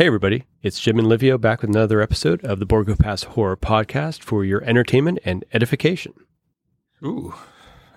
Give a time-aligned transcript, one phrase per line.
[0.00, 0.44] Hey, everybody.
[0.62, 4.46] It's Jim and Livio back with another episode of the Borgo Pass Horror Podcast for
[4.46, 6.14] your entertainment and edification.
[7.04, 7.34] Ooh,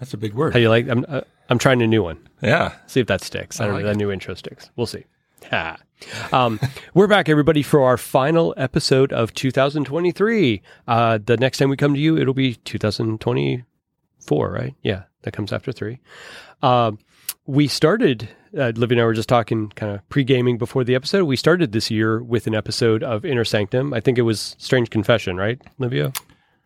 [0.02, 0.52] that's a big word.
[0.52, 0.90] How you like?
[0.90, 2.28] I'm, uh, I'm trying a new one.
[2.42, 2.74] yeah.
[2.88, 3.62] See if that sticks.
[3.62, 3.92] I, I don't like know.
[3.92, 4.70] That new intro sticks.
[4.76, 5.06] We'll see.
[5.50, 5.78] Ha.
[6.34, 6.60] Um,
[6.94, 10.62] we're back, everybody, for our final episode of 2023.
[10.86, 14.76] Uh, the next time we come to you, it'll be 2024, right?
[14.82, 16.02] Yeah, that comes after three.
[16.62, 17.00] Um,
[17.46, 20.96] we started, uh, Livy and I were just talking kind of pre gaming before the
[20.96, 21.26] episode.
[21.26, 23.94] We started this year with an episode of Inner Sanctum.
[23.94, 26.14] I think it was Strange Confession, right, Livio?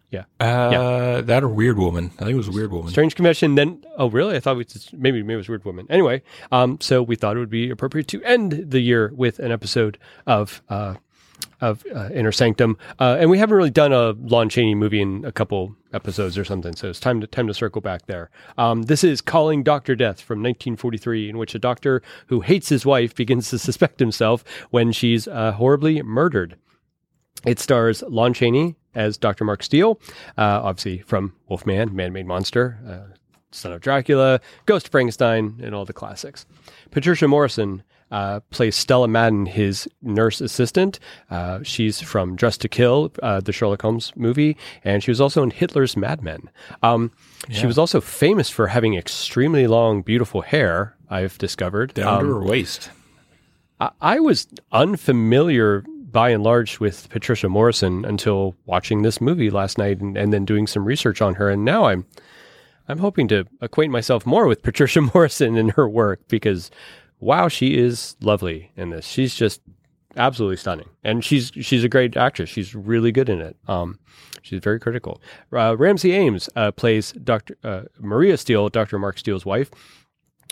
[0.10, 0.24] Yeah.
[0.40, 2.12] Uh, That or Weird Woman.
[2.16, 2.92] I think it was Weird Woman.
[2.92, 3.56] Strange Confession.
[3.56, 4.38] Then, oh, really?
[4.38, 5.86] I thought we just, maybe maybe it was Weird Woman.
[5.90, 6.22] Anyway,
[6.52, 9.98] um, so we thought it would be appropriate to end the year with an episode
[10.26, 10.96] of uh,
[11.62, 15.26] of uh, Inner Sanctum, uh, and we haven't really done a Lon Chaney movie in
[15.26, 16.76] a couple episodes or something.
[16.76, 18.30] So it's time to time to circle back there.
[18.58, 22.86] Um, this is Calling Doctor Death from 1943, in which a doctor who hates his
[22.86, 26.58] wife begins to suspect himself when she's uh, horribly murdered.
[27.46, 29.46] It stars Lon Chaney as Dr.
[29.46, 30.00] Mark Steele,
[30.38, 33.16] uh, obviously from Wolfman, Man Made Monster, uh,
[33.52, 36.46] Son of Dracula, Ghost Frankenstein, and all the classics.
[36.92, 41.00] Patricia Morison uh, plays Stella Madden, his nurse assistant.
[41.30, 45.44] Uh, she's from Dressed to Kill, uh, the Sherlock Holmes movie, and she was also
[45.44, 46.50] in Hitler's Madman.
[46.84, 47.12] Um,
[47.50, 51.94] She was also famous for having extremely long, beautiful hair, I've discovered.
[51.94, 52.90] Down Um, to her waist.
[53.80, 59.78] I, I was unfamiliar by and large with Patricia Morison until watching this movie last
[59.78, 61.50] night and, and then doing some research on her.
[61.50, 62.06] And now I'm
[62.90, 66.72] I'm hoping to acquaint myself more with Patricia Morison and her work because
[67.20, 69.06] wow, she is lovely in this.
[69.06, 69.62] She's just
[70.16, 72.50] absolutely stunning, and she's she's a great actress.
[72.50, 73.56] She's really good in it.
[73.68, 74.00] Um,
[74.42, 75.22] she's very critical.
[75.52, 79.70] Uh, Ramsey Ames uh, plays Doctor uh, Maria Steele, Doctor Mark Steele's wife.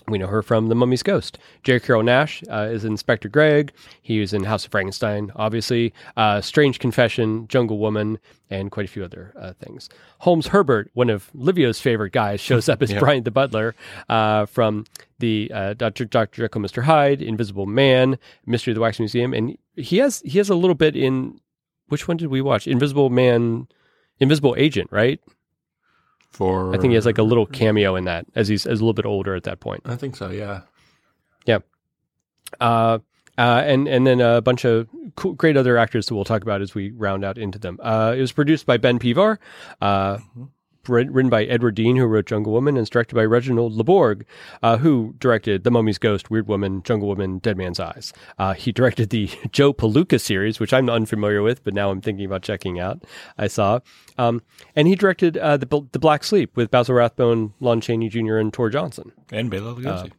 [0.07, 1.39] We know her from The Mummy's Ghost.
[1.63, 1.79] J.
[1.79, 3.71] Carrol Naish uh, is Inspector Greg.
[4.01, 5.93] He was in House of Frankenstein, obviously.
[6.16, 9.89] Uh, Strange Confession, Jungle Woman, and quite a few other uh, things.
[10.19, 13.73] Holmes Herbert, one of Livio's favorite guys, shows up as Bryant the Butler
[14.07, 14.85] uh, from
[15.19, 16.05] the uh, Dr.
[16.05, 16.43] Dr.
[16.43, 16.83] Jekyll, Mr.
[16.83, 20.75] Hyde, Invisible Man, Mystery of the Wax Museum, and he has he has a little
[20.75, 21.39] bit in
[21.87, 22.67] which one did we watch?
[22.67, 23.67] Invisible Man,
[24.19, 25.19] Invisible Agent, right?
[26.35, 28.84] For I think he has like a little cameo in that as he's as a
[28.84, 29.81] little bit older at that point.
[29.85, 30.29] I think so.
[30.29, 30.62] Yeah.
[32.59, 33.00] Uh,
[33.38, 36.62] uh, and and then a bunch of cool, great other actors that we'll talk about
[36.62, 37.79] as we round out into them.
[37.81, 39.38] Uh, it was produced by Ben Pivar,
[39.81, 40.50] uh, writ-
[40.90, 44.23] written by Edward Dean, who wrote Jungle Woman, and directed by Reginald Leborg,
[44.63, 48.13] uh, who directed The Mummy's Ghost, Weird Woman, Jungle Woman, Dead Man's Eyes.
[48.38, 52.25] Uh, he directed the Joe Palooka series, which I'm unfamiliar with, but now I'm thinking
[52.25, 53.03] about checking out.
[53.38, 53.79] I saw,
[54.18, 54.41] um,
[54.75, 58.53] and he directed uh, the the Black Sleep with Basil Rathbone, Lon Chaney Jr., and
[58.53, 59.12] Tor Johnson.
[59.31, 60.12] And Bela Lugosi.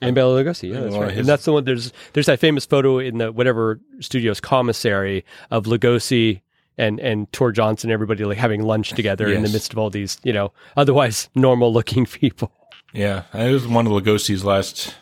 [0.00, 1.10] And Bela Lugosi, yeah, that's right.
[1.10, 1.64] his- And that's the one.
[1.64, 6.42] There's there's that famous photo in the whatever studio's commissary of Lugosi
[6.78, 10.18] and and Tor Johnson, everybody like having lunch together in the midst of all these,
[10.22, 12.52] you know, otherwise normal looking people.
[12.94, 13.24] yeah.
[13.34, 14.94] It was one of Lugosi's last.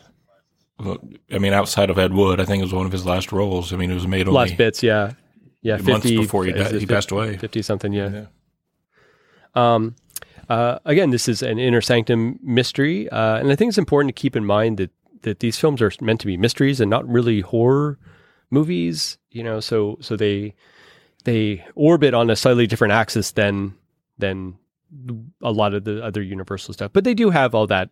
[1.31, 3.73] I mean, outside of Ed Wood, I think it was one of his last roles.
[3.73, 5.13] I mean, it was made only Last bits, yeah,
[5.63, 7.37] yeah, months fifty before he, died, he 50 passed away.
[7.37, 8.09] fifty something, yeah.
[8.09, 8.25] Yeah.
[9.55, 9.95] Um,
[10.49, 14.21] uh, again, this is an inner sanctum mystery, uh, and I think it's important to
[14.21, 14.91] keep in mind that
[15.23, 17.97] that these films are meant to be mysteries and not really horror
[18.51, 19.17] movies.
[19.31, 20.53] You know, so so they
[21.27, 23.75] they orbit on a slightly different axis than
[24.17, 24.57] than
[25.43, 27.89] a lot of the other Universal stuff, but they do have all that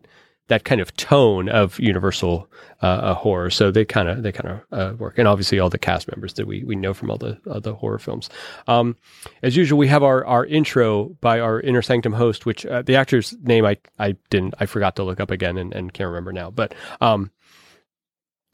[0.48, 2.48] that kind of tone of Universal
[2.82, 3.50] uh, uh, horror.
[3.50, 6.32] So they kind of they kind of uh, work, and obviously all the cast members
[6.34, 8.30] that we we know from all the other horror films.
[8.68, 8.96] Um,
[9.42, 12.96] as usual, we have our our intro by our Inner Sanctum host, which uh, the
[12.96, 16.32] actor's name I I didn't I forgot to look up again and, and can't remember
[16.32, 17.30] now, but um,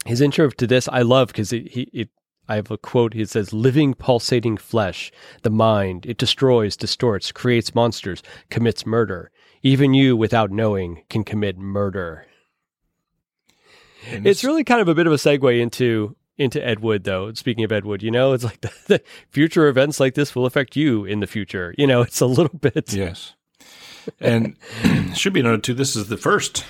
[0.07, 2.09] his intro to this I love because it, he it.
[2.53, 3.15] I have a quote.
[3.15, 5.11] He says, "Living, pulsating flesh,
[5.41, 6.05] the mind.
[6.05, 9.31] It destroys, distorts, creates monsters, commits murder.
[9.63, 12.27] Even you, without knowing, can commit murder."
[14.07, 17.33] It's really kind of a bit of a segue into into Ed Wood, though.
[17.33, 20.45] Speaking of Ed Wood, you know, it's like the, the future events like this will
[20.45, 21.75] affect you in the future.
[21.79, 22.93] You know, it's a little bit.
[22.93, 23.35] Yes.
[24.21, 24.57] And
[25.15, 25.75] should be noted too.
[25.75, 26.67] This is the first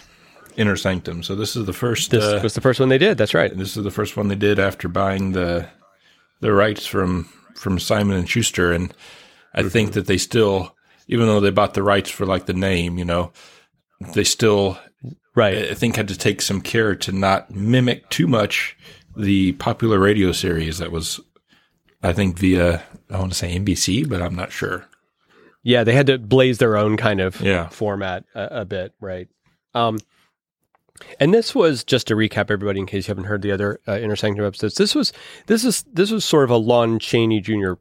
[0.56, 1.22] Inner Sanctum.
[1.22, 2.10] So this is the first.
[2.10, 3.18] This uh, was the first one they did.
[3.18, 3.56] That's right.
[3.56, 5.68] this is the first one they did after buying the
[6.40, 7.24] the rights from
[7.56, 8.92] from Simon and Schuster, and
[9.54, 10.74] I think that they still,
[11.08, 13.32] even though they bought the rights for like the name, you know,
[14.14, 14.78] they still
[15.34, 15.70] Right.
[15.70, 18.76] I think had to take some care to not mimic too much
[19.16, 21.20] the popular radio series that was,
[22.02, 24.84] I think via I want to say NBC, but I'm not sure.
[25.62, 27.68] Yeah, they had to blaze their own kind of Yeah.
[27.68, 29.28] format a, a bit, right?
[29.74, 29.98] Um,
[31.18, 33.92] and this was just to recap everybody in case you haven't heard the other uh,
[33.92, 34.74] episodes.
[34.74, 35.12] This was
[35.46, 37.74] this is this was sort of a Lon Chaney Jr.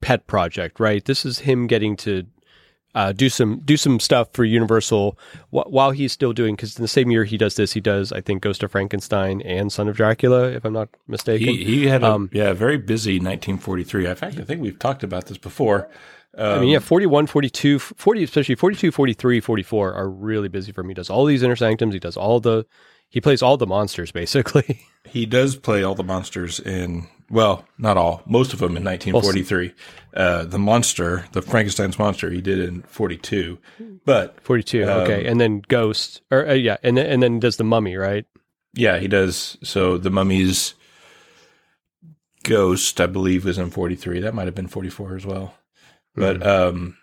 [0.00, 1.04] pet project, right?
[1.04, 2.26] This is him getting to
[2.94, 5.16] uh, do some do some stuff for Universal
[5.50, 8.12] wh- while he's still doing because in the same year he does this, he does
[8.12, 11.46] I think Ghost of Frankenstein and Son of Dracula, if I'm not mistaken.
[11.48, 14.06] He he had a Um, yeah very busy 1943.
[14.06, 15.88] In fact, I think we've talked about this before.
[16.36, 20.88] I mean, yeah, 41, 42, 40, especially 42, 43, 44 are really busy for him.
[20.88, 21.92] He does all these inner sanctums.
[21.92, 22.66] He does all the,
[23.08, 24.80] he plays all the monsters basically.
[25.06, 29.72] He does play all the monsters in, well, not all, most of them in 1943.
[30.12, 33.58] Uh, the monster, the Frankenstein's monster, he did in 42.
[34.04, 34.82] But 42.
[34.84, 35.26] Um, okay.
[35.26, 36.76] And then Ghost, or uh, yeah.
[36.82, 38.26] And then, and then does the mummy, right?
[38.74, 39.56] yeah, he does.
[39.62, 40.74] So the mummy's
[42.44, 44.20] ghost, I believe, was in 43.
[44.20, 45.54] That might have been 44 as well.
[46.14, 46.96] But um,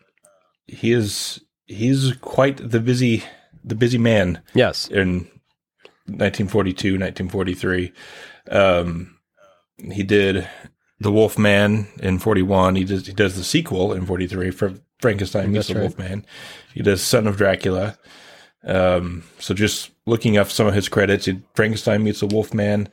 [0.67, 3.23] he is he's quite the busy
[3.63, 4.87] the busy man Yes.
[4.87, 5.27] in
[6.05, 7.91] 1942, 1943.
[8.51, 9.17] Um,
[9.91, 10.47] he did
[10.99, 12.75] The Wolf Man in 41.
[12.75, 15.81] He does, he does the sequel in 43 for Frankenstein meets the right.
[15.81, 16.25] Wolf Man.
[16.73, 17.97] He does Son of Dracula.
[18.63, 22.89] Um, so just looking up some of his credits, he, Frankenstein meets the Wolf Man.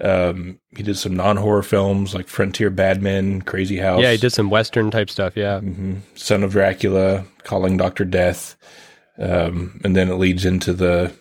[0.00, 4.00] Um, he did some non-horror films like Frontier Badman, Crazy House.
[4.00, 4.12] Yeah.
[4.12, 5.36] He did some Western type stuff.
[5.36, 5.60] Yeah.
[5.60, 8.56] hmm Son of Dracula, Calling Doctor Death,
[9.18, 11.12] um, and then it leads into the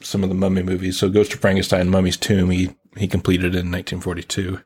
[0.00, 0.98] some of the Mummy movies.
[0.98, 4.60] So Ghost of Frankenstein, Mummy's Tomb, he he completed in 1942.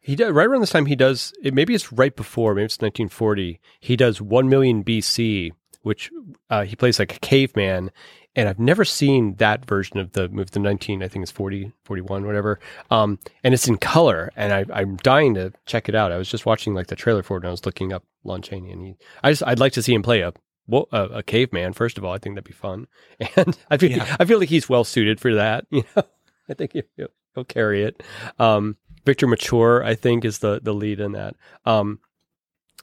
[0.00, 0.86] He does right around this time.
[0.86, 1.52] He does it.
[1.52, 2.54] Maybe it's right before.
[2.54, 3.60] Maybe it's 1940.
[3.80, 5.50] He does one million BC,
[5.82, 6.10] which
[6.48, 7.90] uh, he plays like a caveman.
[8.36, 10.50] And I've never seen that version of the movie.
[10.52, 12.60] The 19, I think it's 40, 41, whatever.
[12.90, 16.12] Um, and it's in color, and I, I'm dying to check it out.
[16.12, 18.42] I was just watching like the trailer for it, and I was looking up Lon
[18.42, 18.96] Chaney, and he.
[19.24, 20.32] I just I'd like to see him play a
[20.70, 21.72] a, a caveman.
[21.72, 22.86] First of all, I think that'd be fun,
[23.36, 24.16] and I feel Yeah.
[24.20, 25.66] I feel like he's well suited for that.
[25.70, 26.02] You know,
[26.48, 28.02] I think he, he'll, he'll carry it.
[28.38, 31.36] Um, Victor Mature, I think, is the the lead in that.
[31.64, 32.00] Um,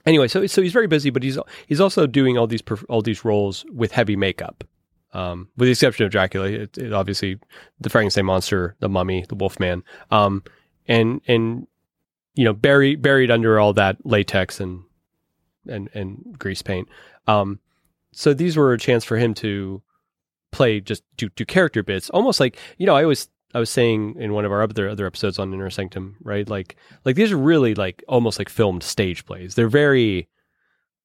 [0.05, 3.01] anyway, so so he's very busy, but he's he's also doing all these perf- all
[3.01, 4.63] these roles with heavy makeup.
[5.13, 7.39] Um, with the exception of Dracula, it, it obviously
[7.79, 10.43] the Frankenstein monster, the Mummy, the Wolfman, um,
[10.87, 11.67] and and
[12.35, 14.81] you know buried buried under all that latex and
[15.67, 16.87] and and grease paint.
[17.27, 17.59] Um,
[18.11, 19.81] so these were a chance for him to
[20.51, 24.15] play just do do character bits, almost like you know I always I was saying
[24.17, 26.47] in one of our other other episodes on Inner Sanctum, right?
[26.47, 26.75] Like
[27.05, 29.55] like these are really like almost like filmed stage plays.
[29.55, 30.27] They're very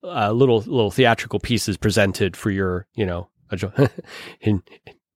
[0.03, 3.29] uh, little little theatrical pieces presented for your you know
[4.41, 4.63] in,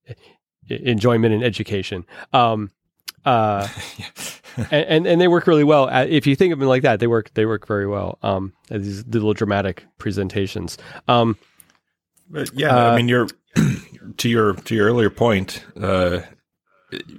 [0.69, 2.05] enjoyment and education.
[2.31, 2.71] Um,
[3.25, 3.67] uh,
[4.57, 5.89] and, and and they work really well.
[5.89, 8.17] Uh, If you think of them like that, they work they work very well.
[8.21, 10.77] Um, these little dramatic presentations.
[11.07, 11.37] Um,
[12.29, 13.27] But yeah, Uh, I mean, you're
[14.17, 15.63] to your to your earlier point.
[15.79, 16.19] Uh,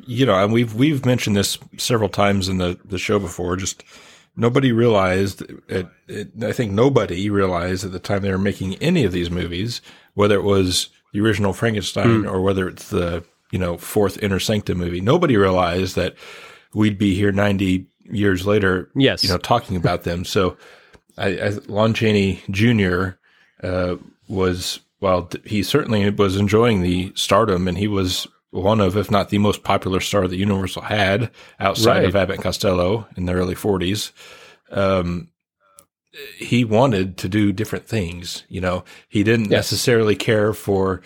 [0.07, 3.57] you know, and we've we've mentioned this several times in the the show before.
[3.57, 3.83] Just
[4.37, 5.43] nobody realized.
[5.69, 9.31] It, it, I think nobody realized at the time they were making any of these
[9.31, 9.81] movies,
[10.15, 14.77] whether it was the original Frankenstein or whether it's the you know fourth Inner Sanctum
[14.79, 15.01] movie.
[15.01, 16.15] Nobody realized that
[16.75, 18.91] we'd be here ninety years later.
[18.95, 19.25] Yes.
[19.25, 20.25] you know, talking about them.
[20.27, 20.57] So,
[21.17, 23.11] I, I Lon Chaney Jr.
[23.63, 23.97] Uh,
[24.29, 29.29] was well, he certainly was enjoying the stardom, and he was one of, if not
[29.31, 31.31] the most popular star that Universal had
[31.61, 32.05] outside Right.
[32.07, 34.13] of Abbott Costello in the early '40s.
[34.71, 35.29] Um,
[36.37, 38.45] he wanted to do different things.
[38.49, 39.71] You know, he didn't Yes.
[39.73, 41.01] necessarily care for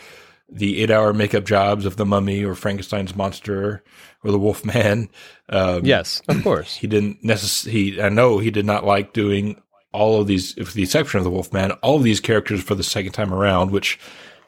[0.51, 3.83] the eight-hour makeup jobs of the Mummy or Frankenstein's monster
[4.25, 5.09] or the Wolf Man.
[5.49, 6.77] Um, yes, of course.
[6.77, 8.01] he didn't necessarily.
[8.03, 9.61] I know he did not like doing
[9.93, 12.75] all of these, with the exception of the wolf man, all of these characters for
[12.75, 13.99] the second time around, which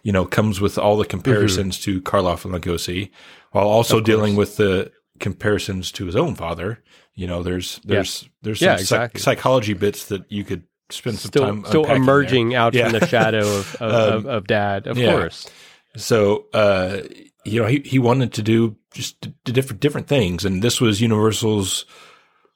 [0.02, 3.10] you know comes with all the comparisons to Karloff and Lugosi,
[3.52, 6.82] while also dealing with the comparisons to his own father.
[7.14, 11.28] You know, there's there's there's some Yeah, psych- psychology bits that you could spend some
[11.28, 12.88] Still, time still emerging out Yeah.
[12.90, 14.86] from the shadow of of, of, of dad.
[14.86, 15.12] Of yeah.
[15.12, 15.48] course.
[15.96, 17.00] So, uh,
[17.44, 21.00] you know, he, he wanted to do just d- different different things, and this was
[21.00, 21.84] Universal's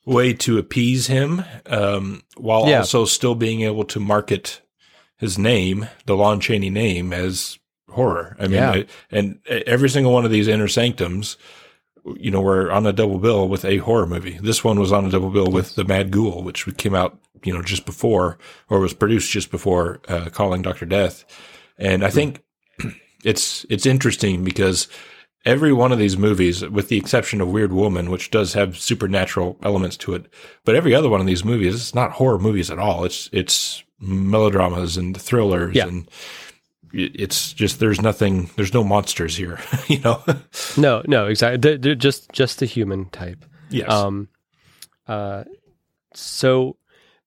[0.06, 2.78] way to appease him, um, while Yeah.
[2.80, 4.60] also still being able to market
[5.16, 7.58] his name, the Lon Chaney name, as
[7.88, 8.36] horror.
[8.38, 8.70] I mean, Yeah.
[8.72, 11.36] I- and every single one of these inner sanctums,
[12.16, 14.38] you know, were on a double bill with a horror movie.
[14.42, 17.52] This one was on a double bill with The Mad Ghoul, which came out, you
[17.52, 21.24] know, just before or was produced just before uh, Calling Doctor Death.
[21.78, 22.42] And I think
[23.24, 24.86] it's it's interesting because
[25.46, 29.58] every one of these movies, with the exception of Weird Woman, which does have supernatural
[29.62, 30.26] elements to it,
[30.64, 33.04] but every other one of these movies, it's not horror movies at all.
[33.04, 35.86] It's it's melodramas and thrillers Yeah.
[35.86, 36.08] and
[36.96, 39.58] it's just there's nothing there's no monsters here
[39.88, 40.22] you know
[40.76, 41.58] No, no, exactly.
[41.58, 43.44] They're, they're just just the human type.
[43.70, 44.28] yes Um,
[45.06, 45.44] uh,
[46.14, 46.76] so,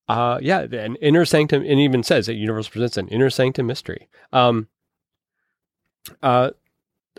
[0.08, 4.08] uh, yeah, an inner sanctum, and even says that universe presents an inner sanctum mystery.
[4.32, 4.66] Um,
[6.22, 6.50] uh,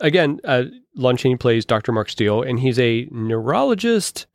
[0.02, 0.64] again, uh,
[0.96, 1.92] Lon Chaney plays Dr.
[1.92, 4.26] Mark Steele, and he's a neurologist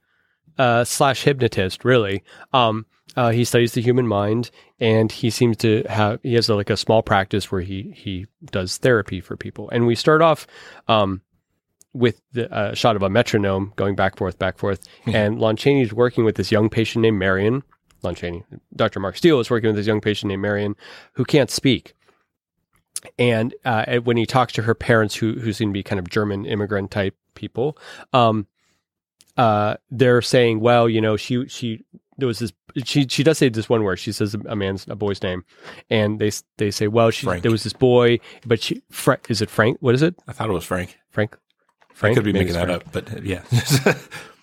[0.56, 2.22] uh, slash hypnotist, really.
[2.52, 6.70] Um, uh, he studies the human mind, and he seems to have he has like
[6.70, 9.68] a small practice where he he does therapy for people.
[9.70, 10.46] And we start off
[10.88, 11.22] um,
[11.92, 15.92] with the uh, shot of a metronome going back forth, back forth, and Lon Chaney's
[15.92, 17.62] working with this young patient named Marion.
[18.02, 18.44] Lon Chaney,
[18.76, 19.00] Dr.
[19.00, 20.76] Mark Steele is working with this young patient named Marion
[21.14, 21.94] who can't speak.
[23.18, 26.08] And uh, when he talks to her parents, who who seem to be kind of
[26.08, 27.78] German immigrant type people,
[28.12, 28.46] um,
[29.36, 31.84] uh, they're saying, well, you know, she she
[32.18, 32.52] there was this
[32.84, 33.98] she she does say this one word.
[33.98, 35.44] She says a man's a boy's name,
[35.90, 37.42] and they they say, well, she Frank.
[37.42, 39.78] there was this boy, but she Fra- is it Frank?
[39.80, 40.14] What is it?
[40.28, 41.36] i thought it was frank Frank?
[41.90, 42.86] i Frank could be Maybe making that Frank.
[42.86, 43.42] up but yeah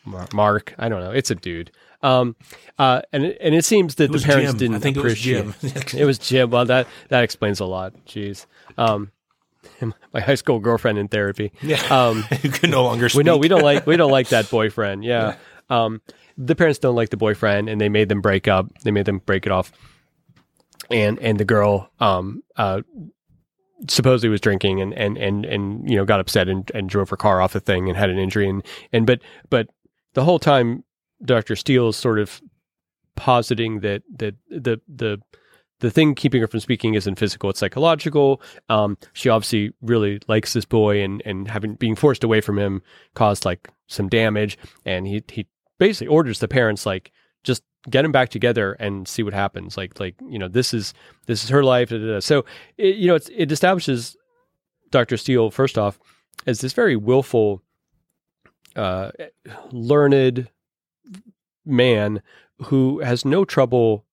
[0.34, 0.74] Mark.
[0.80, 1.12] I don't know.
[1.12, 1.72] It's a dude.
[2.02, 2.36] Um,
[2.80, 4.58] uh, and it, and it seems that It the parents Jim.
[4.58, 5.46] didn't I think it was appreciate.
[5.62, 6.00] Jim.
[6.00, 6.50] it was Jim.
[6.50, 7.94] Well, that that explains a lot.
[8.08, 8.48] Jeez.
[8.78, 9.12] Um,
[10.14, 11.52] my high school girlfriend in therapy.
[11.62, 13.18] yeah Um, you can no longer speak.
[13.20, 15.04] we know we don't like we don't like that boyfriend.
[15.04, 15.36] Yeah.
[15.70, 16.02] Um,
[16.46, 18.68] the parents don't like the boyfriend, and they made them break up.
[18.84, 19.72] They made them break it off.
[20.90, 22.82] And and the girl um uh
[23.88, 27.18] supposedly was drinking and and and and you know got upset and, and drove her
[27.18, 29.68] car off the thing and had an injury and and but but
[30.14, 30.84] the whole time
[31.24, 31.56] Dr.
[31.56, 32.42] Steele is sort of
[33.16, 35.22] positing that that the the
[35.80, 38.42] the thing keeping her from speaking isn't physical; it's psychological.
[38.70, 42.82] Um, she obviously really likes this boy, and and having being forced away from him
[43.16, 44.58] caused like some damage.
[44.86, 45.48] And he he
[45.82, 47.12] basically orders the parents like
[47.44, 49.78] just get them back together and see what happens.
[49.78, 50.94] Like like you know this is
[51.26, 51.90] this is her life.
[51.90, 52.20] Da, da, da.
[52.20, 52.46] So
[52.78, 54.16] it, you know it establishes
[54.92, 56.00] Doctor Steele first off
[56.46, 57.64] as this very willful,
[58.76, 59.10] uh,
[59.72, 60.50] learned
[61.66, 62.22] man
[62.66, 64.06] who has no trouble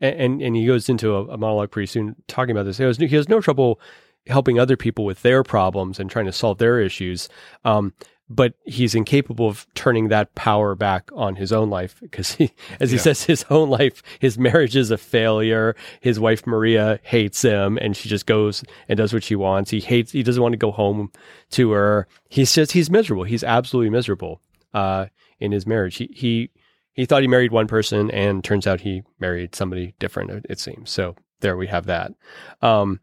[0.00, 2.78] and and he goes into a, a monologue pretty soon talking about this.
[2.78, 3.80] He has, he has no trouble
[4.28, 7.28] helping other people with their problems and trying to solve their issues.
[7.64, 7.92] Um,
[8.30, 12.90] but he's incapable of turning that power back on his own life because he, as
[12.90, 13.02] he Yeah.
[13.02, 15.74] says, his own life, his marriage is a failure.
[16.00, 19.70] His wife Maria hates him, and she just goes and does what she wants.
[19.70, 20.12] He hates.
[20.12, 21.10] He doesn't want to go home
[21.52, 22.06] to her.
[22.28, 23.24] He's just he's miserable.
[23.24, 24.40] He's absolutely miserable
[24.74, 25.06] uh,
[25.40, 25.96] in his marriage.
[25.96, 26.50] He he
[26.92, 30.30] he thought he married one person, and turns out he married somebody different.
[30.30, 31.14] It, it seems so.
[31.40, 32.12] There we have that.
[32.60, 33.00] Um,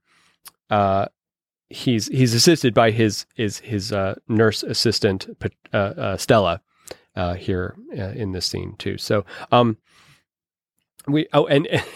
[0.70, 1.06] uh,
[1.70, 5.28] he's he's assisted by his his his uh, nurse assistant
[5.74, 6.62] uh, uh, Stella
[7.16, 8.98] uh, here uh, in this scene too.
[8.98, 9.78] So um,
[11.08, 11.68] we oh and.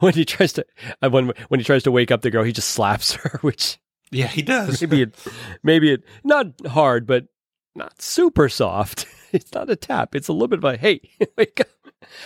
[0.00, 0.66] When he tries to,
[1.00, 3.78] uh, when when he tries to wake up the girl, he just slaps her, which
[4.10, 5.16] yeah he does maybe it,
[5.62, 7.28] maybe it not hard, but
[7.74, 9.06] not super soft.
[9.32, 10.16] It's not a tap.
[10.16, 11.00] It's a little bit of a hey,
[11.38, 11.68] wake up.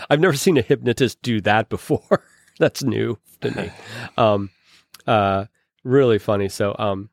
[0.09, 2.25] I've never seen a hypnotist do that before.
[2.59, 3.71] That's new to me.
[4.17, 4.49] Um,
[5.07, 5.45] uh,
[5.85, 6.49] really funny.
[6.49, 7.11] So, um,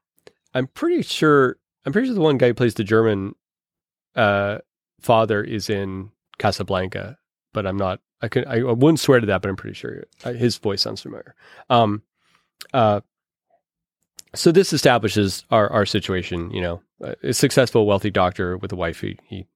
[0.54, 1.58] I'm pretty sure.
[1.86, 3.36] I'm pretty sure the one guy who plays the German,
[4.16, 4.60] uh,
[5.00, 7.18] father is in Casablanca,
[7.54, 8.00] but I'm not.
[8.22, 8.46] I can.
[8.48, 11.36] I, wouldn't swear to that, but I'm pretty sure uh, his voice sounds familiar.
[11.70, 12.04] Um,
[12.74, 13.01] uh,
[14.34, 16.51] so this establishes our, our situation.
[16.51, 16.82] You know,
[17.24, 19.01] a successful, wealthy doctor with a wife.
[19.01, 19.48] He, he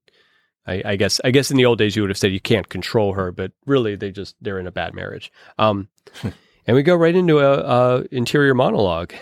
[0.67, 2.69] I, I guess, I guess in the old days you would have said you can't
[2.69, 5.31] control her, but really they just they're in a bad marriage.
[5.57, 5.89] Um,
[6.67, 9.13] and we go right into a, a interior monologue,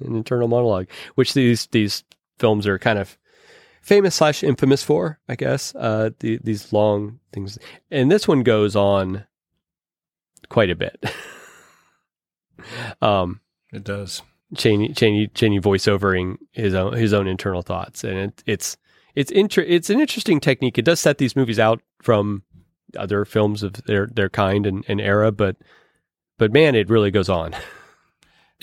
[0.00, 2.04] an internal monologue, which these these
[2.38, 3.18] films are kind of
[3.82, 5.74] famous slash infamous for, I guess.
[5.74, 7.58] Uh, the, these long things,
[7.90, 9.24] and this one goes on
[10.48, 11.04] quite a bit.
[13.02, 13.40] um,
[13.72, 14.22] it does
[14.56, 18.76] Chaney Chaney Chaney voiceovering his own his own internal thoughts, and it, it's
[19.14, 20.78] it's inter- it's an interesting technique.
[20.78, 22.42] It does set these movies out from
[22.96, 25.56] other films of their their kind and, and era, but
[26.40, 27.54] but man, it really goes on.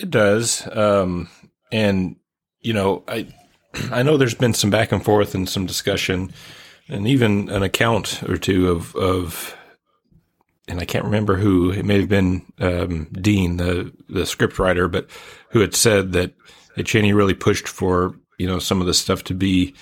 [0.00, 0.64] It does.
[0.76, 1.28] Um,
[1.72, 2.14] and
[2.60, 3.26] you know, I
[3.90, 6.32] I know there's been some back and forth and some discussion,
[6.88, 9.56] and even an account or two of of,
[10.68, 11.72] and I can't remember who.
[11.72, 15.10] It may have been um, Dean, the the script writer, but
[15.50, 16.32] who had said that,
[16.76, 19.74] that Chaney really pushed for you know some of the stuff to be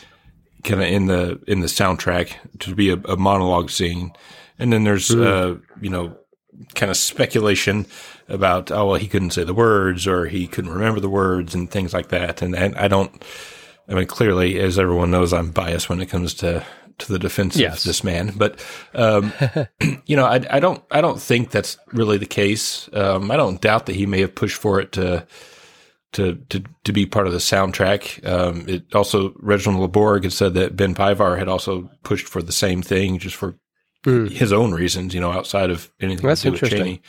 [0.64, 4.12] kind of in the in the soundtrack to be a, a monologue scene,
[4.58, 5.26] and then there's mm.
[5.26, 6.16] uh, you know
[6.74, 7.86] kind of speculation
[8.28, 11.70] about oh well he couldn't say the words or he couldn't remember the words and
[11.70, 13.24] things like that, and, and I don't.
[13.88, 16.66] I mean, clearly, as everyone knows, I'm biased when it comes to
[16.98, 17.78] to the defense yes.
[17.78, 18.32] of this man.
[18.36, 19.32] But um,
[20.06, 22.88] you know, I, I, don't I don't think that's really the case.
[22.92, 25.26] Um, I don't doubt that he may have pushed for it to
[26.12, 28.26] to to, to be part of the soundtrack.
[28.26, 32.52] Um, it also Reginald LeBorg had said that Ben Pivar had also pushed for the
[32.52, 33.58] same thing, just for
[34.06, 34.30] mm.
[34.30, 35.12] his own reasons.
[35.12, 37.02] You know, outside of anything that's to do with Chaney.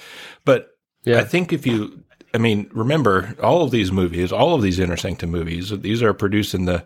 [0.43, 0.71] But
[1.05, 1.19] yeah.
[1.19, 4.97] I think if you I mean, remember all of these movies, all of these Inner
[4.97, 6.85] Sanctum movies, these are produced in the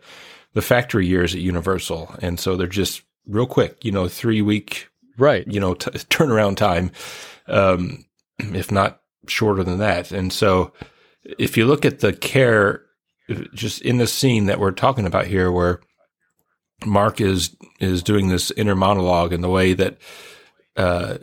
[0.53, 4.89] the factory years at Universal, and so they're just real quick, you know, three week,
[5.18, 5.48] right?
[5.48, 6.91] You know, t- turnaround time,
[7.48, 8.06] um,
[8.39, 10.12] if not shorter than that.
[10.12, 10.74] And so,
[11.24, 12.84] if you look at the care,
[13.53, 15.80] just in the scene that we're talking about here, where
[16.85, 19.97] Mark is is doing this inner monologue in the way that
[20.77, 21.17] uh,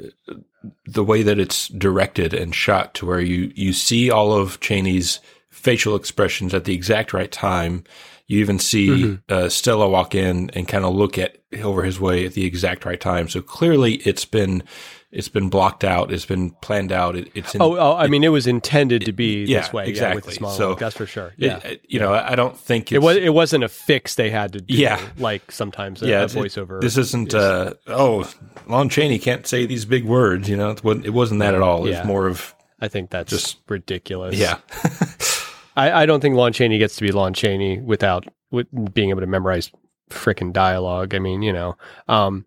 [0.87, 5.21] the way that it's directed and shot to where you you see all of Chaney's
[5.51, 7.85] facial expressions at the exact right time
[8.29, 9.15] you even see mm-hmm.
[9.31, 12.85] uh, Stella walk in and kind of look at over his way at the exact
[12.85, 13.27] right time.
[13.27, 14.63] So clearly, it's been
[15.11, 16.13] it's been blocked out.
[16.13, 17.17] It's been planned out.
[17.17, 19.67] It, it's in, oh, oh, I it, mean, it was intended to be it, this
[19.69, 19.89] yeah, way.
[19.89, 20.37] Exactly.
[20.41, 21.33] Yeah, so that's for sure.
[21.37, 23.17] Yeah, it, you know, I don't think it was.
[23.17, 24.75] It wasn't a fix they had to do.
[24.75, 26.81] Yeah, like sometimes a, yeah, a voiceover.
[26.81, 27.29] this isn't.
[27.29, 28.31] Is, uh, oh,
[28.67, 30.49] Lon Chaney can't say these big words.
[30.49, 31.87] You know, it wasn't that at all.
[31.87, 32.05] It's yeah.
[32.05, 32.55] more of.
[32.81, 34.37] I think that's just ridiculous.
[34.37, 34.59] Yeah.
[35.77, 39.21] I, I don't think Lon Chaney gets to be Lon Chaney without with being able
[39.21, 39.71] to memorize
[40.11, 41.15] freaking dialogue.
[41.15, 41.77] I mean, you know,
[42.09, 42.45] um,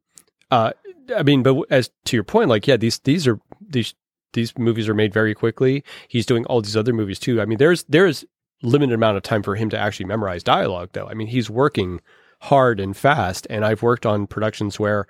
[0.52, 0.72] uh,
[1.16, 3.94] I mean, but as to your point, like, yeah, these these are these
[4.34, 5.84] these movies are made very quickly.
[6.08, 7.42] He's doing all these other movies too.
[7.42, 8.26] I mean, there's there's
[8.64, 11.08] limited amount of time for him to actually memorize dialogue, though.
[11.08, 12.00] I mean, he's working
[12.42, 15.08] hard and fast, and I've worked on productions where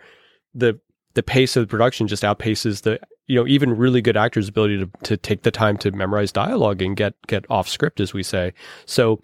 [0.54, 0.80] the
[1.14, 4.80] the pace of the production just outpaces the you know even really good actors' ability
[4.80, 8.24] to to take the time to memorize dialogue and get get off script, as we
[8.24, 8.54] say.
[8.86, 9.22] So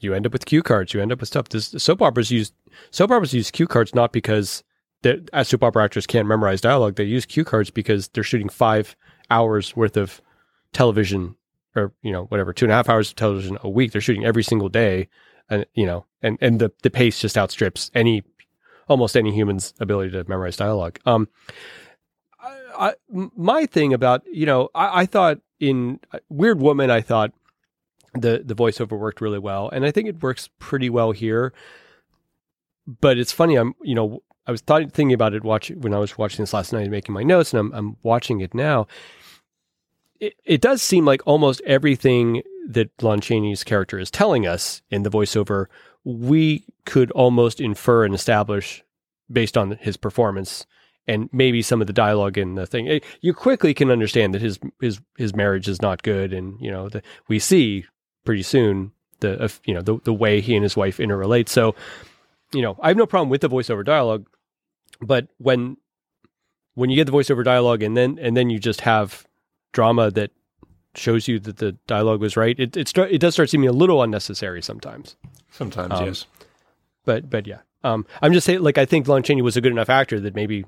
[0.00, 0.92] you end up with cue cards.
[0.94, 1.48] You end up with stuff.
[1.48, 2.52] This soap operas use
[2.90, 4.62] soap operas use cue cards not because
[5.32, 6.96] as soap opera actors can't memorize dialogue.
[6.96, 8.96] They use cue cards because they're shooting five
[9.30, 10.20] hours worth of
[10.72, 11.36] television
[11.74, 13.92] or you know whatever two and a half hours of television a week.
[13.92, 15.08] They're shooting every single day,
[15.48, 18.24] and you know and and the the pace just outstrips any
[18.88, 20.98] almost any human's ability to memorize dialogue.
[21.06, 21.28] Um,
[22.40, 27.00] I, I, my thing about you know, I, I thought in uh, Weird Woman, I
[27.00, 27.32] thought
[28.14, 31.52] the the voiceover worked really well, and I think it works pretty well here.
[33.00, 35.98] But it's funny, I'm you know, I was thought, thinking about it watching when I
[35.98, 38.86] was watching this last night and making my notes, and I'm I'm watching it now.
[40.18, 45.02] It, it does seem like almost everything that Lon Chaney's character is telling us in
[45.02, 45.66] the voiceover
[46.06, 48.84] we could almost infer and establish
[49.30, 50.64] based on his performance
[51.08, 52.88] and maybe some of the dialogue in the thing.
[52.88, 56.70] Eh, you quickly can understand that his his his marriage is not good, and you
[56.70, 57.84] know the, we see
[58.24, 61.48] pretty soon the uh, you know the the way he and his wife interrelate.
[61.48, 61.74] So
[62.52, 64.26] you know I have no problem with the voiceover dialogue,
[65.00, 65.76] but when
[66.74, 69.26] when you get the voiceover dialogue and then and then you just have
[69.72, 70.30] drama that
[70.94, 73.72] shows you that the dialogue was right, it it, start, it does start seeming a
[73.72, 75.16] little unnecessary sometimes.
[75.50, 76.26] Sometimes, um, yes.
[77.04, 78.62] But but yeah, um, I'm just saying.
[78.62, 80.64] Like I think Lon Chaney was a good enough actor that maybe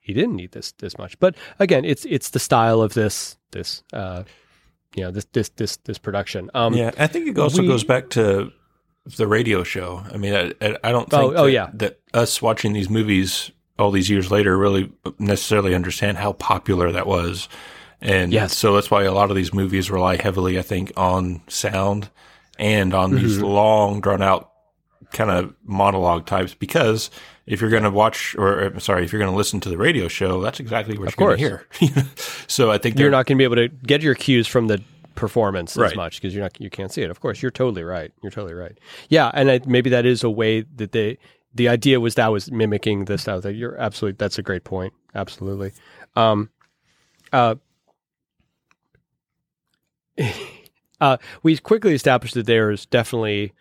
[0.00, 1.18] he didn't need this this much.
[1.18, 4.24] But again, it's it's the style of this this uh,
[4.94, 6.50] you know this this this this production.
[6.54, 8.52] Um, yeah, I think it also we, goes back to
[9.16, 10.02] the radio show.
[10.12, 11.70] I mean, I, I don't think oh, oh, yeah.
[11.74, 17.06] that us watching these movies all these years later really necessarily understand how popular that
[17.06, 17.48] was.
[18.00, 18.56] And yes.
[18.56, 22.10] so that's why a lot of these movies rely heavily, I think, on sound
[22.58, 23.24] and on mm-hmm.
[23.24, 24.52] these long, drawn out
[25.12, 26.54] kind of monologue types.
[26.54, 27.10] Because
[27.46, 30.06] if you're going to watch, or sorry, if you're going to listen to the radio
[30.06, 32.04] show, that's exactly what of you're going to hear.
[32.46, 34.80] so I think you're not going to be able to get your cues from the
[35.18, 35.90] performance right.
[35.90, 37.10] as much because you're not you can't see it.
[37.10, 38.12] Of course, you're totally right.
[38.22, 38.78] You're totally right.
[39.08, 41.18] Yeah, and I, maybe that is a way that they.
[41.58, 43.40] The idea was that was mimicking the style.
[43.40, 44.16] That you're absolutely.
[44.16, 44.94] That's a great point.
[45.12, 45.72] Absolutely.
[46.14, 46.50] Um,
[47.32, 47.56] uh,
[51.00, 53.52] uh, we quickly established that there is definitely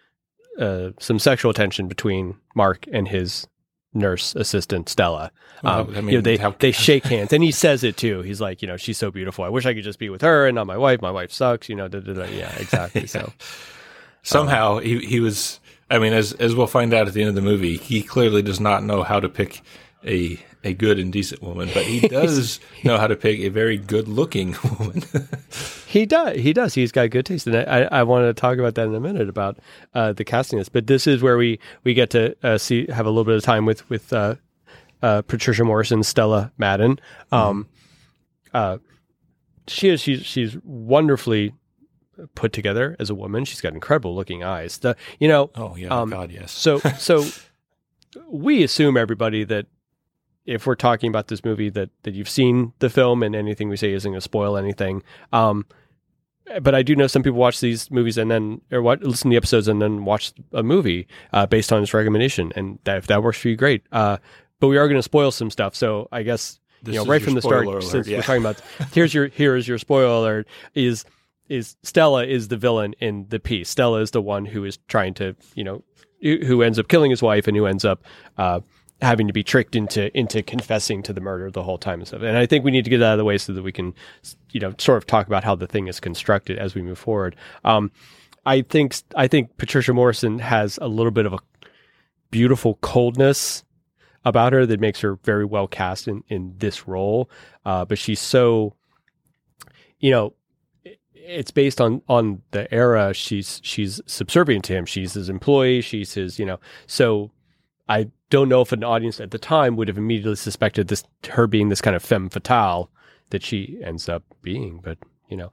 [0.59, 3.47] uh, some sexual tension between Mark and his
[3.95, 5.31] nurse assistant Stella.
[5.63, 6.51] Um, well, I mean, you know, they how...
[6.51, 8.21] they shake hands, and he says it too.
[8.21, 9.43] He's like, you know, she's so beautiful.
[9.43, 11.01] I wish I could just be with her and not my wife.
[11.01, 11.67] My wife sucks.
[11.67, 12.25] You know, da, da, da.
[12.25, 13.01] yeah, exactly.
[13.01, 13.07] yeah.
[13.07, 13.33] So
[14.21, 15.59] somehow um, he he was.
[15.89, 18.41] I mean, as as we'll find out at the end of the movie, he clearly
[18.41, 19.61] does not know how to pick
[20.05, 23.77] a a good and decent woman, but he does know how to pick a very
[23.77, 25.03] good looking woman.
[25.87, 26.37] he does.
[26.37, 26.73] He does.
[26.73, 28.99] He's got good taste, and I, I, I want to talk about that in a
[28.99, 29.57] minute about
[29.93, 30.69] uh, the casting this.
[30.69, 33.43] But this is where we we get to uh, see have a little bit of
[33.43, 34.35] time with with uh,
[35.01, 36.99] uh, Patricia Morison, Stella Madden.
[37.31, 37.67] Um,
[38.53, 38.79] uh,
[39.67, 41.53] she is she's she's wonderfully
[42.35, 43.45] put together as a woman.
[43.45, 44.77] She's got incredible looking eyes.
[44.79, 46.51] The you know oh yeah, Um, God yes.
[46.51, 47.25] so so
[48.27, 49.67] we assume everybody that
[50.45, 53.77] if we're talking about this movie that that you've seen the film and anything we
[53.77, 55.03] say isn't going to spoil anything.
[55.33, 55.65] Um,
[56.61, 59.33] but I do know some people watch these movies and then or what listen to
[59.33, 63.07] the episodes and then watch a movie uh, based on this recommendation, and that, if
[63.07, 63.83] that works for you, great.
[63.91, 64.17] Uh,
[64.61, 67.21] but we are going to spoil some stuff, so I guess This you know right
[67.21, 68.19] from the start, alert, since yeah.
[68.19, 68.61] we're talking about
[68.93, 71.03] here's your here is your spoiler alert is
[71.49, 73.69] is Stella is the villain in the piece.
[73.69, 75.83] Stella is the one who is trying to you know
[76.21, 78.03] who ends up killing his wife and who ends up
[78.37, 78.59] uh,
[79.01, 82.21] having to be tricked into into confessing to the murder the whole time and stuff.
[82.21, 83.93] And I think we need to get out of the way so that we can
[84.51, 87.35] you know sort of talk about how the thing is constructed as we move forward.
[87.63, 87.91] Um,
[88.45, 91.39] I think I think Patricia Morison has a little bit of a
[92.31, 93.63] beautiful coldness
[94.25, 97.29] about her that makes her very well cast in in this role.
[97.65, 98.73] Uh, but she's so,
[99.99, 100.33] you know,
[101.27, 103.13] it's based on on the era.
[103.13, 104.85] She's she's subservient to him.
[104.85, 105.81] She's his employee.
[105.81, 106.59] She's his, you know.
[106.87, 107.31] So
[107.89, 111.47] I don't know if an audience at the time would have immediately suspected this her
[111.47, 112.89] being this kind of femme fatale
[113.29, 114.79] that she ends up being.
[114.81, 114.97] But
[115.29, 115.51] you know,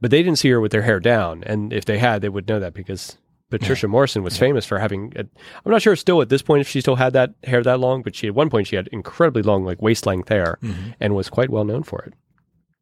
[0.00, 2.48] but they didn't see her with their hair down, and if they had, they would
[2.48, 3.16] know that because
[3.50, 5.12] Patricia Morison was famous for having.
[5.16, 7.80] A, I'm not sure still at this point if she still had that hair that
[7.80, 10.90] long, but she at one point she had incredibly long, like waist length hair, mm-hmm.
[11.00, 12.14] and was quite well known for it.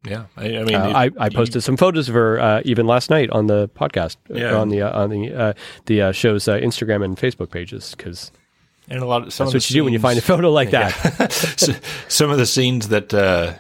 [0.05, 2.87] Yeah, I, I mean, Uh, it- I, I posted some photos of her uh, even
[2.87, 4.55] last night on the podcast, uh, Yeah.
[4.57, 5.53] on the uh, on the uh,
[5.87, 8.31] the uh, show's uh, Instagram and Facebook pages because
[8.89, 10.23] and a lot of some that's of what the you do when you find a
[10.23, 10.93] photo like that.
[11.59, 11.75] So-
[12.09, 13.55] some of the scenes that uh,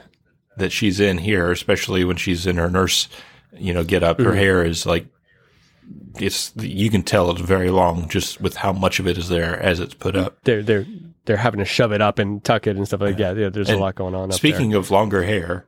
[0.56, 3.08] that she's in here, especially when she's in her nurse,
[3.56, 4.36] you know, get up, her Mm-hmm.
[4.36, 5.06] hair is like
[6.18, 9.58] it's you can tell it's very long just with how much of it is there
[9.60, 10.38] as it's put up.
[10.44, 10.86] They're they're
[11.24, 13.36] they're having to shove it up and tuck it and stuff like that.
[13.36, 14.30] Yeah, there's a lot going on.
[14.30, 15.66] Up Speaking of longer hair,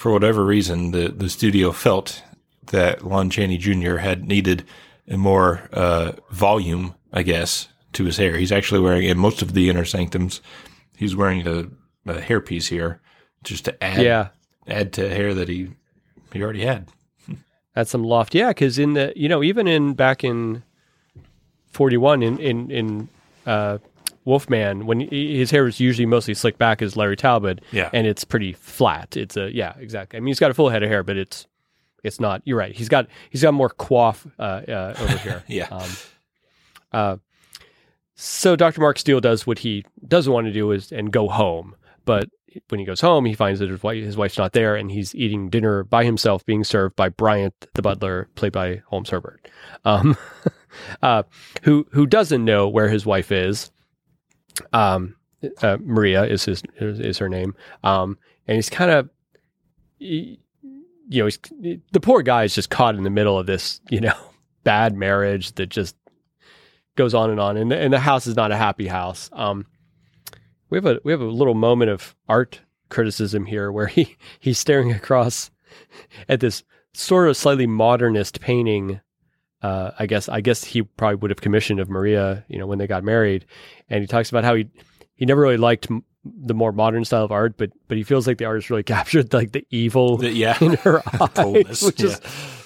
[0.00, 2.22] for whatever reason, the the studio felt
[2.68, 3.96] that Lon Chaney Jr.
[3.96, 4.64] had needed
[5.06, 8.38] a more uh, volume, I guess, to his hair.
[8.38, 10.40] He's actually wearing in most of the inner sanctums.
[10.96, 11.68] He's wearing a,
[12.10, 13.02] a hairpiece here
[13.44, 14.28] just to add yeah,
[14.66, 15.68] add to hair that he
[16.32, 16.88] he already had.
[17.76, 20.62] At some loft, yeah, because in the you know even in back in
[21.72, 23.08] forty one in in in
[23.44, 23.76] uh,
[24.30, 27.90] Wolfman when he, his hair is usually mostly slicked back as Larry Talbot, Yeah.
[27.92, 29.16] and it's pretty flat.
[29.16, 30.16] It's a yeah, exactly.
[30.16, 31.46] I mean, he's got a full head of hair, but it's
[32.02, 32.40] it's not.
[32.44, 32.74] You're right.
[32.74, 35.44] He's got he's got more quaff uh, uh, over here.
[35.48, 35.68] Yeah.
[35.70, 35.90] Um,
[36.92, 37.16] uh,
[38.14, 38.80] so Dr.
[38.80, 42.28] Mark Steele does what he doesn't want to do is and go home, but
[42.68, 45.14] when he goes home, he finds that his, wife, his wife's not there, and he's
[45.14, 49.48] eating dinner by himself, being served by Bryant, the butler, played by Holmes Herbert,
[49.84, 50.16] um,
[51.02, 51.22] uh,
[51.62, 53.70] who who doesn't know where his wife is.
[54.72, 55.16] Um,
[55.62, 59.08] uh, Maria is his is, her name, um, and he's kind of,
[59.98, 60.38] you
[61.10, 61.38] know, he's
[61.92, 64.14] the poor guy is just caught in the middle of this, you know,
[64.64, 65.96] bad marriage that just
[66.96, 69.30] goes on and on, and the, and the house is not a happy house.
[69.32, 69.66] Um,
[70.68, 74.58] we have a we have a little moment of art criticism here where he he's
[74.58, 75.50] staring across
[76.28, 79.00] at this sort of slightly modernist painting.
[79.62, 82.78] Uh, I guess I guess he probably would have commissioned of Maria, you know, when
[82.78, 83.44] they got married,
[83.90, 84.66] and he talks about how he
[85.16, 88.26] he never really liked m- the more modern style of art, but but he feels
[88.26, 90.56] like the artist really captured like the evil The- yeah.
[90.62, 92.20] in her eyes, coldness, which is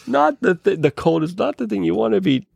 [0.07, 2.47] not the th- the cold is not the thing you want to be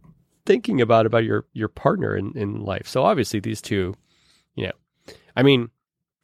[0.46, 2.86] thinking about about your your partner in in life.
[2.86, 3.94] So obviously these two,
[4.54, 5.68] you know, I mean,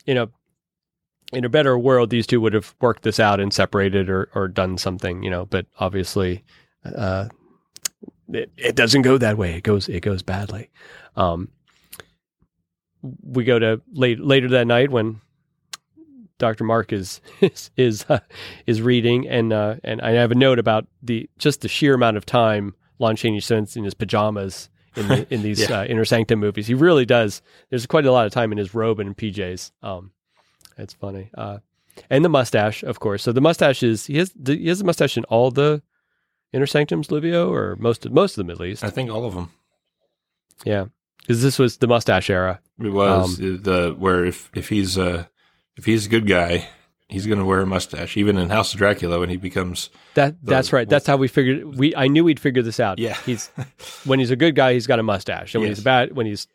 [0.06, 0.28] you know,
[1.32, 4.46] in a better world, these two would have worked this out and separated or or
[4.46, 5.46] done something, you know.
[5.46, 6.44] But obviously,
[6.84, 7.26] uh,
[8.32, 9.54] it, it doesn't go that way.
[9.56, 10.70] It goes it goes badly.
[11.16, 11.48] Um,
[13.22, 15.20] we go to late later that night when
[16.38, 16.64] Dr.
[16.64, 18.20] Mark is is is, uh,
[18.66, 22.16] is reading, and uh, and I have a note about the just the sheer amount
[22.16, 25.80] of time Lon Chaney spends in his pajamas in the, in these Yeah.
[25.80, 26.66] uh, Inner Sanctum movies.
[26.66, 27.42] He really does.
[27.70, 29.72] There's quite a lot of time in his robe and in PJs.
[29.82, 30.12] Um,
[30.78, 31.30] it's funny.
[31.34, 31.58] Uh,
[32.10, 33.22] and the mustache, of course.
[33.22, 35.82] So the mustache is he has he has a mustache in all the
[36.54, 38.84] Inner Sanctums, Livio, or most of most of them at least.
[38.84, 39.50] I think all of them.
[40.64, 40.86] Yeah,
[41.20, 42.60] because this was the mustache era.
[42.80, 45.28] It was Um, uh, the where if if he's a
[45.76, 46.68] if he's a good guy,
[47.08, 48.16] he's going to wear a mustache.
[48.16, 50.88] Even in House of Dracula, when he becomes That that's right.
[50.88, 51.76] That's how we figured.
[51.76, 52.98] We I knew we'd figure this out.
[53.00, 53.16] Yeah.
[53.26, 53.48] he's
[54.04, 55.78] when he's a good guy, he's got a mustache, and when Yes.
[55.78, 56.46] he's bad, when he's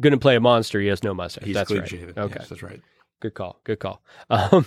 [0.00, 1.44] going to play a monster, he has no mustache.
[1.44, 1.88] he's that's clean right.
[1.90, 2.14] shaven.
[2.18, 2.36] Okay.
[2.40, 2.80] Yes, that's right.
[3.24, 3.60] Good call.
[3.64, 4.02] Good call.
[4.30, 4.66] Um,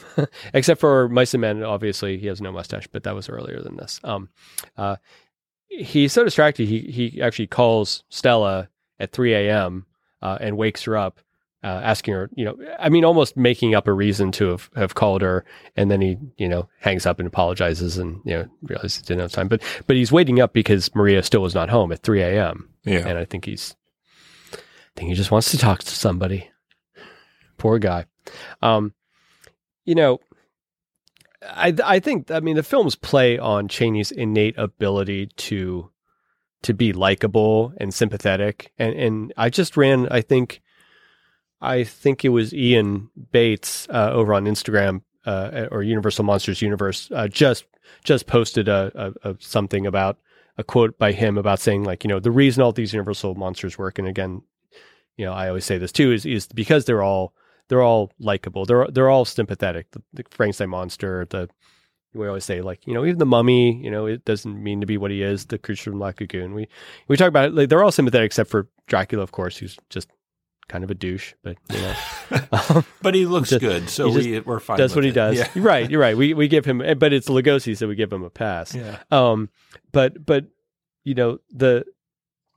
[0.54, 3.76] except for Mice and Men, obviously he has no mustache, but that was earlier than
[3.78, 4.00] this.
[4.04, 4.30] Um,
[4.78, 4.98] uh,
[5.68, 6.68] he's so distracted.
[6.68, 9.86] He he actually calls Stella at 3 a.m.
[10.22, 11.20] Uh, and wakes her up,
[11.64, 14.96] uh, asking her, you know, I mean, almost making up a reason to have, have
[14.96, 18.98] called her, and then he, you know, hangs up and apologizes, and you know, realizes
[18.98, 19.48] he didn't have time.
[19.48, 22.70] But but he's waiting up because Maria still was not home at 3 a.m.
[22.86, 23.08] Yeah.
[23.08, 23.76] and I think he's,
[24.54, 24.58] I
[24.96, 26.50] think he just wants to talk to somebody.
[27.58, 28.06] Poor guy.
[28.62, 28.94] Um,
[29.86, 30.20] you know,
[31.42, 35.92] I I think I mean the films play on Chaney's innate ability to
[36.64, 40.62] to be likable and sympathetic, and and I just ran I think
[41.62, 47.10] I think it was Ian Bates uh, over on Instagram uh, or Universal Monsters Universe
[47.14, 47.66] uh, just
[48.04, 50.18] just posted a, a, a something about
[50.58, 53.78] a quote by him about saying like you know the reason all these Universal monsters
[53.78, 54.42] work, and again,
[55.16, 57.34] you know I always say this too is is because they're all
[57.70, 58.66] they're all likable.
[58.66, 59.92] They're they're all sympathetic.
[59.92, 61.50] The, the Frankenstein monster, the
[62.14, 64.88] we always say like you know even the mummy, you know it doesn't mean to
[64.88, 65.46] be what he is.
[65.46, 66.54] The creature from Black Lagoon.
[66.54, 66.68] We
[67.08, 67.54] we talk about it.
[67.54, 70.10] Like, they're all sympathetic except for Dracula, of course, who's just
[70.70, 71.34] kind of a douche.
[71.44, 71.96] But you know,
[72.70, 74.78] um, but he looks just- good, so we we're fine.
[74.78, 75.14] does with what he it.
[75.14, 75.38] does.
[75.38, 75.50] Yeah.
[75.54, 75.90] You're right.
[75.90, 76.18] You're right.
[76.18, 78.74] We we give him, but it's Lugosi, so we give him a pass.
[78.74, 78.98] Yeah.
[79.12, 79.50] Um,
[79.92, 80.46] but but
[81.04, 81.86] you know the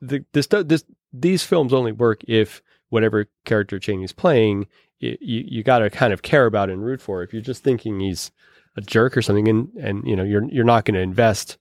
[0.00, 4.66] the this this these films only work if whatever character Chaney's playing,
[5.00, 7.22] you you, got to kind of care about and root for.
[7.22, 8.30] If you're just thinking he's
[8.76, 11.58] a jerk or something, and and you know you're you're not going to invest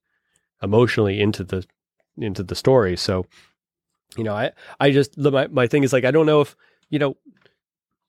[0.61, 1.65] emotionally into the
[2.17, 2.97] into the story.
[2.97, 3.25] So
[4.17, 6.55] you know I I just my my thing is like I don't know if
[6.89, 7.17] you know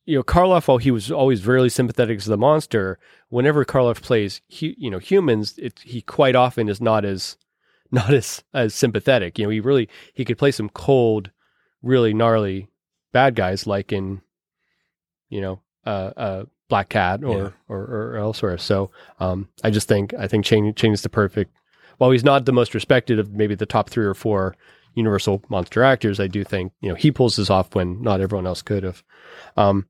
[0.04, 4.40] you know Karloff while he was always really sympathetic to the monster whenever Karloff plays
[4.58, 7.36] hu- you know humans it, he quite often is not as
[7.92, 11.30] not as as sympathetic you know he really he could play some cold
[11.82, 12.68] really gnarly
[13.12, 14.20] bad guys like in
[15.30, 17.48] you know uh uh Black Cat or, Yeah.
[17.68, 21.52] or or elsewhere so um I just think I think Chaney is the perfect
[21.98, 24.54] while he's not the most respected of maybe the top 3 or 4
[24.94, 28.46] universal monster actors I do think you know he pulls this off when not everyone
[28.46, 29.02] else could have
[29.56, 29.86] um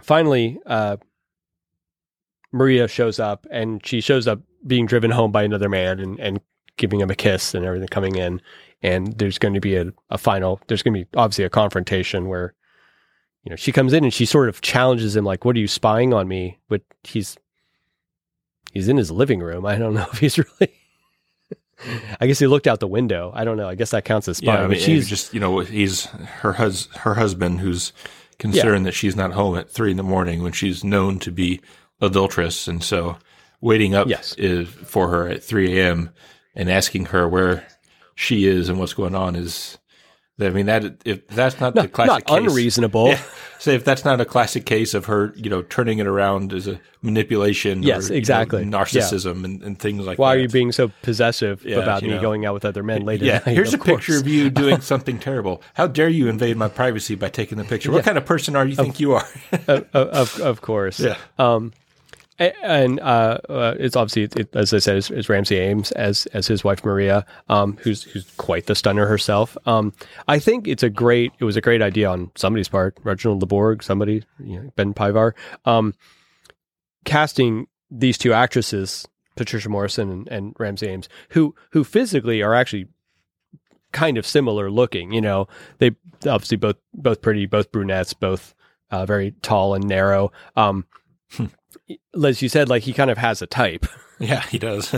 [0.00, 0.96] finally, uh,
[2.52, 6.40] Maria shows up and she shows up being driven home by another man and, and
[6.76, 8.40] giving him a kiss and everything coming in.
[8.82, 12.28] And there's going to be a, a final, there's going to be obviously a confrontation
[12.28, 12.54] where,
[13.44, 15.68] you know, she comes in and she sort of challenges him, like, what are you
[15.68, 16.58] spying on me?
[16.68, 17.36] But he's,
[18.72, 19.64] he's in his living room.
[19.66, 20.74] I don't know if he's really,
[22.20, 23.32] I guess he looked out the window.
[23.34, 23.68] I don't know.
[23.68, 24.58] I guess that counts as spying.
[24.58, 27.94] Yeah, I but mean, she's she's just you know he's her hus her husband who's
[28.38, 31.60] concerned that she's not home at three in the morning when she's known to be
[32.02, 33.16] adulterous, and so
[33.62, 34.34] waiting up Yes.
[34.36, 36.10] is for her at three a.m.
[36.54, 37.66] and asking her where
[38.14, 39.78] she is and what's going on is.
[40.42, 43.08] I mean that if that's not, the not, classic not case, unreasonable.
[43.08, 43.22] Yeah.
[43.58, 46.66] So if that's not a classic case of her, you know, turning it around as
[46.66, 48.64] a manipulation, Yes, or, you know, exactly.
[48.64, 50.38] narcissism and, and things like Why that.
[50.38, 52.20] are you being so possessive Yeah, about me know.
[52.20, 53.24] going out with other men later?
[53.26, 53.54] Yeah, night?
[53.54, 55.62] here's a Of picture of you doing something terrible.
[55.74, 57.90] How dare you invade my privacy by taking the picture?
[57.92, 59.28] What kind of person are you think you are?
[59.68, 60.98] of, of, of course.
[61.00, 61.16] Yeah.
[61.38, 61.72] Um,
[62.40, 66.64] and uh, uh, it's obviously, it, as I said, is, Ramsey Ames as as his
[66.64, 69.58] wife Maria, um, who's who's quite the stunner herself.
[69.66, 69.92] Um,
[70.26, 73.82] I think it's a great, it was a great idea on somebody's part, Reginald LeBorg,
[73.82, 75.32] somebody, you know, Ben Pivar,
[75.66, 75.94] um,
[77.04, 82.88] casting these two actresses, Patricia Morison and, and Ramsey Ames, who who physically are actually
[83.92, 85.12] kind of similar looking.
[85.12, 85.48] You know,
[85.78, 85.90] they
[86.26, 88.54] obviously both both pretty, both brunettes, both
[88.90, 90.32] uh, very tall and narrow.
[90.56, 90.86] Um,
[92.24, 93.86] as you said, like he kind of has a type.
[94.18, 94.94] yeah, he does.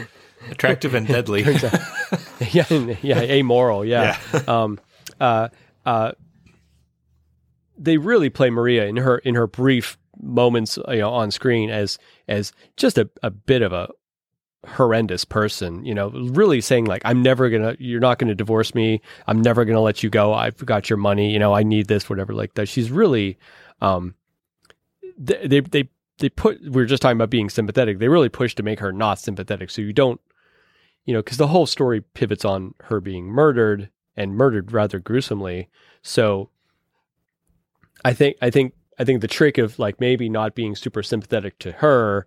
[0.50, 1.42] Attractive and deadly.
[2.52, 2.66] yeah,
[3.02, 3.84] yeah, amoral.
[3.84, 4.18] Yeah.
[4.46, 4.78] um,
[5.20, 5.48] uh,
[5.84, 6.12] uh,
[7.78, 11.98] they really play Maria in her in her brief moments, you know, on screen as
[12.28, 13.88] as just a, a bit of a
[14.66, 15.84] horrendous person.
[15.84, 19.00] You know, really saying like, "I'm never gonna, you're not gonna divorce me.
[19.26, 20.32] I'm never gonna let you go.
[20.32, 21.32] I've got your money.
[21.32, 22.68] You know, I need this, whatever." Like that.
[22.68, 23.38] She's really,
[23.80, 24.14] um,
[25.18, 26.60] they they they, they put.
[26.62, 27.98] We were just talking about being sympathetic.
[27.98, 30.20] They really push to make her not sympathetic, so you don't
[31.06, 35.70] you know, because the whole story pivots on her being murdered and murdered rather gruesomely.
[36.02, 36.50] So
[38.04, 41.58] I think I think I think the trick of like maybe not being super sympathetic
[41.60, 42.26] to her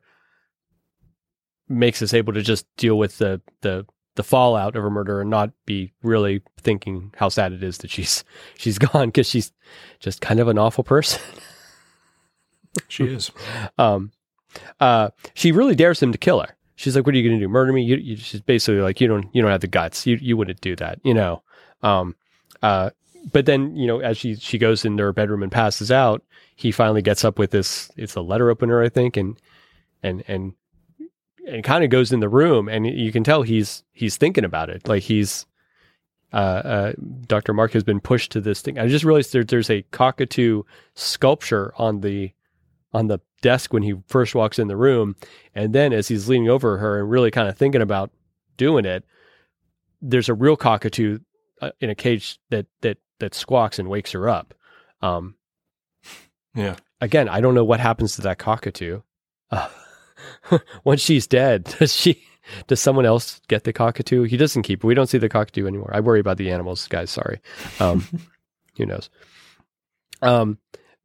[1.68, 5.30] makes us able to just deal with the the the fallout of her murder and
[5.30, 8.24] not be really thinking how sad it is that she's
[8.58, 9.52] she's gone because she's
[10.00, 11.22] just kind of an awful person.
[12.88, 13.32] she is.
[13.78, 14.12] um,
[14.80, 16.56] uh, she really dares him to kill her.
[16.76, 17.50] She's like, "What are you going to do?
[17.50, 20.08] Murder me?" You, you, she's basically like, "You don't, you don't have the guts.
[20.08, 21.44] You, you wouldn't do that." You know.
[21.84, 22.16] Um,
[22.62, 22.92] uh,
[23.32, 26.24] but then you know, as she she goes into her bedroom and passes out,
[26.56, 27.92] he finally gets up with this.
[27.98, 29.40] It's a letter opener, I think, and
[30.04, 30.54] and and
[31.48, 34.70] and kind of goes in the room, and you can tell he's he's thinking about
[34.70, 34.88] it.
[34.88, 35.46] Like he's
[36.32, 36.94] uh, uh,
[37.28, 37.54] Dr.
[37.54, 38.78] Mark has been pushed to this thing.
[38.78, 40.64] I just realized there, there's a cockatoo
[40.94, 42.32] sculpture on the
[42.94, 45.16] on the desk when he first walks in the room,
[45.56, 48.12] and then as he's leaning over her and really kind of thinking about
[48.58, 49.06] doing it,
[50.02, 51.20] there's a real cockatoo
[51.62, 54.54] uh, in a cage that that that squawks and wakes her up.
[55.02, 55.36] Um,
[56.56, 56.76] yeah.
[57.02, 59.02] Again, I don't know what happens to that cockatoo.
[59.52, 59.70] Uh,
[60.84, 62.24] once she's dead, does she?
[62.66, 64.24] Does someone else get the cockatoo?
[64.24, 64.84] He doesn't keep.
[64.84, 65.92] We don't see the cockatoo anymore.
[65.94, 67.12] I worry about the animals, guys.
[67.12, 67.40] Sorry.
[67.80, 68.04] Um,
[68.78, 69.10] who knows?
[70.24, 70.58] Um,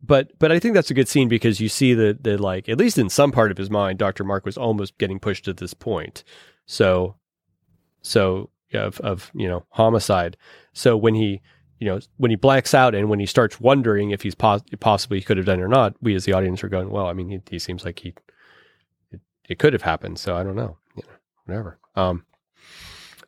[0.06, 2.78] but but I think that's a good scene because you see that the like at
[2.78, 5.74] least in some part of his mind, Doctor Mark was almost getting pushed to this
[5.74, 6.24] point.
[6.66, 7.16] So
[8.02, 10.36] so of of you know homicide.
[10.72, 11.40] So when he
[11.78, 15.20] you know when he blacks out and when he starts wondering if he's pos- possibly
[15.22, 17.28] could have done it or not, we as the audience are going, well, I mean,
[17.30, 18.14] he, he seems like he
[19.10, 20.18] it, it could have happened.
[20.18, 21.14] So I don't know, you know,
[21.46, 21.78] whatever.
[21.96, 22.24] Um,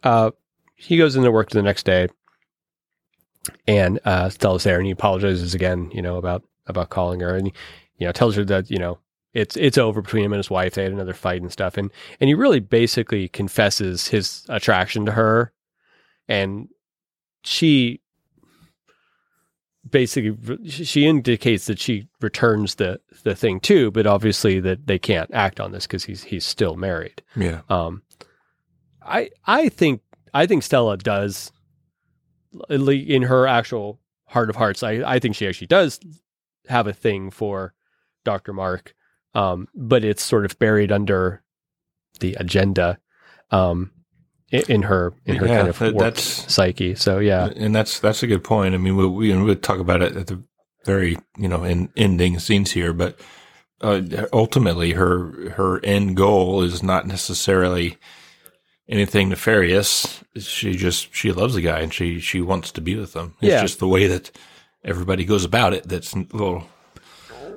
[0.03, 0.33] uh,
[0.75, 2.09] he goes into work the next day,
[3.67, 7.49] and uh, Stella's there, and he apologizes again, you know, about about calling her, and
[7.99, 8.99] you know tells her that you know
[9.33, 10.75] it's it's over between him and his wife.
[10.75, 15.13] They had another fight and stuff, and and he really basically confesses his attraction to
[15.13, 15.53] her,
[16.29, 16.69] and
[17.45, 18.01] she
[19.89, 25.31] basically she indicates that she returns the the thing too, but obviously that they can't
[25.33, 27.23] act on this because he's he's still married.
[27.37, 27.61] Yeah.
[27.69, 28.03] Um,
[29.03, 30.01] I I think
[30.35, 31.53] I think Stella does
[32.69, 34.83] in her actual heart of hearts.
[34.83, 36.01] I I think she actually does
[36.69, 37.75] have a thing for
[38.25, 38.53] Dr.
[38.53, 38.95] Mark,
[39.35, 41.43] um, but it's sort of buried under
[42.21, 42.99] the agenda
[43.51, 43.91] um,
[44.51, 46.95] in, her in her Yeah, kind of that- warped psyche.
[46.95, 48.75] So yeah, and that's that's a good point.
[48.75, 50.43] I mean, we we we'll talk about it at the
[50.85, 53.19] very you know in ending scenes here, but
[53.83, 54.01] uh,
[54.33, 57.99] ultimately, her her end goal is not necessarily
[58.89, 60.23] anything nefarious.
[60.39, 63.35] She just she loves the guy and she she wants to be with him.
[63.41, 63.61] It's Yeah.
[63.63, 64.31] just the way that
[64.87, 66.67] everybody goes about it that's a little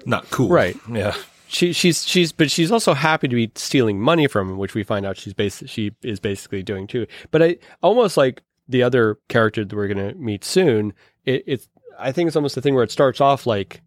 [0.06, 0.50] not cool.
[0.50, 0.76] Right.
[0.92, 1.16] Yeah.
[1.48, 4.84] she she's she's but she's also happy to be stealing money from him, which we
[4.84, 7.06] find out she's bas- she is basically doing too.
[7.32, 10.94] But I almost like the other character that we're gonna meet soon.
[11.26, 13.82] It, it's I think it's almost the thing where it starts off like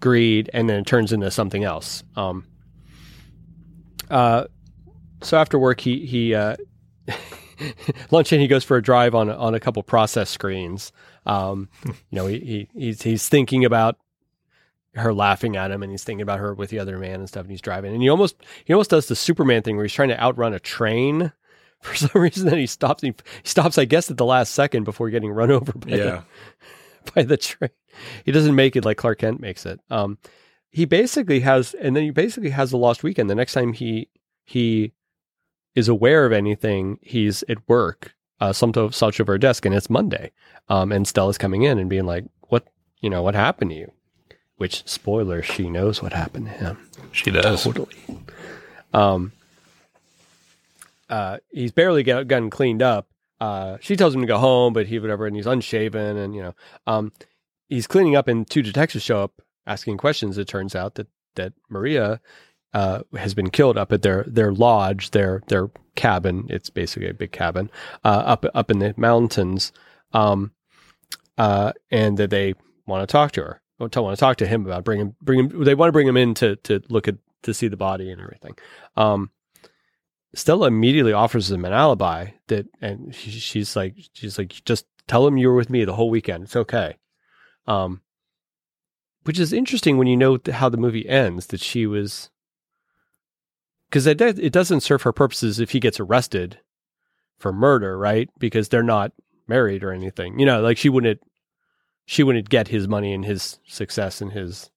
[0.00, 2.02] greed and then it turns into something else.
[2.16, 2.46] Um.
[4.10, 4.44] Uh,
[5.22, 6.56] so after work, he he uh,
[8.10, 10.92] lunch and he goes for a drive on a- on a couple process screens.
[11.26, 13.96] Um, you know, he, he he's he's thinking about
[14.94, 17.42] her laughing at him and he's thinking about her with the other man and stuff
[17.42, 20.08] and he's driving and he almost he almost does the superman thing where he's trying
[20.08, 21.32] to outrun a train
[21.80, 25.08] for some reason then he stops he, stops i guess at the last second before
[25.08, 26.22] getting run over by, Yeah.
[27.04, 27.70] the, by the train
[28.24, 30.18] he doesn't make it like clark kent makes it um
[30.70, 34.08] he basically has and then he basically has a lost weekend the next time he
[34.42, 34.92] he
[35.74, 39.90] is aware of anything he's at work uh some such of her desk and it's
[39.90, 40.32] monday.
[40.68, 42.66] Um and stella's coming in and being like what
[43.00, 43.92] you know what happened to you?
[44.56, 46.90] Which spoiler she knows what happened to him.
[47.12, 47.64] She does.
[47.64, 47.94] totally.
[48.92, 49.32] Um
[51.08, 53.08] uh he's barely got, gotten cleaned up.
[53.40, 56.42] Uh she tells him to go home but he whatever and he's unshaven and you
[56.42, 56.54] know.
[56.86, 57.12] Um
[57.68, 61.06] he's cleaning up and two detectives show up asking questions it turns out that
[61.36, 62.20] that maria
[62.72, 67.14] uh has been killed up at their their lodge their their cabin it's basically a
[67.14, 67.70] big cabin
[68.04, 69.72] uh up up in the mountains
[70.12, 70.52] um
[71.38, 72.54] uh and that they
[72.86, 75.64] want to talk to her want to talk to him about bring him bring him
[75.64, 78.20] they want to bring him in to to look at to see the body and
[78.20, 78.54] everything
[78.96, 79.30] um
[80.34, 85.26] Stella immediately offers him an alibi that, and she, she's like, she's like, just tell
[85.26, 86.44] him you were with me the whole weekend.
[86.44, 86.96] It's okay.
[87.66, 88.02] Um,
[89.24, 92.30] which is interesting when you know how the movie ends that she was,
[93.90, 96.60] because it, it doesn't serve her purposes if he gets arrested
[97.38, 98.30] for murder, right?
[98.38, 99.12] Because they're not
[99.48, 100.38] married or anything.
[100.38, 101.20] You know, like she wouldn't,
[102.06, 104.70] she wouldn't get his money and his success and his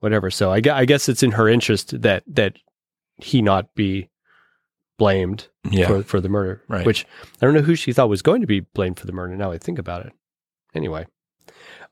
[0.00, 0.30] whatever.
[0.30, 2.56] So I, I guess it's in her interest that that
[3.16, 4.08] he not be
[4.96, 5.86] blamed Yeah.
[5.88, 6.62] for, for the murder.
[6.68, 6.86] Right.
[6.86, 7.04] Which
[7.40, 9.36] I don't know who she thought was going to be blamed for the murder.
[9.36, 10.12] Now I think about it.
[10.74, 11.06] Anyway,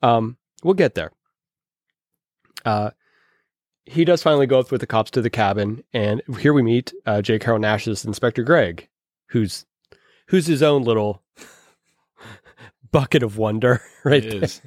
[0.02, 1.10] um, we'll get there.
[2.64, 2.90] Uh,
[3.86, 6.92] he does finally go up with the cops to the cabin, and here we meet
[7.06, 7.38] uh, J.
[7.38, 8.88] Carrol Naish's Inspector Gregg,
[9.28, 9.64] who's
[10.28, 11.22] who's his own little
[12.92, 14.24] bucket of wonder, right?
[14.24, 14.44] It there.
[14.44, 14.60] is.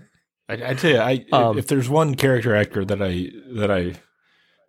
[0.47, 3.93] I, I tell you, I Um, if there's one character actor that I that I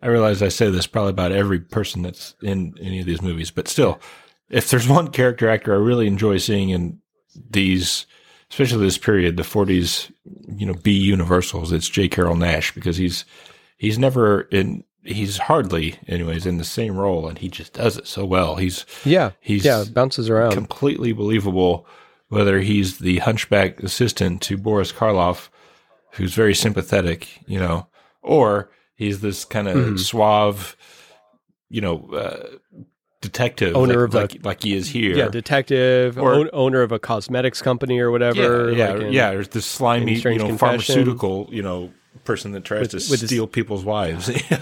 [0.01, 3.51] I realize I say this probably about every person that's in any of these movies,
[3.51, 3.99] but still,
[4.49, 6.99] if there's one character actor I really enjoy seeing in
[7.49, 8.05] these
[8.51, 10.11] especially this period, the 40s,
[10.57, 11.71] you know, B Universals.
[11.71, 12.09] It's J.
[12.09, 13.23] Carrol Naish because he's
[13.81, 18.05] he's never in he's hardly anyways in the same role and he just does it
[18.05, 19.31] so well he's Yeah.
[19.39, 19.83] he's yeah.
[19.91, 20.51] Bounces around.
[20.51, 21.87] completely believable
[22.29, 25.49] whether he's the hunchback assistant to Boris Karloff
[26.11, 27.87] who's very sympathetic you know
[28.21, 29.99] or he's this kind of Mhm.
[29.99, 30.77] suave
[31.69, 32.57] you know uh,
[33.21, 35.29] detective Owner like, of like, like he is here yeah.
[35.29, 38.71] Detective, Or- own, owner of a cosmetics company or whatever.
[38.71, 39.29] yeah, yeah, like in- yeah.
[39.31, 40.57] There's this slimy, you know, Confession.
[40.57, 41.91] pharmaceutical, you know,
[42.23, 44.29] person that tries With- to with his- steal people's wives.
[44.51, 44.59] Yeah,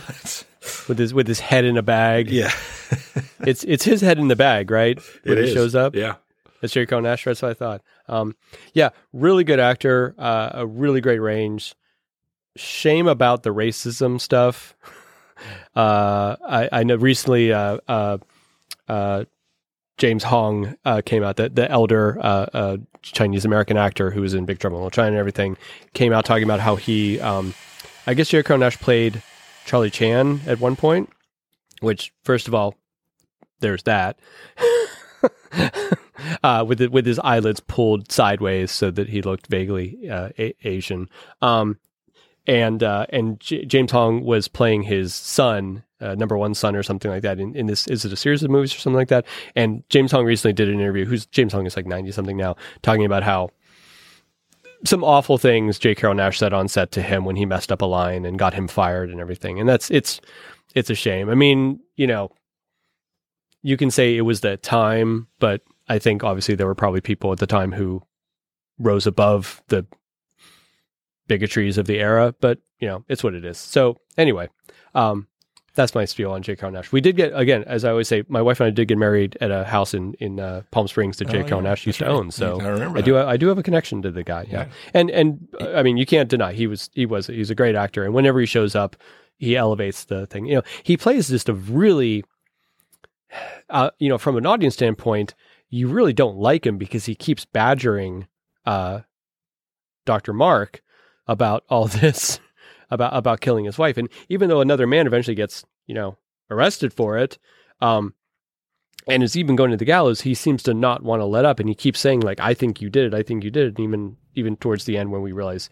[0.88, 2.30] With his with his head in a bag.
[2.30, 2.52] yeah,
[3.42, 5.00] It's it's his head in the bag, right?
[5.24, 5.54] When it he is.
[5.54, 5.96] shows up.
[5.96, 6.16] Yeah,
[6.62, 6.86] That's J.
[6.86, 7.24] Carrol Naish.
[7.24, 7.82] That's what I thought.
[8.08, 8.36] Um,
[8.74, 10.14] yeah, really good actor.
[10.18, 11.76] Uh, a really great range.
[12.58, 14.76] Shame about the racism stuff.
[15.74, 18.18] Uh, I, I know recently, uh, uh,
[18.90, 19.24] uh,
[20.00, 24.34] James Hong uh, came out, the, the elder uh, uh, Chinese American actor who was
[24.34, 25.58] in Big Trouble in Little China and everything,
[25.94, 27.54] came out talking about how he, um,
[28.08, 28.42] I guess J.
[28.42, 29.22] Carrol Naish played
[29.66, 31.10] Charlie Chan at one point,
[31.82, 32.76] which, first of all,
[33.60, 34.18] there's that.
[36.44, 40.56] uh, with it, with his eyelids pulled sideways so that he looked vaguely uh, a-
[40.64, 41.10] Asian.
[41.42, 41.78] Um,
[42.48, 46.84] and uh, and J- James Hong was playing his son, uh, number one son or
[46.84, 47.40] something like that.
[47.40, 49.26] In, in this, is it a series of movies or something like that?
[49.56, 51.06] And James Hong recently did an interview.
[51.06, 53.50] Who's James Hong is like ninety something now, talking about how
[54.86, 55.94] some awful things J.
[55.94, 58.54] Carrol Naish said on set to him when he messed up a line and got
[58.54, 59.60] him fired and everything.
[59.60, 60.22] And that's it's
[60.76, 61.30] it's a shame.
[61.30, 62.32] I mean, you know,
[63.62, 67.32] you can say it was the time, but I think obviously there were probably people
[67.32, 68.04] at the time who
[68.78, 69.86] rose above the
[71.28, 73.58] bigotries of the era, but you know, it's what it is.
[73.58, 74.50] So anyway,
[74.96, 75.28] um,
[75.76, 76.56] that's my spiel on J.
[76.56, 76.92] Carrol Naish.
[76.92, 79.38] We did get again, as I always say, my wife and I did get married
[79.42, 81.44] at a house in in uh, Palm Springs that J.
[81.44, 81.74] Oh, Carrol yeah.
[81.74, 82.12] Naish used to right.
[82.12, 82.32] own.
[82.32, 83.00] So I.
[83.00, 84.46] I do I do have a connection to the guy.
[84.50, 84.66] Yeah.
[84.66, 84.68] Yeah.
[84.94, 87.76] And and uh, I mean, you can't deny he was he was he's a great
[87.76, 88.96] actor and whenever he shows up,
[89.38, 90.46] he elevates the thing.
[90.46, 92.24] You know, he plays just a really
[93.70, 95.36] uh, you know, from an audience standpoint,
[95.70, 98.28] you really don't like him because he keeps badgering
[98.66, 99.02] uh,
[100.06, 100.34] Dr.
[100.34, 100.82] Mark
[101.28, 102.40] about all this
[102.90, 106.18] about about killing his wife and even though another man eventually gets, you know,
[106.52, 107.38] arrested for it,
[107.82, 108.14] um
[109.08, 111.60] and is even going to the gallows, he seems to not want to let up
[111.60, 113.78] and he keeps saying like I think you did it, I think you did it,
[113.78, 115.70] and even even towards the end when we realize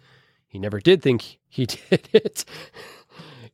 [0.47, 2.45] he never did think he did it.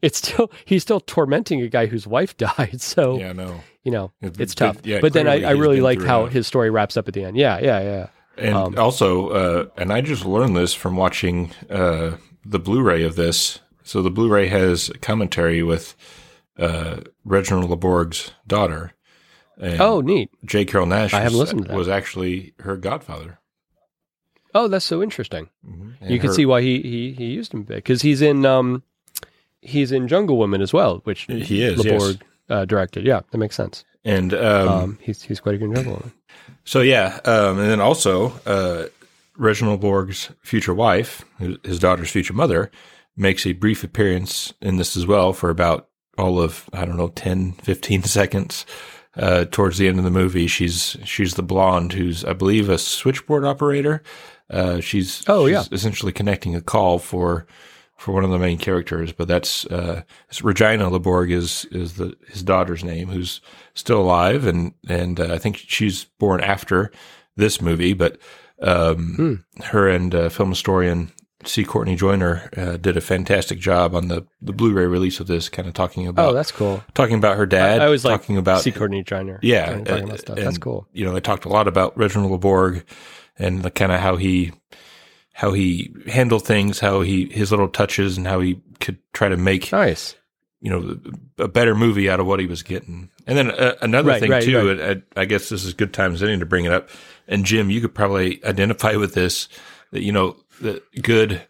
[0.02, 2.82] It's still he's still tormenting a guy whose wife died.
[2.82, 3.62] So yeah, no.
[3.84, 4.78] you know, It- it's it- tough.
[4.86, 6.34] yeah, but then I, I really liked how enough.
[6.34, 7.38] his story wraps up at the end.
[7.38, 8.08] Yeah, yeah, yeah.
[8.38, 13.16] And Um, also, uh, and I just learned this from watching uh, the Blu-ray of
[13.16, 13.60] this.
[13.84, 15.96] So the Blu-ray has a commentary with
[16.58, 18.94] uh, Reginald LeBorg's daughter.
[19.60, 20.30] And Oh, neat.
[20.46, 20.66] J.
[20.66, 21.78] Carrol Naish I haven't was, listened to that.
[21.78, 23.40] was actually her godfather.
[24.56, 25.50] Oh, that's so interesting.
[25.66, 28.84] And you can her- see why he he he used him because he's in um
[29.62, 32.02] he's in Jungle Woman as well, which He is, yes.
[32.02, 33.04] LeBorg uh, directed.
[33.06, 33.84] Yeah, that makes sense.
[34.06, 36.12] And um, Um, he's he's quite a good Jungle Woman.
[36.66, 38.86] So yeah, um, and then also uh,
[39.38, 41.26] Reginald Borg's future wife,
[41.64, 42.70] his daughter's future mother,
[43.16, 47.10] makes a brief appearance in this as well for about all of I don't know
[47.10, 48.66] 10, 15 seconds.
[49.16, 52.80] Uh, towards the end of the movie, she's she's the blonde who's I believe a
[52.80, 54.02] switchboard operator.
[54.50, 55.64] Uh, she's Oh, she's yeah.
[55.72, 57.46] essentially connecting a call for
[57.96, 60.02] for one of the main characters, but that's uh,
[60.42, 63.40] Regina Leborg is is the his daughter's name, who's
[63.76, 66.92] still alive, and and uh, I think she's born after
[67.36, 67.94] this movie.
[67.94, 68.18] But
[68.64, 69.62] um, Hmm.
[69.66, 71.12] her and uh, film historian
[71.46, 71.66] C.
[71.66, 75.68] Courtney Joyner uh, did a fantastic job on the the Blu-ray release of this, kind
[75.68, 76.82] of talking about Oh, that's cool.
[76.94, 77.82] talking about her dad.
[77.82, 78.72] I always like talking about C.
[78.72, 79.40] Courtney Joyner.
[79.44, 80.38] yeah, talking, talking uh, about stuff.
[80.38, 80.88] and, That's cool.
[80.94, 82.84] You know, they talked a lot about Reginald Leborg
[83.38, 84.54] and the kind of how he
[85.34, 89.36] how he handled things, how he his little touches, and how he could try to
[89.38, 90.16] make Nice.
[90.62, 90.98] you know
[91.40, 93.10] a better movie out of what he was getting.
[93.28, 95.04] And then uh, another Right, thing right, too, right.
[95.18, 96.90] I, I guess this is good time as any to bring it up.
[97.28, 99.48] And Jim, you could probably identify with this.
[99.92, 101.42] That you know, the good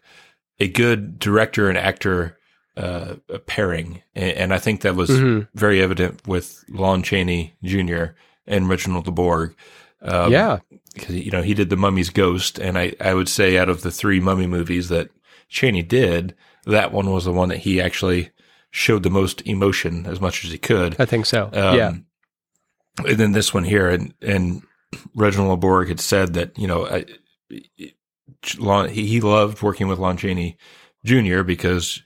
[0.60, 2.38] a good director and actor
[2.76, 3.14] uh,
[3.46, 5.48] pairing, and, and I think that was Mhm.
[5.54, 8.06] very evident with Lon Chaney Jr.
[8.46, 9.54] and Reginald LeBorg.
[10.02, 10.58] Um, yeah.
[10.92, 13.82] because you know he did the Mummy's Ghost, and I I would say out of
[13.82, 15.10] the three Mummy movies that
[15.48, 16.34] Chaney did,
[16.66, 18.30] that one was the one that he actually
[18.70, 20.96] showed the most emotion as much as he could.
[20.98, 21.44] I think so.
[21.52, 21.92] Um, yeah.
[23.06, 24.62] and then this one here, and and
[25.14, 27.04] Reginald Leborg had said that you know I,
[28.58, 30.56] Lon, he loved working with Lon Chaney
[31.04, 31.42] Jr.
[31.42, 32.02] because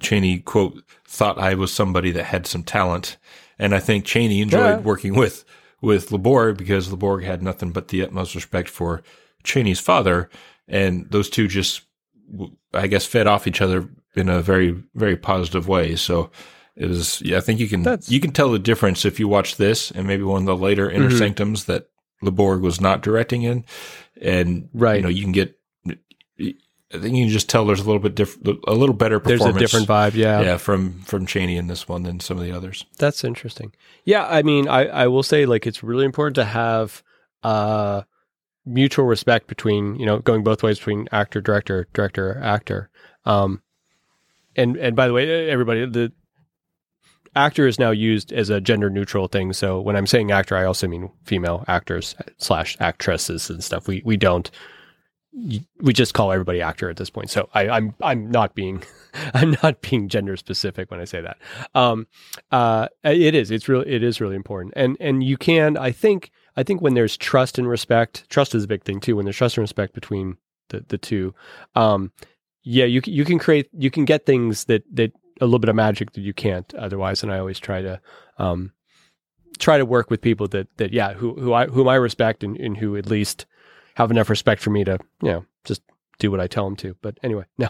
[0.00, 3.16] Chaney quote thought I was somebody that had some talent,
[3.58, 4.76] and I think Chaney enjoyed Yeah.
[4.78, 5.44] working with
[5.82, 9.02] with Leborg because Leborg had nothing but the utmost respect for
[9.44, 10.28] Chaney's father,
[10.68, 11.80] and those two just,
[12.74, 15.96] I guess, fed off each other in a very very positive way.
[15.96, 16.30] So
[16.76, 19.28] it was, yeah, I think you can That's- you can tell the difference if you
[19.28, 21.18] watch this and maybe one of the later Inner Mhm.
[21.18, 21.86] Sanctums that
[22.22, 23.64] LeBorg was not directing in,
[24.20, 24.96] and Right.
[24.96, 25.56] you know you can get.
[26.92, 29.44] I think you can just tell there's a little bit different, a little better performance.
[29.44, 30.14] There's a different vibe.
[30.14, 30.40] Yeah.
[30.40, 32.84] yeah, from from Chaney in this one than some of the others.
[32.98, 33.72] That's interesting.
[34.04, 37.02] Yeah, I mean, I, I will say like it's really important to have
[37.44, 38.02] uh
[38.66, 42.90] mutual respect between you know going both ways between actor director director actor.
[43.24, 43.62] Um,
[44.56, 46.12] and and by the way, everybody the
[47.36, 49.52] actor is now used as a gender neutral thing.
[49.52, 53.86] So when I'm saying actor, I also mean female actors slash actresses and stuff.
[53.86, 54.50] We we don't
[55.80, 57.30] we just call everybody actor at this point.
[57.30, 58.82] So I, I'm I'm not being
[59.34, 61.38] I'm not being gender specific when I say that.
[61.74, 62.06] Um,
[62.50, 66.30] uh, it is it's really it is really important, and and you can I think
[66.56, 69.16] I think when there's trust and respect, trust is a big thing too.
[69.16, 70.36] When there's trust and respect between
[70.68, 71.34] the the two,
[71.76, 72.12] um,
[72.62, 75.76] yeah, you you can create you can get things that that a little bit of
[75.76, 77.22] magic that you can't otherwise.
[77.22, 78.00] And I always try to
[78.38, 78.72] um,
[79.58, 82.56] try to work with people that that yeah who who I whom I respect and,
[82.56, 83.46] and who at least
[83.94, 85.82] have enough respect for me to you know just
[86.18, 86.96] do what I tell them to.
[87.02, 87.68] But anyway, no.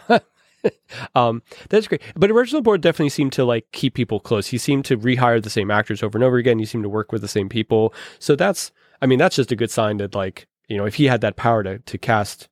[1.15, 2.03] um, that's great.
[2.15, 4.49] But Reginald LeBorg definitely seemed to like keep people close.
[4.49, 6.59] He seemed to rehire the same actors over and over again.
[6.59, 7.95] He seemed to work with the same people.
[8.19, 11.07] So that's, I mean, that's just a good sign that like, you know, if he
[11.07, 12.49] had that power to, to cast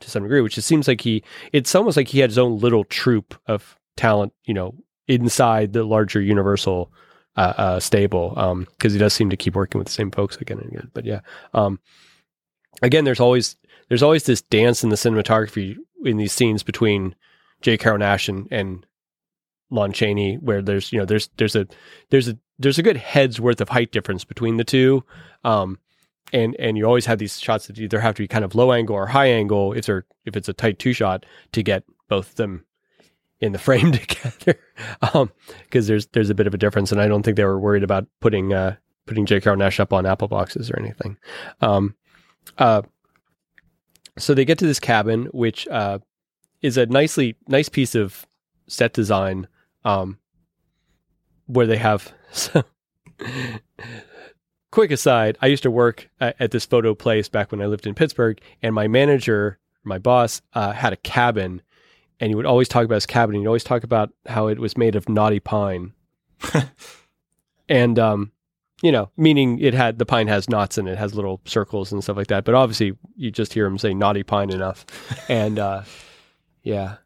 [0.00, 1.22] to some degree, which it seems like he,
[1.52, 4.74] it's almost like he had his own little troop of talent, you know,
[5.08, 6.92] inside the larger universal
[7.36, 8.34] uh, uh, stable.
[8.36, 10.90] Um, cause he does seem to keep working with the same folks again and again.
[10.92, 11.20] But yeah.
[11.54, 11.80] Um,
[12.82, 13.56] again, there's always,
[13.88, 17.14] there's always this dance in the cinematography in these scenes between
[17.62, 17.76] J.
[17.76, 18.86] Carrol Naish and, and
[19.70, 21.66] Lon Chaney, where there's you know there's there's a
[22.10, 25.04] there's a there's a good head's worth of height difference between the two,
[25.44, 25.78] um,
[26.32, 28.72] and and you always have these shots that either have to be kind of low
[28.72, 32.30] angle or high angle if they're if it's a tight two shot to get both
[32.30, 32.64] of them
[33.40, 34.58] in the frame together,
[35.14, 35.30] um,
[35.64, 37.82] because there's there's a bit of a difference, and I don't think they were worried
[37.82, 38.76] about putting uh
[39.06, 39.40] putting J.
[39.40, 41.16] Carrol Naish up on Apple boxes or anything,
[41.60, 41.94] um,
[42.58, 42.82] uh,
[44.18, 45.98] so they get to this cabin, which uh
[46.62, 48.26] is a nicely nice piece of
[48.66, 49.48] set design
[49.84, 50.18] um
[51.46, 52.12] where they have
[54.70, 57.86] quick aside i used to work at, at this photo place back when i lived
[57.86, 61.62] in pittsburgh and my manager my boss uh, had a cabin
[62.20, 64.76] and he would always talk about his cabin he'd always talk about how it was
[64.76, 65.92] made of knotty pine
[67.68, 68.32] and um
[68.82, 72.02] you know meaning it had the pine has knots and it has little circles and
[72.02, 74.86] stuff like that but obviously you just hear him say knotty pine enough
[75.28, 75.82] and uh
[76.62, 76.96] yeah.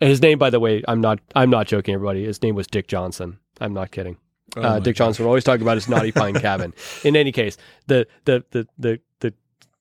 [0.00, 2.24] And his name, by the way, I'm not I'm not joking, everybody.
[2.24, 3.38] His name was Dick Johnson.
[3.60, 4.18] I'm not kidding.
[4.56, 5.06] Oh uh, Dick gosh.
[5.06, 6.74] Johnson would always talk about his knotty Pine cabin.
[7.04, 7.56] In any case,
[7.86, 9.34] the the the the the,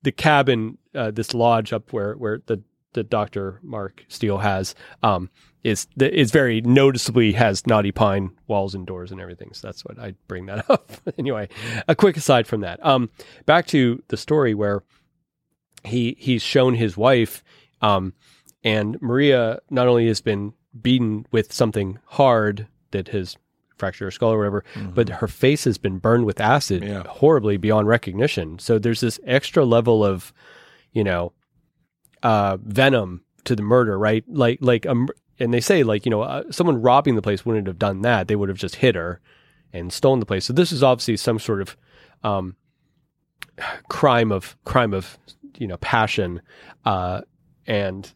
[0.03, 2.61] the cabin, uh, this lodge up where where the
[2.95, 4.73] the Doctor Mark Steele has,
[5.03, 5.29] um,
[5.63, 9.51] is is very noticeably has knotty Pine walls and doors and everything.
[9.53, 10.91] So that's what I bring that up.
[11.17, 11.47] anyway,
[11.87, 12.83] a quick aside from that.
[12.85, 13.09] Um,
[13.45, 14.83] back to the story where
[15.83, 17.43] he he's shown his wife,
[17.81, 18.13] um,
[18.63, 23.37] and Maria not only has been beaten with something hard that has
[23.77, 27.03] fractured her skull or whatever, but her face has been burned with acid Yeah.
[27.07, 28.57] horribly beyond recognition.
[28.59, 30.31] So there's this extra level of,
[30.93, 31.33] you know,
[32.25, 34.23] uh, venom to the murder, right?
[34.27, 35.07] Like, like, um,
[35.39, 38.27] and they say like, you know, uh, someone robbing the place wouldn't have done that.
[38.27, 39.21] They would have just hit her
[39.71, 40.45] and stolen the place.
[40.45, 41.77] So this is obviously some sort of,
[42.23, 42.55] um,
[43.89, 45.19] crime of crime of
[45.57, 46.41] you know passion,
[46.83, 47.21] uh,
[47.67, 48.11] and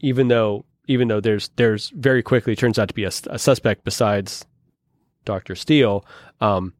[0.00, 3.82] even though even though there's there's very quickly turns out to be a, a suspect
[3.82, 4.44] besides
[5.24, 6.04] Doctor Steele,
[6.42, 6.74] um,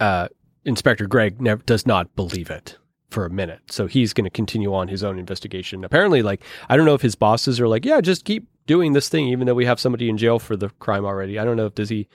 [0.00, 0.28] uh,
[0.64, 1.06] Inspector
[1.38, 2.77] never does not believe it
[3.10, 3.60] for a minute.
[3.70, 5.84] So he's going to continue on his own investigation.
[5.84, 9.08] Apparently, like I don't know if his bosses are like, yeah, just keep doing this
[9.08, 11.38] thing, even though we have somebody in jail for the crime already.
[11.38, 12.08] I don't know if does he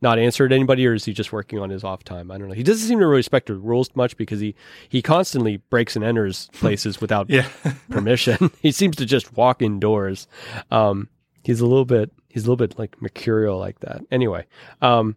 [0.00, 2.30] not answer to anybody or is he just working on his off time?
[2.30, 2.54] I don't know.
[2.54, 4.54] He doesn't seem to respect the rules much because he
[4.88, 7.30] he constantly breaks and enters places without
[7.90, 8.50] permission.
[8.62, 10.26] he seems to just walk indoors.
[10.70, 11.08] Um,
[11.44, 14.02] he's a little bit he's a little bit like mercurial like that.
[14.10, 14.46] Anyway,
[14.80, 15.16] um,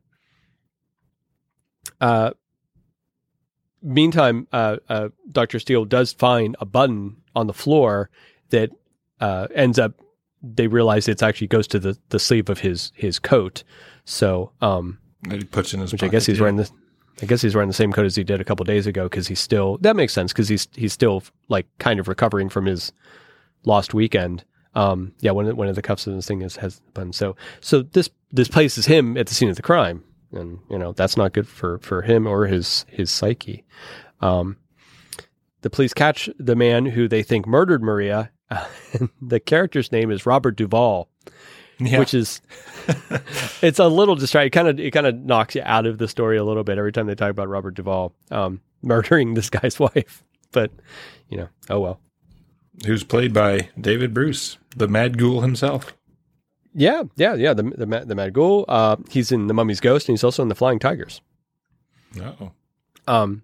[1.99, 2.31] uh,
[3.81, 8.09] meantime, uh, uh, Doctor Steele does find a button on the floor
[8.49, 8.71] that
[9.19, 9.93] uh, ends up.
[10.43, 13.63] They realize it's actually goes to the, the sleeve of his his coat.
[14.05, 14.97] So, um,
[15.29, 16.43] he puts in his which I guess he's yeah.
[16.43, 16.71] wearing this.
[17.21, 19.27] I guess he's wearing the same coat as he did a couple days ago because
[19.27, 19.77] he's still.
[19.79, 22.91] That makes sense because he's he's still like kind of recovering from his
[23.65, 24.43] lost weekend.
[24.73, 27.35] Um, yeah, one of, one of the cuffs of this thing is has been so
[27.59, 30.03] so this this places him at the scene of the crime,
[30.33, 33.63] and you know that's not good for for him or his his psyche.
[34.21, 34.57] Um,
[35.61, 38.31] the police catch the man who they think murdered Maria.
[39.21, 41.07] the character's name is Robert Duvall,
[41.79, 41.99] Yeah.
[41.99, 42.41] which is
[43.61, 44.51] it's a little distracting.
[44.51, 46.91] Kind of it kind of knocks you out of the story a little bit every
[46.91, 50.23] time they talk about Robert Duvall um, murdering this guy's wife.
[50.51, 50.71] But
[51.29, 51.99] you know, oh well.
[52.85, 55.95] who's played by David Bruce, the Mad Ghoul himself.
[56.73, 57.53] Yeah, yeah, yeah.
[57.53, 58.65] The the the Mad Ghoul.
[58.67, 61.21] Uh, he's in the Mummy's Ghost, and he's also in the Flying Tigers.
[62.19, 62.51] Oh,
[63.07, 63.43] Um,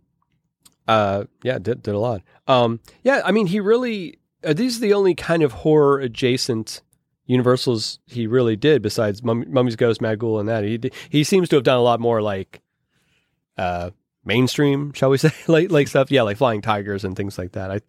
[0.87, 2.21] uh, yeah, did did a lot.
[2.47, 4.19] Um, yeah, I mean, he really.
[4.43, 6.81] Uh, these are the only kind of horror adjacent
[7.25, 10.63] Universals he really did besides Mum- Mummy's Ghost, Mad Ghoul, and that.
[10.63, 12.61] He he seems to have done a lot more like,
[13.57, 13.89] uh,
[14.23, 16.11] mainstream, shall we say, like like stuff.
[16.11, 17.71] Yeah, like Flying Tigers and things like that.
[17.71, 17.81] I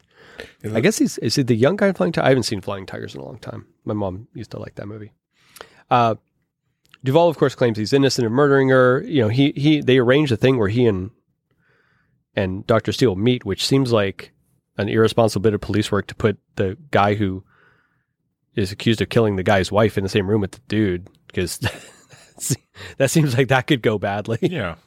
[0.65, 2.27] I guess he's is he the young guy in Flying Tigers?
[2.27, 3.67] I haven't seen Flying Tigers in a long time.
[3.85, 5.13] My mom used to like that movie.
[5.91, 6.17] Uh,
[7.05, 9.03] Duvall, of course, claims he's innocent of murdering her.
[9.07, 11.11] You know, he he they arrange a thing where he and
[12.35, 14.33] and Doctor Steele meet, which seems like
[14.77, 17.45] an irresponsible bit of police work to put the guy who
[18.55, 21.59] is accused of killing the guy's wife in the same room with the dude, because
[22.99, 24.39] that seems like that could go badly.
[24.43, 24.77] yeah.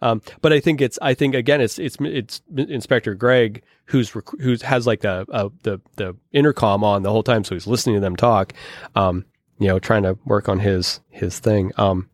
[0.00, 4.40] Um, but I think it's I think again it's it's it's Inspector Gregg who's rec-
[4.40, 7.96] who's has like a, a the the intercom on the whole time, so he's listening
[7.96, 8.52] to them talk.
[8.94, 9.24] Um,
[9.58, 11.72] you know, trying to work on his his thing.
[11.76, 12.08] Um,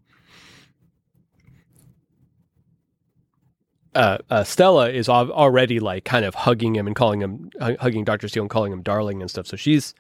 [3.95, 7.77] uh, uh, Stella is al- already like kind of hugging him and calling him hu-
[7.79, 9.47] hugging Doctor Steele and calling him darling and stuff.
[9.47, 9.95] So she's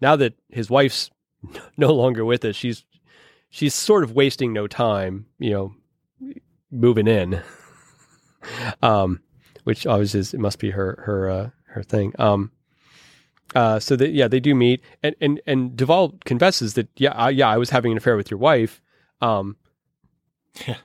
[0.00, 1.10] now that his wife's
[1.76, 2.84] no longer with us, she's
[3.50, 5.26] she's sort of wasting no time.
[5.38, 6.34] You know,
[6.70, 7.42] moving in.
[8.82, 9.20] um,
[9.64, 12.14] which obviously is, it must be her her uh, her thing.
[12.18, 12.50] Um,
[13.54, 17.30] uh, so that yeah, they do meet, and and and Duvall confesses that yeah, I,
[17.30, 18.80] yeah, I was having an affair with your wife.
[19.20, 19.56] Um,
[20.66, 20.76] Yeah.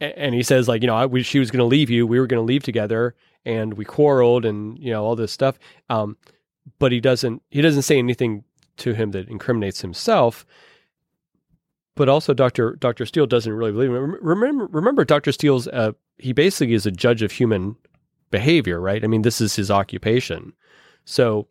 [0.00, 2.18] and he says like you know I, we, she was going to leave you, we
[2.20, 3.14] were going to leave together,
[3.44, 5.58] and we quarreled, and you know all this stuff.
[5.90, 6.16] Um,
[6.78, 8.44] but he doesn't he doesn't say anything
[8.78, 10.46] to him that incriminates himself
[11.94, 12.76] but also Dr.
[12.76, 13.04] Dr.
[13.04, 14.16] Steele doesn't really believe him.
[14.22, 15.30] Remember, remember Dr.
[15.30, 17.76] Steele's, uh, he basically is a judge of human
[18.30, 19.04] behavior, right?
[19.04, 20.54] I mean, this is his occupation.
[21.04, 21.48] So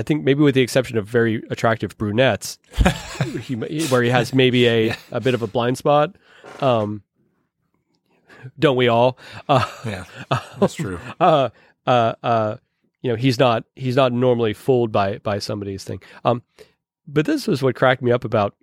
[0.00, 2.58] I think maybe with the exception of very attractive brunettes,
[3.42, 6.16] he, where he has maybe a, a bit of a blind spot.
[6.62, 7.02] Um,
[8.58, 9.18] don't we all?
[9.46, 10.04] Uh, Yeah,
[10.58, 10.98] that's true.
[11.20, 11.50] uh,
[11.86, 12.56] uh, uh,
[13.02, 16.00] you know, he's not he's not normally fooled by by somebody's thing.
[16.24, 16.42] Um,
[17.06, 18.54] but this was what cracked me up about.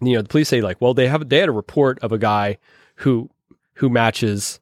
[0.00, 2.18] You know, the police say like, well, they have they had a report of a
[2.18, 2.58] guy
[2.94, 3.28] who
[3.74, 4.60] who matches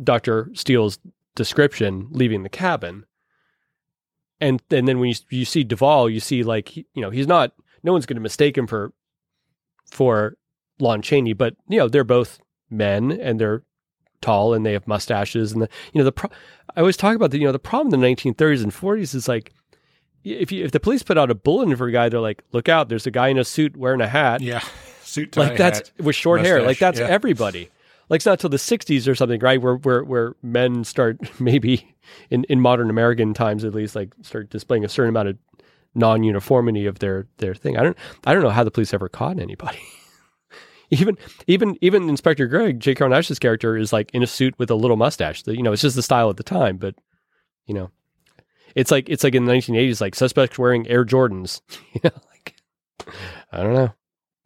[0.00, 1.00] Doctor Steele's
[1.34, 3.04] description leaving the cabin,
[4.40, 7.26] and and then when you you see Duvall, you see like he, you know he's
[7.26, 8.92] not no one's going to mistake him for
[9.90, 10.36] for
[10.78, 12.38] Lon Chaney, but you know they're both
[12.70, 13.62] men and they're
[14.20, 16.30] tall and they have mustaches and the you know the pro-
[16.74, 19.28] I always talk about the you know the problem in the 1930s and 40s is
[19.28, 19.52] like
[20.24, 22.68] if you if the police put out a bulletin for a guy they're like look
[22.68, 24.40] out there's a guy in a suit wearing a hat.
[24.40, 24.64] Yeah,
[25.02, 27.06] suit tie like that's hat, with short hair like that's yeah.
[27.06, 27.70] everybody
[28.08, 31.94] like it's not till the 60s or something right where where where men start maybe
[32.30, 35.38] in in modern American times at least like start displaying a certain amount of
[35.94, 37.96] non-uniformity of their their thing I don't
[38.26, 39.78] I don't know how the police ever caught anybody
[40.90, 42.94] even even even Inspector Gregg, J.
[42.94, 45.42] Naish's character, is like in a suit with a little mustache.
[45.42, 46.94] The- You know, it's just the style at the time, but
[47.66, 47.90] you know,
[48.76, 51.60] it's like it's like in the 1980s, like suspects wearing Air Jordans.
[51.92, 52.54] you know, like
[53.50, 53.92] I don't know,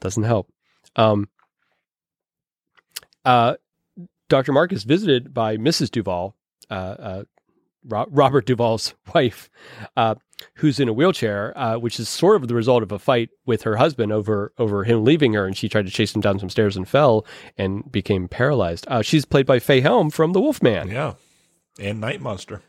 [0.00, 0.48] doesn't help.
[0.96, 1.28] Um,
[3.24, 3.54] uh,
[4.28, 4.52] Dr.
[4.52, 5.90] Mark is visited by Mrs.
[5.90, 6.36] Duval,
[6.70, 7.22] uh, uh,
[7.84, 9.50] Ro- Robert Duval's wife,
[9.96, 10.14] uh,
[10.56, 13.62] who's in a wheelchair, uh, which is sort of the result of a fight with
[13.62, 16.48] her husband over over him leaving her, and she tried to chase him down some
[16.50, 17.26] stairs and fell
[17.58, 18.86] and became paralyzed.
[18.88, 21.14] Uh, she's played by Fay Helm from The Wolfman Yeah,
[21.78, 22.62] and Night Monster.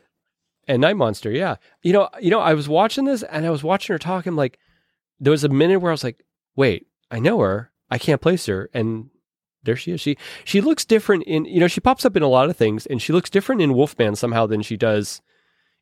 [0.68, 1.30] and Night Monster.
[1.30, 4.26] Yeah, you know, you know, I was watching this and I was watching her talk.
[4.26, 4.58] I'm like,
[5.20, 6.24] there was a minute where I was like,
[6.56, 9.08] wait, I know her, I can't place her, and
[9.64, 10.00] there she is.
[10.00, 12.86] She she looks different in you know she pops up in a lot of things,
[12.86, 15.20] and she looks different in Wolfman somehow than she does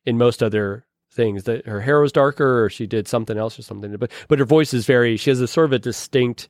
[0.05, 1.43] in most other things.
[1.43, 3.95] That her hair was darker, or she did something else or something.
[3.97, 5.17] But but her voice is very.
[5.17, 6.49] She has a sort of a distinct.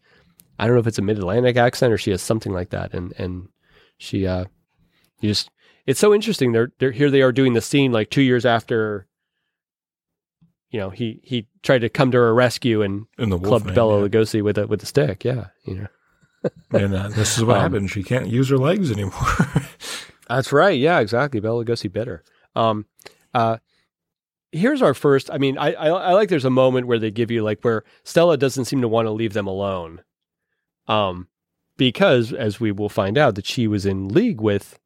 [0.60, 2.94] I don't know if it's a mid Atlantic accent or she has something like that,
[2.94, 3.48] and and
[3.98, 4.46] she uh,
[5.20, 5.50] you just
[5.86, 6.52] it's so interesting.
[6.52, 7.10] They're they're here.
[7.10, 9.08] They are doing the scene like two years after.
[10.70, 13.76] You know, he he tried to come to her rescue and In the clubbed Wolfman,
[13.76, 14.08] Bela yeah.
[14.08, 15.26] Lugosi with a with a stick.
[15.26, 15.88] Yeah, you know.
[16.72, 17.92] And uh, this is what Um, happened.
[17.92, 19.14] She can't use her legs anymore.
[20.28, 20.78] That's right.
[20.80, 21.40] Yeah, exactly.
[21.40, 22.24] Bela Lugosi bit her.
[22.56, 22.86] Um,
[23.34, 23.58] uh,
[24.52, 25.30] here's our first.
[25.32, 26.30] I mean, I, I I like.
[26.30, 29.12] There's a moment where they give you like where Stella doesn't seem to want to
[29.12, 30.02] leave them alone,
[30.88, 31.28] um,
[31.78, 34.80] because as we will find out that she was in league with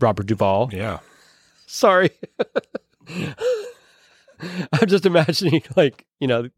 [0.00, 0.70] Robert Duvall.
[0.72, 1.00] Yeah.
[1.66, 2.10] Sorry.
[4.72, 6.48] I'm just imagining like, you know,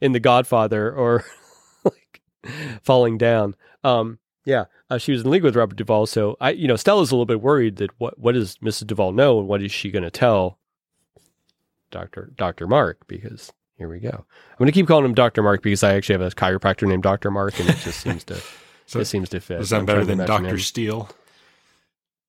[0.00, 1.24] in The Godfather or
[2.82, 3.54] falling down.
[3.84, 6.06] Um, yeah, uh, she was in league with Robert Duvall.
[6.06, 8.86] So I, you know, Stella's a little bit worried that what what does Mrs.
[8.86, 10.58] Duvall know and what is she going to tell
[11.90, 13.06] Doctor Doctor Mark?
[13.08, 14.10] Because here we go.
[14.10, 17.02] I'm going to keep calling him Doctor Mark because I actually have a chiropractor named
[17.02, 18.40] Doctor Mark, and it just seems to
[18.86, 19.60] So it seems to fit.
[19.60, 20.58] Is that better than Doctor him.
[20.58, 21.10] Steele?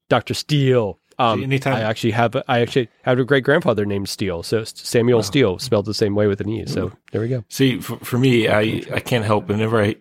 [0.10, 1.00] Doctor Steele?
[1.20, 5.24] Um, Anytime- I actually have I actually have a great grandfather named Steele, so Samuel
[5.24, 6.66] Steele spelled the same way with an e.
[6.68, 7.44] So there we go.
[7.50, 9.96] See, for, for me, I, I can't help whenever I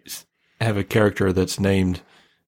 [0.61, 2.01] have a character that's named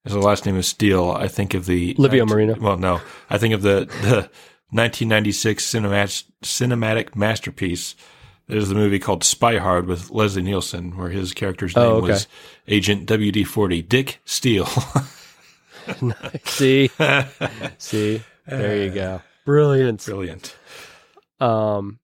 [0.04, 2.60] as the last name is Steele, I think of the Livio 19 Marino.
[2.60, 3.00] Well, no,
[3.30, 4.30] I think of the the
[4.70, 7.94] 1996 cinematic cinematic masterpiece.
[8.48, 12.08] There's the movie called Spy Hard with Leslie Nielsen, where his character's name Oh, okay.
[12.12, 12.26] was
[12.66, 14.68] Agent WD-40 Dick Steele.
[16.44, 16.90] See,
[17.78, 19.22] see, there you go.
[19.44, 20.04] Brilliant.
[20.04, 20.56] Brilliant.
[21.40, 21.98] Um,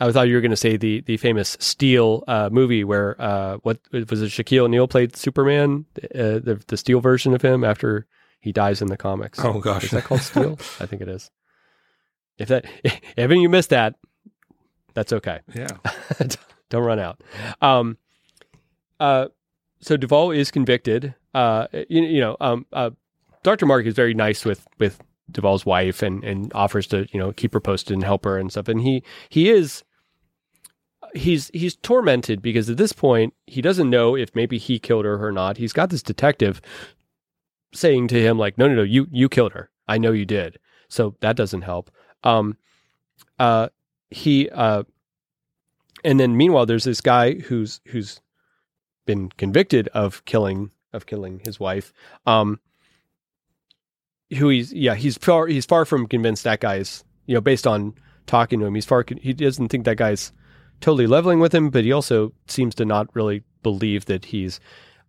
[0.00, 3.58] I thought you were going to say the the famous Steel uh, movie where uh,
[3.62, 4.30] what was it?
[4.30, 8.06] Shaquille O'Neal played Superman, uh, the the Steel version of him after
[8.40, 9.38] he dies in the comics.
[9.42, 10.58] Oh gosh, Is that called Steel?
[10.80, 11.30] I think it is.
[12.38, 13.94] If that, if any of you missed that,
[14.94, 15.40] that's okay.
[15.54, 15.68] yeah.
[16.70, 17.22] Don't run out.
[17.60, 17.98] Um,
[18.98, 19.28] uh,
[19.80, 21.14] so Duvall is convicted.
[21.34, 22.90] Uh, you, you know, um, uh,
[23.42, 23.66] Dr.
[23.66, 24.98] Mark is very nice with, with
[25.32, 28.50] Duvall's wife and, and offers to, you know, keep her posted and help her and
[28.50, 28.68] stuff.
[28.68, 29.84] And he, he is,
[31.14, 35.24] he's, he's tormented because at this point, he doesn't know if maybe he killed her
[35.24, 35.56] or not.
[35.56, 36.60] He's got this detective
[37.74, 39.70] saying to him, like, no, no, no, you, you killed her.
[39.88, 40.58] I know you did.
[40.88, 41.90] So that doesn't help.
[42.22, 42.56] Um,
[43.38, 43.68] uh,
[44.10, 44.84] he, uh,
[46.04, 48.20] and then meanwhile, there's this guy who's who's
[49.06, 51.92] been convicted of killing of killing his wife.
[52.26, 52.60] Um,
[54.36, 57.94] who he's yeah he's far he's far from convinced that guy's you know based on
[58.26, 60.32] talking to him he's far he doesn't think that guy's
[60.82, 64.60] totally leveling with him, but he also seems to not really believe that he's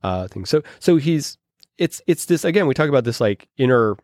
[0.03, 0.45] uh thing.
[0.45, 1.37] So so he's
[1.77, 3.97] it's it's this again we talk about this like inner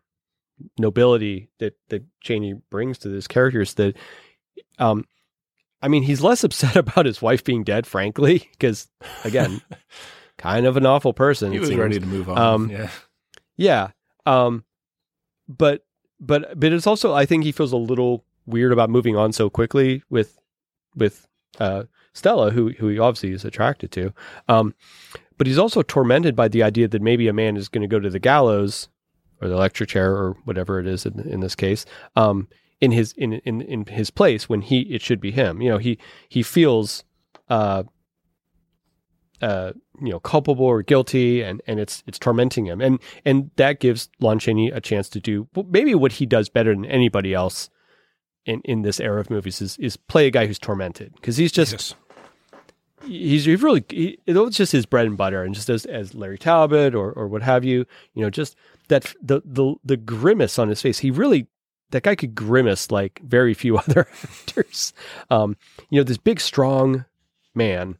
[0.77, 3.95] nobility that that Chaney brings to this characters that
[4.79, 5.05] um
[5.81, 8.89] I mean, he's less upset about his wife being dead, frankly, because
[9.23, 9.61] again,
[10.37, 11.53] kind of an awful person.
[11.53, 11.79] He was seems.
[11.79, 12.37] ready to move on.
[12.37, 12.89] Um, yeah.
[13.55, 13.87] Yeah.
[14.25, 14.65] Um,
[15.49, 15.83] but
[16.19, 19.49] but but it's also I think he feels a little weird about moving on so
[19.49, 20.39] quickly with
[20.95, 21.27] with
[21.59, 21.83] uh,
[22.13, 24.13] Stella, who who he obviously is attracted to.
[24.47, 24.75] Um,
[25.37, 27.99] but he's also tormented by the idea that maybe a man is going to go
[27.99, 28.89] to the gallows
[29.41, 31.85] or the electric chair or whatever it is in, in this case.
[32.15, 32.47] Um,
[32.81, 35.61] in his in, in in his place when he it should be him.
[35.61, 35.97] You know, he
[36.29, 37.03] he feels
[37.49, 37.83] uh
[39.41, 42.81] uh you know culpable or guilty and and it's it's tormenting him.
[42.81, 46.73] And and that gives Lon Chaney a chance to do maybe what he does better
[46.73, 47.69] than anybody else
[48.45, 51.13] in in this era of movies is is play a guy who's tormented.
[51.15, 51.95] Because he's just yes.
[53.05, 55.43] he's he really he, it's just his bread and butter.
[55.43, 58.55] And just as as Larry Talbot or or what have you you know just
[58.87, 61.47] that the the the grimace on his face he really
[61.91, 64.93] that guy could grimace like very few other actors.
[65.29, 65.55] Um
[65.89, 67.05] you know this big strong
[67.53, 67.97] man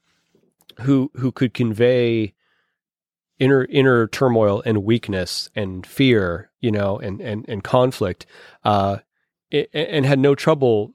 [0.81, 2.33] who who could convey
[3.39, 8.25] inner inner turmoil and weakness and fear you know and and and conflict
[8.63, 8.97] uh
[9.51, 10.93] and had no trouble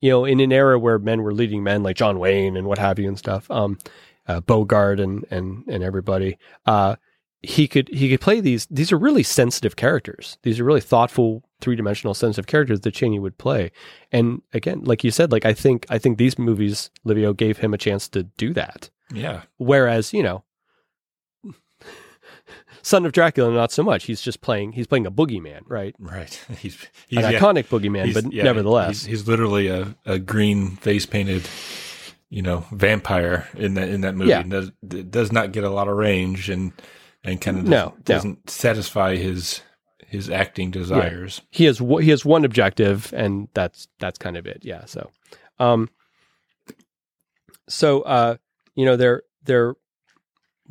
[0.00, 2.78] you know in an era where men were leading men like John Wayne and what
[2.78, 3.78] have you and stuff um
[4.26, 6.96] uh, Bogart and and and everybody uh
[7.42, 10.36] he could he could play these these are really sensitive characters.
[10.42, 13.72] These are really thoughtful three-dimensional sensitive characters that Chaney would play.
[14.12, 17.72] And again like you said like I think I think these movies Livio gave him
[17.74, 19.42] a chance to do that Yeah.
[19.58, 20.44] Whereas, you know,
[22.82, 24.04] Son of Dracula, not so much.
[24.04, 24.72] He's just playing.
[24.72, 25.94] He's playing a boogeyman, right?
[25.98, 26.32] Right.
[26.58, 30.76] He's, An he's yeah, iconic boogeyman, but yeah, nevertheless, he's, he's literally a, a green
[30.76, 31.46] face painted,
[32.30, 34.30] you know, vampire in that in that movie.
[34.30, 34.42] Yeah.
[34.44, 34.70] Does
[35.10, 36.72] does not get a lot of range and
[37.22, 37.94] and kind of No, no.
[38.04, 39.60] doesn't satisfy his
[40.06, 41.42] his acting desires.
[41.50, 44.60] he has he has one objective, and that's that's kind of it.
[44.62, 44.86] Yeah.
[44.86, 45.10] So,
[45.58, 45.90] um,
[47.68, 48.36] so uh,
[48.80, 49.74] you know, they're they're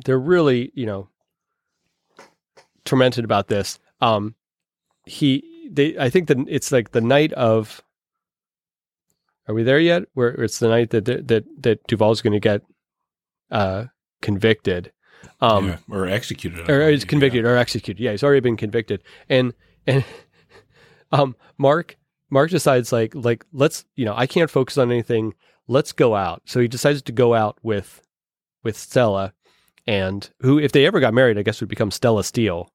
[0.04, 1.08] they're really you know
[2.84, 3.78] tormented about this.
[4.00, 4.34] Um,
[5.06, 7.82] he they I think that it's like the night of.
[9.46, 10.02] Are we there yet?
[10.14, 12.62] Where it's the night that that that Duval's going to get
[13.52, 13.84] uh
[14.22, 14.90] convicted.
[15.40, 16.68] Um, Yeah, or executed.
[16.68, 18.02] Or is convicted or executed.
[18.02, 19.04] Yeah, he's already been convicted.
[19.28, 19.54] And
[19.86, 20.04] and
[21.12, 21.96] um Mark
[22.28, 25.34] Mark decides like like let's you know I can't focus on anything.
[25.70, 26.42] Let's go out.
[26.46, 28.02] So he decides to go out with
[28.64, 29.34] with Stella,
[29.86, 32.72] and who if they ever got married, I guess would become Stella Steele.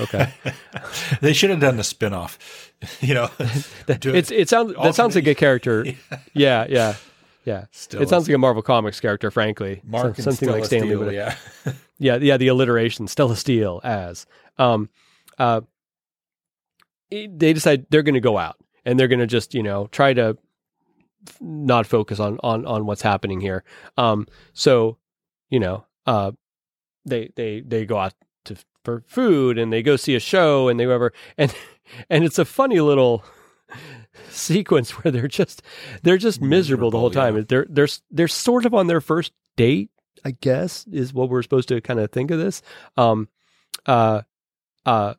[0.00, 0.32] Okay.
[1.20, 2.38] they should have done the spinoff.
[3.00, 3.28] You know,
[3.88, 5.84] it's it sounds that sounds like a character.
[6.32, 6.94] Yeah, yeah,
[7.44, 7.64] yeah.
[7.72, 9.80] Still it sounds like a Marvel Comics character, frankly.
[9.82, 10.94] Mark and something like Stella Stanley.
[10.94, 11.34] Steele, yeah.
[11.98, 12.36] yeah, yeah.
[12.36, 14.26] The alliteration, Stella Steel as.
[14.58, 14.90] Um,
[15.40, 15.62] uh,
[17.10, 20.14] they decide they're going to go out and they're going to just you know try
[20.14, 20.38] to
[21.40, 23.64] not focus on on on what's happening here.
[23.96, 24.98] Um, so
[25.50, 26.32] you know, uh,
[27.04, 28.14] they they they go out
[28.44, 31.54] to for food and they go see a show and they over and
[32.10, 33.24] and it's a funny little
[34.30, 35.62] sequence where they're just
[36.02, 37.36] they're just miserable, the whole time.
[37.36, 37.42] yeah.
[37.48, 39.90] They're they're they're sort of on their first date,
[40.24, 42.62] I guess, is what we're supposed to kind of think of this.
[42.96, 43.28] Um,
[43.86, 44.22] uh,
[44.86, 45.14] uh,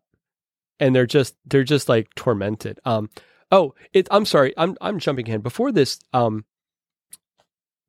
[0.79, 2.79] and they're just they're just like tormented.
[2.85, 3.09] Um,
[3.51, 4.07] oh, it.
[4.11, 5.43] I'm sorry, I'm I'm jumping ahead.
[5.43, 6.45] Before this, um,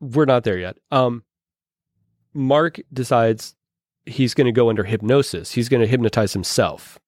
[0.01, 0.79] we're not there yet.
[0.91, 1.25] Um,
[2.33, 3.55] Mark decides
[4.07, 5.53] he's going to go under hypnosis.
[5.53, 6.99] He's going to hypnotize himself.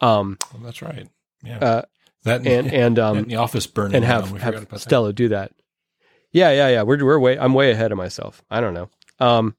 [0.00, 1.08] Um, Well, that's right.
[1.42, 1.58] Yeah.
[1.58, 1.82] uh,
[2.24, 4.78] that and and um, and the office burning and have have about that.
[4.80, 5.52] Stella do that.
[6.32, 6.82] Yeah, yeah, yeah.
[6.82, 7.38] We're we're way.
[7.38, 8.42] I'm way ahead of myself.
[8.50, 8.88] I don't know.
[9.18, 9.56] Um,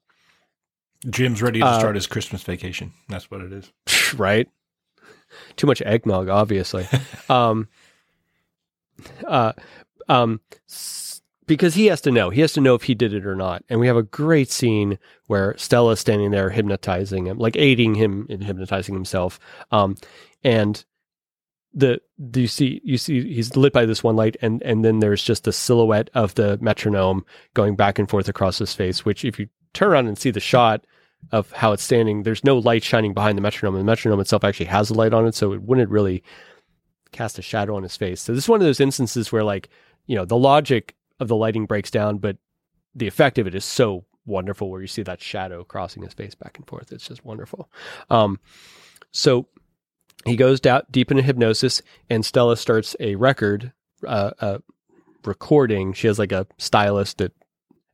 [1.10, 2.92] Jim's ready to Uh, start his Christmas vacation.
[3.08, 3.72] That's what it is.
[4.16, 4.48] right.
[5.56, 6.86] Too much eggnog, obviously.
[7.28, 7.68] um,
[9.26, 9.52] uh,
[10.08, 10.40] um,
[11.46, 12.30] because he has to know.
[12.30, 13.64] He has to know if he did it or not.
[13.68, 18.26] And we have a great scene where Stella's standing there hypnotizing him, like aiding him
[18.28, 19.38] in hypnotizing himself.
[19.70, 19.96] Um,
[20.44, 20.84] and
[21.74, 22.00] the
[22.30, 25.22] do you see you see he's lit by this one light and and then there's
[25.22, 27.24] just the silhouette of the metronome
[27.54, 30.40] going back and forth across his face which if you turn around and see the
[30.40, 30.84] shot
[31.30, 34.44] of how it's standing there's no light shining behind the metronome and the metronome itself
[34.44, 36.22] actually has a light on it so it wouldn't really
[37.12, 38.20] cast a shadow on his face.
[38.20, 39.68] So this is one of those instances where like
[40.06, 42.36] you know the logic of the lighting breaks down but
[42.94, 46.34] the effect of it is so wonderful where you see that shadow crossing his face
[46.34, 46.92] back and forth.
[46.92, 47.70] It's just wonderful.
[48.10, 48.40] Um
[49.10, 49.46] so
[50.24, 53.72] he goes down deep into hypnosis and stella starts a record
[54.06, 54.58] uh,
[55.24, 55.92] recording.
[55.92, 57.32] She has like a stylist that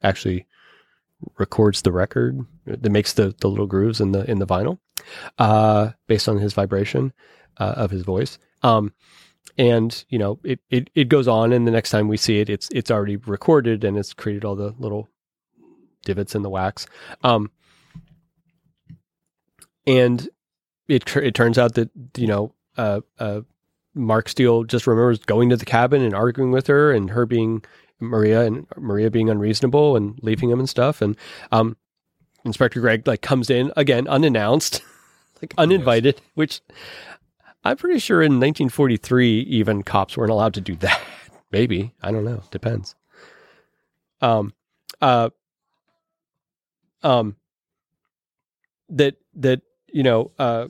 [0.03, 0.47] actually
[1.39, 4.79] records the record that makes the the little grooves in the in the vinyl
[5.39, 7.13] uh based on his vibration
[7.59, 8.93] uh, of his voice um
[9.57, 12.49] and you know it, it it goes on and the next time we see it
[12.49, 15.09] it's it's already recorded and it's created all the little
[16.05, 16.87] divots in the wax.
[17.23, 17.51] Um
[19.87, 20.29] and
[20.89, 23.41] it tr- it turns out that you know uh uh
[23.95, 27.65] Mark Steele just remembers going to the cabin and arguing with her and her being
[28.01, 31.03] Maria and Maria being unreasonable and leaving him and stuff.
[31.03, 31.17] And
[31.51, 31.77] um
[32.45, 34.83] Inspector Gregg like comes in again unannounced
[35.43, 36.61] like uninvited which
[37.69, 41.01] I'm pretty sure in 1943 even cops weren't allowed to do that
[41.53, 42.95] maybe I don't know depends
[44.21, 44.53] um
[45.01, 45.31] uh
[47.03, 47.37] um
[48.89, 49.63] that that
[49.93, 50.69] you know uh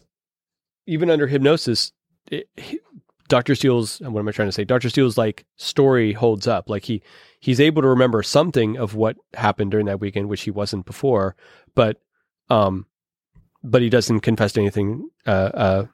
[0.86, 1.92] even under hypnosis
[2.30, 2.80] it, he-
[3.28, 3.54] Dr.
[3.54, 4.64] Steele's what am I trying to say?
[4.64, 4.88] Dr.
[4.88, 6.70] Steele's like story holds up.
[6.70, 7.02] Like he
[7.40, 11.36] he's able to remember something of what happened during that weekend, which he wasn't before,
[11.74, 12.00] but
[12.48, 12.86] um
[13.62, 15.86] but he doesn't confess to anything uh uh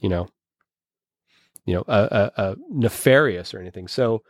[0.00, 0.28] you know
[1.66, 3.88] you know uh nefarious or anything.
[3.88, 4.22] So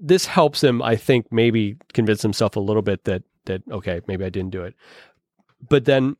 [0.00, 4.24] this helps him, I think, maybe convince himself a little bit that that okay, maybe
[4.24, 4.74] I didn't do it.
[5.68, 6.16] But then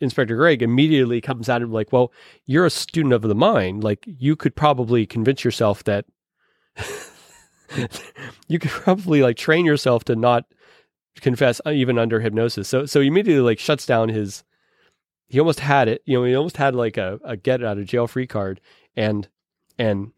[0.00, 2.12] Inspector Gregg immediately comes at him like, "Well,
[2.46, 3.84] you're a student of the mind.
[3.84, 6.06] Like, you could probably convince yourself that
[8.48, 10.44] you could probably like train yourself to not
[11.16, 14.44] confess uh, even under hypnosis." So, so he immediately like shuts down his.
[15.28, 16.24] He almost had it, you know.
[16.24, 18.60] He almost had like a, a get out of jail free card,
[18.96, 19.28] and
[19.78, 20.12] and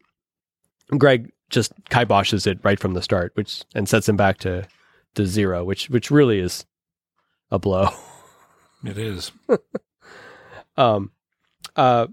[0.97, 4.67] Gregg just kiboshes it right from the start, which and sets him back to
[5.15, 6.65] to zero, which which really is
[7.51, 7.89] a blow.
[8.83, 9.31] It is.
[10.77, 11.11] um,
[11.75, 12.07] uh,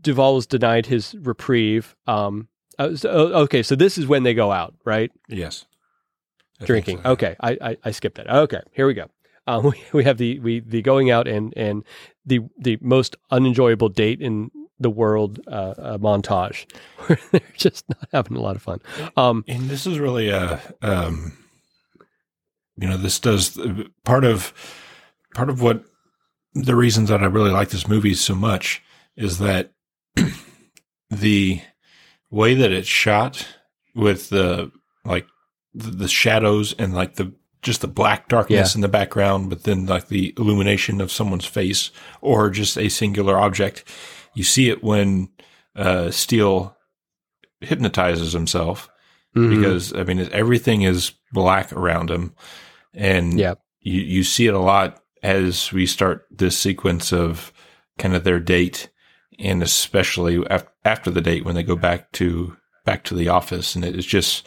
[0.00, 1.94] Duvall was denied his reprieve.
[2.06, 2.48] Um,
[2.78, 5.10] uh, so- okay, so this is when they go out, right?
[5.28, 5.66] Yes.
[6.60, 7.02] I Drinking.
[7.02, 7.10] so.
[7.10, 8.28] Okay, I, I I skipped that.
[8.28, 9.08] Okay, here we go.
[9.48, 11.82] Um, we, we have the we the going out and and
[12.24, 16.64] the the most unenjoyable date in the world uh, uh, montage
[17.32, 18.80] they're just not having a lot of fun.
[19.16, 21.36] Um, And this is really a, um,
[22.76, 23.58] you know, this does
[24.04, 24.52] part of
[25.34, 25.84] part of what
[26.54, 28.82] the reasons that I really like this movie so much
[29.16, 29.72] is that
[31.10, 31.60] the
[32.30, 33.46] way that it's shot
[33.94, 34.70] with the
[35.04, 35.26] like
[35.74, 37.32] the, the shadows and like the
[37.62, 38.78] just the black darkness Yeah.
[38.78, 41.90] in the background, but then like the illumination of someone's face
[42.20, 43.84] or just a singular object.
[44.34, 45.28] You see it when
[45.74, 46.76] uh, Steele
[47.60, 48.88] hypnotizes himself
[49.36, 49.50] mhm.
[49.56, 52.34] because I mean everything is black around him,
[52.94, 53.54] and Yeah.
[53.80, 57.52] you you see it a lot as we start this sequence of
[57.98, 58.88] kind of their date,
[59.40, 63.74] and especially af- after the date when they go back to back to the office,
[63.74, 64.46] and it is just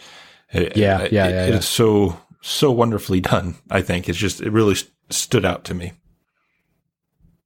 [0.54, 1.56] yeah, it, yeah, it, yeah, it yeah.
[1.58, 3.56] is so so wonderfully done.
[3.70, 5.94] I think it's just it really st- stood out to me.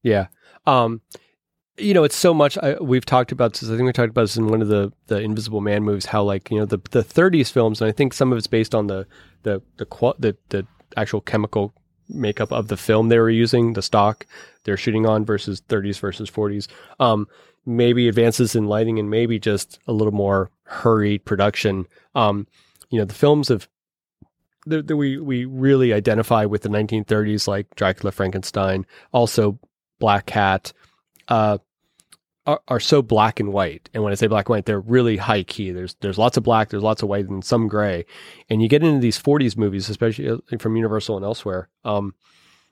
[0.04, 0.28] Yeah.
[0.66, 1.02] Um,
[1.78, 2.58] you know, it's so much.
[2.58, 3.70] I, we've talked about this.
[3.70, 6.06] I think we talked about this in one of the the Invisible Man movies.
[6.06, 8.74] How like you know the the 30s films, and I think some of it's based
[8.74, 9.06] on the
[9.44, 9.86] the the
[10.20, 11.74] the, the actual chemical
[12.08, 14.26] makeup of the film they were using, the stock
[14.64, 16.68] they're shooting on versus 30s versus 40s.
[17.00, 17.28] Um,
[17.66, 21.88] maybe advances in lighting and maybe just a little more hurried production.
[22.14, 22.48] Um,
[22.90, 23.68] you know, the films of
[24.66, 29.60] that that we we really identify with the 1930s, like Dracula, Frankenstein, also
[30.00, 30.74] Black Cat,
[31.28, 31.58] uh,
[32.46, 33.90] are, are so black and white.
[33.94, 35.72] And when I say black and white, they're really high key.
[35.72, 38.06] There's there's lots of black, there's lots of white, and some gray.
[38.50, 42.14] And you get into these 40s movies, especially uh, from Universal and elsewhere, um,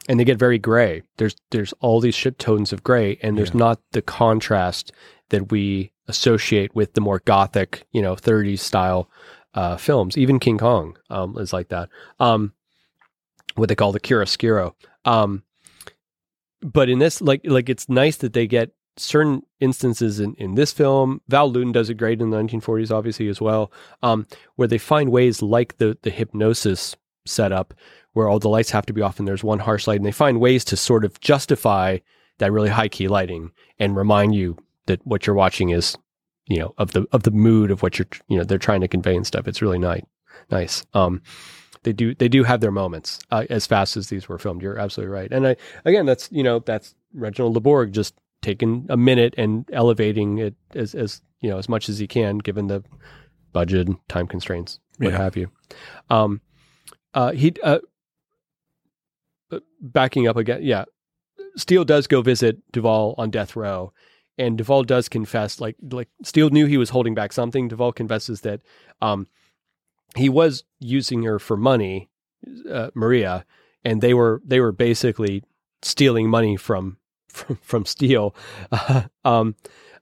[0.07, 1.01] and they get very gray.
[1.17, 3.57] There's there's all these shit tones of gray, and there's Yeah.
[3.59, 4.91] not the contrast
[5.29, 9.09] that we associate with the more gothic, you know, 30s style
[9.54, 10.18] uh, films.
[10.18, 11.89] Even King Kong um, is like that.
[12.20, 12.54] Um,
[13.56, 14.74] what they call the chiaroscuro.
[15.06, 15.43] Um,
[16.62, 20.72] but in this, like, like it's nice that they get certain instances in, in this
[20.72, 21.22] film.
[21.28, 25.12] Val Lewton does it great in the 1940s, obviously as well, um, where they find
[25.12, 26.95] ways like the the hypnosis
[27.26, 27.74] setup,
[28.14, 30.12] where all the lights have to be off and there's one harsh light, and they
[30.12, 31.97] find ways to sort of justify
[32.39, 35.97] that really high key lighting and remind you that what you're watching is,
[36.47, 38.87] you know, of the of the mood of what you're, you know, they're trying to
[38.87, 39.47] convey and stuff.
[39.47, 40.03] It's really nice,
[40.51, 40.85] nice.
[40.93, 41.21] Um,
[41.83, 44.61] they do they do have their moments uh, as fast as these were filmed.
[44.61, 45.31] You're absolutely right.
[45.31, 50.37] And I again, that's you know that's Reginald LeBorg just taking a minute and elevating
[50.39, 52.83] it as as you know as much as he can given the
[53.51, 55.17] budget, and time constraints, what Yeah.
[55.17, 55.51] have you.
[56.09, 56.41] Um,
[57.13, 57.79] uh, he uh,
[59.51, 60.85] uh, backing up again, yeah.
[61.55, 63.93] Steele does go visit Duvall on death row,
[64.38, 67.67] and Duvall does confess, like like Steele knew he was holding back something.
[67.67, 68.61] Duvall confesses that
[69.01, 69.27] um,
[70.15, 72.09] he was using her for money,
[72.69, 73.45] uh, Maria,
[73.84, 75.43] and they were they were basically
[75.81, 78.36] stealing money from from, from Steele.
[78.71, 79.55] Uh, um,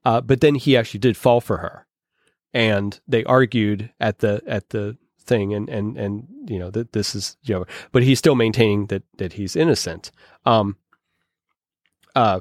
[0.04, 1.86] uh, but then he actually did fall for her,
[2.54, 7.16] and they argued at the at the thing, and and and you know that this
[7.16, 10.12] is you know, but he's still maintaining that that he's innocent.
[10.46, 10.78] Um,
[12.16, 12.40] uh,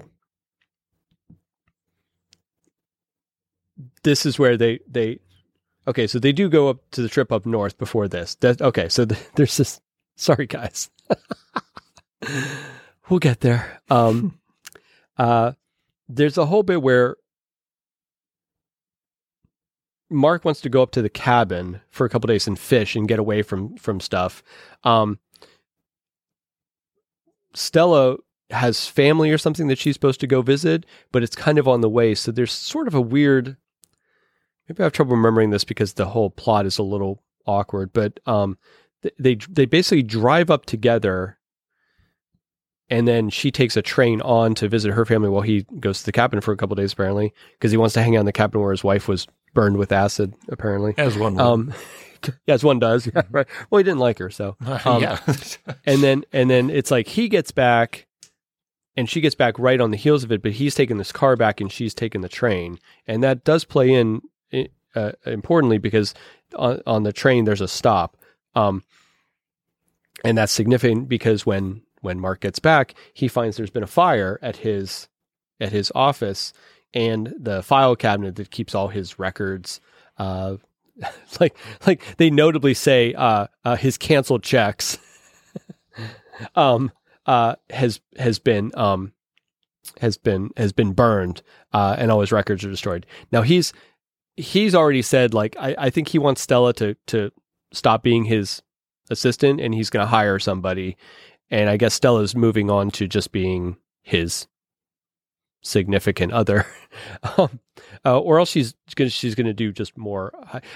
[4.02, 5.18] this is where they they
[5.86, 8.34] okay so they do go up to the trip up north before this.
[8.36, 9.80] That okay so th- there's this
[10.16, 10.90] sorry guys.
[13.08, 13.82] We'll get there.
[13.90, 14.38] Um
[15.18, 15.52] uh
[16.08, 17.16] there's a whole bit where
[20.08, 23.08] mark wants to go up to the cabin for a couple days and fish and
[23.08, 24.42] get away from from stuff.
[24.84, 25.18] Um
[27.54, 28.16] stella
[28.50, 31.80] has family or something that she's supposed to go visit but it's kind of on
[31.80, 32.14] the way.
[32.14, 33.56] So there's sort of a weird
[34.70, 38.20] maybe I have trouble remembering this because the whole plot is a little awkward, but
[38.24, 38.56] um,
[39.18, 41.38] they they basically drive up together,
[42.88, 46.06] and then she takes a train on to visit her family while he goes to
[46.06, 48.32] the cabin for a couple days, apparently, because he wants to hang out in the
[48.32, 50.94] cabin where his wife was burned with acid, apparently.
[50.96, 51.42] As one would.
[51.42, 51.74] Um,
[52.46, 53.08] yes, one does.
[53.08, 53.48] Yeah, right.
[53.70, 55.18] Well, he didn't like her, so um, yeah.
[55.84, 58.06] and then and then it's like he gets back
[58.96, 61.36] and she gets back right on the heels of it but he's taking this car
[61.36, 64.20] back and she's taking the train and that does play in
[64.94, 66.14] uh, importantly because
[66.56, 68.16] on, on the train there's a stop.
[68.54, 68.82] Um,
[70.24, 74.38] and that's significant because when when mark gets back he finds there's been a fire
[74.42, 75.08] at his
[75.60, 76.52] at his office
[76.94, 79.80] and the file cabinet that keeps all his records
[80.18, 80.56] uh,
[81.40, 84.98] like like they notably say uh, uh, his canceled checks
[86.54, 86.90] um
[87.26, 89.12] uh has has been um
[90.00, 93.06] has been has been burned uh and all his records are destroyed.
[93.32, 93.72] Now he's
[94.36, 97.30] he's already said like i i think he wants stella to to
[97.72, 98.62] stop being his
[99.10, 100.96] assistant and he's going to hire somebody
[101.50, 104.46] and i guess stella's moving on to just being his
[105.62, 106.66] significant other
[107.36, 107.60] um,
[108.06, 110.32] uh, or else she's gonna she's gonna do just more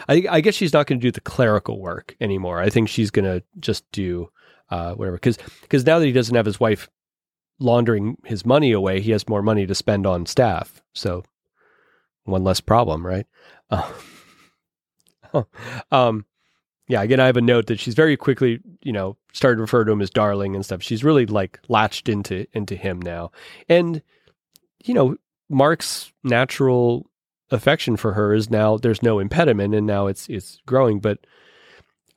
[0.08, 3.40] i i guess she's not gonna do the clerical work anymore i think she's gonna
[3.60, 4.28] just do
[4.70, 5.16] uh, whatever.
[5.16, 6.88] Because because now that he doesn't have his wife
[7.58, 10.82] laundering his money away, he has more money to spend on staff.
[10.94, 11.24] So
[12.24, 13.26] one less problem, right?
[13.70, 13.92] Uh,
[15.92, 16.24] um,
[16.88, 17.02] yeah.
[17.02, 19.92] Again, I have a note that she's very quickly, you know, started to refer to
[19.92, 20.82] him as darling and stuff.
[20.82, 23.30] She's really like latched into into him now,
[23.68, 24.02] and
[24.84, 25.16] you know,
[25.48, 27.10] Mark's natural
[27.50, 31.00] affection for her is now there's no impediment, and now it's it's growing.
[31.00, 31.18] But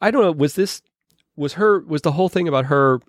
[0.02, 0.32] I don't know.
[0.32, 0.82] Was this
[1.36, 3.00] was her was the whole thing about her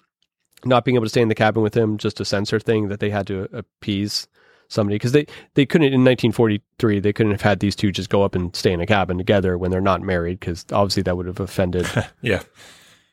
[0.64, 3.00] not being able to stay in the cabin with him, just a censor thing that
[3.00, 4.26] they had to appease
[4.68, 8.22] somebody because they they couldn't in 1943 they couldn't have had these two just go
[8.22, 11.26] up and stay in a cabin together when they're not married because obviously that would
[11.26, 11.86] have offended
[12.22, 12.42] yeah.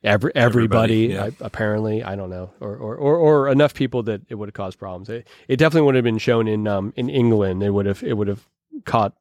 [0.03, 1.23] every everybody, Everybody, yeah.
[1.41, 4.53] I, apparently I don't know or, or or or enough people that it would have
[4.53, 5.09] caused problems.
[5.09, 7.63] It, it definitely would have been shown in um in England.
[7.63, 8.45] It would have it would have
[8.83, 9.13] caught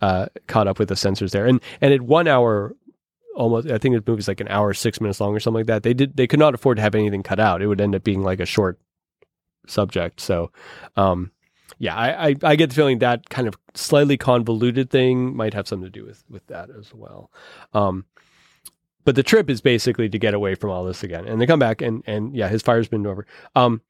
[0.00, 1.46] uh caught up with the censors there.
[1.46, 2.74] And and at one hour
[3.36, 5.84] almost I think the movie's like an hour six minutes long or something like that.
[5.84, 7.62] They did they could not afford to have anything cut out.
[7.62, 8.80] It would end up being like a short
[9.68, 10.20] subject.
[10.20, 10.50] So
[10.96, 11.30] um
[11.78, 15.68] yeah, I, I, I get the feeling that kind of slightly convoluted thing might have
[15.68, 17.30] something to do with with that as well.
[17.72, 18.04] Um,
[19.04, 21.60] but the trip is basically to get away from all this again, and they come
[21.60, 23.26] back and and yeah, his fire's been over.
[23.54, 23.80] Um,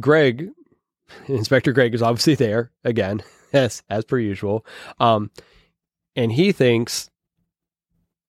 [0.00, 0.50] Gregg,
[1.28, 3.22] Inspector Gregg is obviously there again,
[3.52, 4.64] as as per usual,
[4.98, 5.30] um,
[6.16, 7.10] and he thinks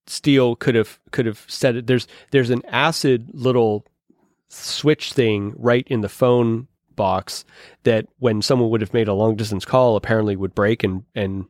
[0.05, 1.87] Steele could have could have said it.
[1.87, 3.85] There's there's an acid little
[4.49, 7.45] switch thing right in the phone box
[7.83, 11.45] that when someone would have made a long distance call apparently would break and and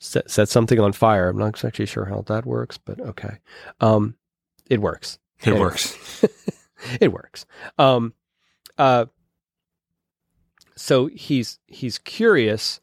[0.00, 1.28] set, set something on fire.
[1.28, 3.38] I'm not exactly sure how that works, but okay.
[3.80, 4.16] Um,
[4.68, 5.18] it works.
[5.40, 5.60] It Anyway.
[5.60, 6.24] works.
[7.00, 7.46] it works.
[7.78, 8.14] Um,
[8.76, 9.06] uh,
[10.76, 12.80] so he's he's curious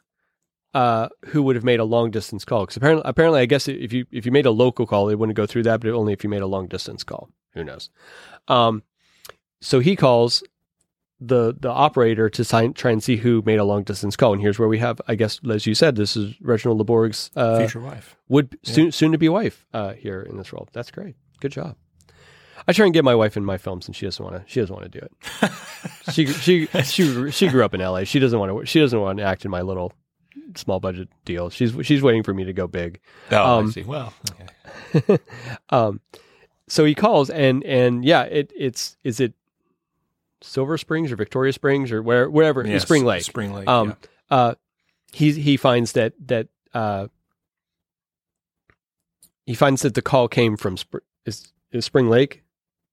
[0.73, 3.93] uh, who would have made a long distance call because apparently apparently I guess if
[3.93, 6.23] you if you made a local call it wouldn't go through that, but only if
[6.23, 7.29] you made a long distance call.
[7.53, 7.89] Who knows?
[8.49, 8.83] Um,
[9.61, 10.43] so he calls
[11.21, 14.41] the the operator to sign, try and see who made a long distance call, and
[14.41, 17.79] here's where we have I guess as you said this is Reginald LeBorg's uh, Future
[17.79, 18.15] wife.
[18.27, 20.67] would soon soon to be wife uh, here in this role.
[20.73, 21.15] That's great.
[21.39, 21.75] Good job.
[22.67, 24.43] I try and get my wife in my films, and she doesn't want to.
[24.51, 25.51] She doesn't want to do it.
[26.11, 28.05] she she she she grew up in L.A.
[28.05, 28.65] She doesn't want to.
[28.65, 29.93] She doesn't want to act in my little
[30.55, 31.49] small budget deal.
[31.49, 32.99] She's she's waiting for me to go big.
[33.31, 33.83] Oh, Um, I see.
[33.83, 34.13] Well,
[34.95, 35.17] okay.
[35.69, 36.01] um,
[36.67, 39.33] so he calls, and and yeah, it it's is it
[40.41, 43.23] Silver Springs or Victoria Springs or where wherever Yes, Spring Lake.
[43.23, 43.67] Spring Lake.
[43.67, 43.95] Um, yeah.
[44.37, 44.55] uh,
[45.11, 47.07] he he finds that that uh,
[49.45, 52.43] he finds that the call came from Spr- is, is Spring Lake,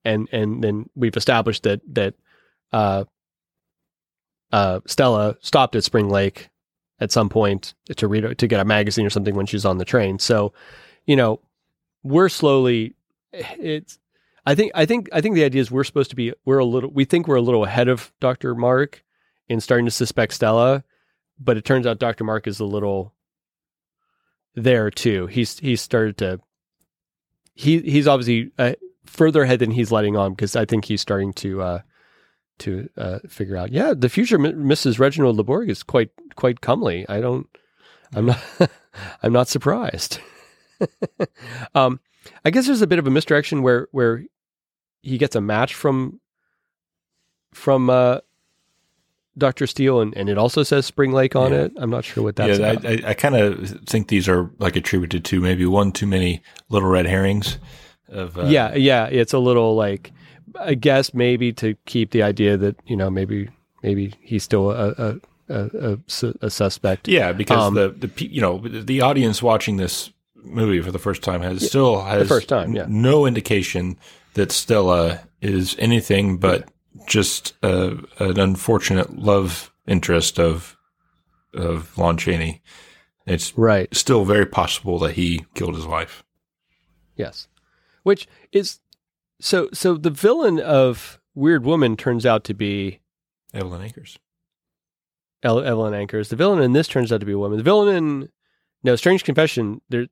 [0.05, 2.15] and and then we've established that that
[2.73, 3.05] uh,
[4.53, 6.51] uh, Stella stopped at Spring Lake
[7.01, 9.85] at some point to read to get a magazine or something when she's on the
[9.85, 10.19] train.
[10.19, 10.53] So,
[11.07, 11.41] you know,
[12.03, 12.95] we're slowly.
[13.33, 13.99] It's.
[14.45, 14.73] I think.
[14.75, 15.09] I think.
[15.13, 16.33] I think the idea is we're supposed to be.
[16.45, 16.91] We're a little.
[16.91, 19.05] We think we're a little ahead of Doctor Mark
[19.49, 20.85] in starting to suspect Stella,
[21.39, 22.25] but it turns out Dr.
[22.25, 23.15] Mark is a little
[24.55, 25.27] there too.
[25.27, 26.41] He's he's started to
[27.55, 28.73] he he's obviously uh,
[29.05, 31.79] further ahead than he's letting on because I think he's starting to uh
[32.61, 33.73] to uh figure out.
[33.73, 34.99] Yeah, the future M- Mrs.
[34.99, 37.07] Reginald LeBorg is quite quite comely.
[37.09, 37.47] I don't
[38.15, 38.43] I'm not
[39.23, 40.19] I'm not surprised.
[41.75, 42.01] um
[42.45, 44.25] I guess there's a bit of a misdirection where where
[45.03, 46.21] he gets a match from
[47.53, 48.19] from uh
[49.39, 49.67] Dr.
[49.67, 51.61] Steele and, and it also says Spring Lake on Yeah.
[51.63, 51.73] it.
[51.79, 52.85] I'm not sure what that's yeah, about.
[52.85, 56.43] I, I, I kind of think these are like attributed to maybe one too many
[56.69, 57.57] little red herrings.
[58.09, 60.13] Of uh, yeah, yeah, it's a little like
[60.61, 63.49] I guess maybe to keep the idea that you know maybe
[63.83, 65.17] maybe he's still a a,
[65.49, 65.99] a, a,
[66.43, 67.09] a suspect.
[67.09, 70.13] yeah, because Um, the the you know the audience watching this
[70.43, 72.87] movie for the first time has still has first time, yeah.
[72.89, 73.97] no indication
[74.35, 76.69] that Stella is anything but
[77.07, 80.77] just an unfortunate love interest of
[81.55, 82.63] of Lon Chaney.
[83.27, 83.95] It's Right.
[83.95, 86.25] still very possible that he killed his wife.
[87.17, 87.47] Yes.
[88.03, 88.81] Which is
[89.41, 93.01] so so the villain of Weird Woman turns out to be
[93.55, 94.19] Evelyn Ankers.
[95.43, 96.29] El- Evelyn Ankers.
[96.29, 97.59] The villain in this turns out to be a woman.
[97.59, 98.29] The villain in
[98.83, 99.81] no Strange Confession.
[99.89, 100.07] There,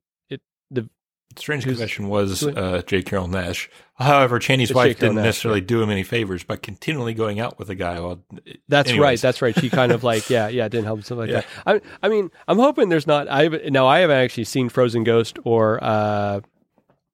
[0.70, 0.88] the
[1.36, 3.02] Strange Confession was uh, J.
[3.02, 3.68] Carrol Naish.
[3.94, 7.70] However, Chaney's wife didn't Naish, necessarily do him any favors by continually going out with
[7.70, 8.00] a guy.
[8.00, 8.24] While,
[8.68, 9.00] That's anyways.
[9.04, 9.20] right.
[9.20, 9.54] That's right.
[9.58, 11.42] She kind of like yeah, yeah, it didn't help and stuff like Yeah.
[11.64, 11.82] that.
[12.02, 13.28] I, I mean, I'm hoping there's not.
[13.30, 16.40] I no, I haven't actually seen Frozen Ghost or uh,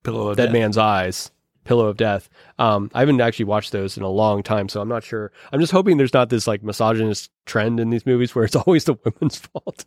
[0.02, 0.52] Pillow of Dead Death.
[0.54, 1.30] Man's Eyes,
[1.64, 2.30] Pillow of Death.
[2.58, 5.30] Um, I haven't actually watched those in a long time, so I'm not sure.
[5.52, 8.84] I'm just hoping there's not this like misogynist trend in these movies where it's always
[8.84, 9.84] the women's fault.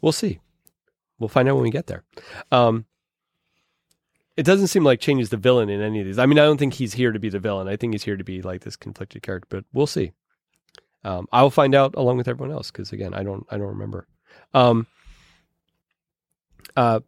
[0.00, 0.38] we'll see.
[1.18, 2.04] We'll find out when we get there.
[2.52, 2.86] Um,
[4.36, 6.18] it doesn't seem like Chaney's the villain in any of these.
[6.18, 7.66] I mean, I don't think he's here to be the villain.
[7.66, 10.12] I think he's here to be like this conflicted character, but we'll see.
[11.02, 13.66] Um, I will find out along with everyone else because again, I don't, I don't
[13.66, 14.06] remember.
[14.54, 14.86] Um,
[16.76, 17.00] uh,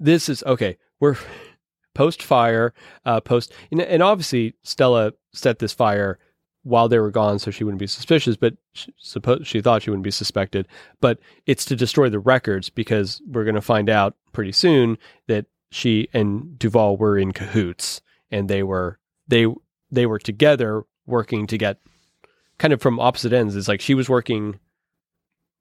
[0.00, 0.78] this is okay.
[0.98, 1.16] We're
[1.94, 2.72] post fire,
[3.04, 6.18] uh, post, and, and obviously Stella set this fire
[6.64, 8.36] while they were gone, so she wouldn't be suspicious.
[8.36, 10.66] But she, suppose she thought she wouldn't be suspected.
[11.00, 15.46] But it's to destroy the records because we're going to find out pretty soon that
[15.70, 18.00] she and Duval were in cahoots,
[18.30, 19.46] and they were they
[19.90, 21.78] they were together working to get
[22.58, 23.54] kind of from opposite ends.
[23.56, 24.58] It's like she was working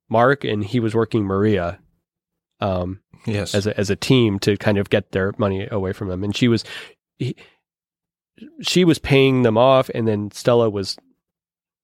[0.10, 1.80] Mark and he was working Maria.
[2.60, 3.56] Um, Yes.
[3.56, 6.24] as a as a team to kind of get their money away from them.
[6.26, 6.66] And she was
[7.18, 7.36] he,
[8.62, 10.98] she was paying them off, and then Stella was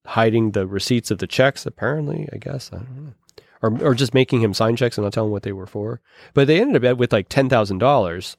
[0.05, 1.65] hiding the receipts of the checks.
[1.65, 3.13] Apparently, I guess I don't know,
[3.61, 6.01] or or just making him sign checks and not telling what they were for.
[6.33, 8.35] But they ended up with like ten thousand dollars,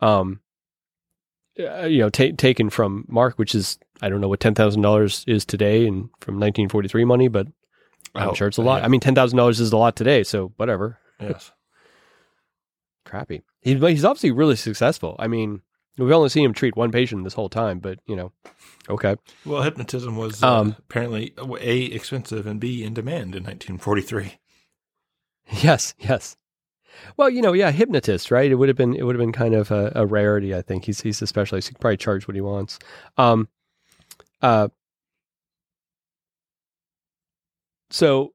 [0.00, 0.40] um,
[1.58, 4.82] uh, you know, ta- taken from Mark, which is I don't know what ten thousand
[4.82, 7.46] dollars is today and from nineteen forty three money, but
[8.14, 8.80] I'm Oh, sure it's a lot.
[8.80, 8.84] yeah.
[8.84, 11.52] I mean, ten thousand dollars is a lot today, so whatever yes.
[13.04, 13.42] crappy.
[13.60, 15.16] He, he's obviously really successful.
[15.18, 15.62] I mean,
[15.98, 18.32] we've only seen him treat one patient this whole time, but you know,
[18.88, 19.16] okay.
[19.44, 24.38] Well, hypnotism was uh, Um, apparently a expensive and b in demand in 1943.
[25.62, 26.36] Yes, yes.
[27.16, 28.50] Well, you know, yeah, hypnotist, right?
[28.50, 30.54] It would have been it would have been kind of a, a rarity.
[30.54, 31.68] I think he's he's a specialist.
[31.68, 32.78] He probably charge what he wants.
[33.16, 33.48] Um,
[34.42, 34.68] uh,
[37.90, 38.33] so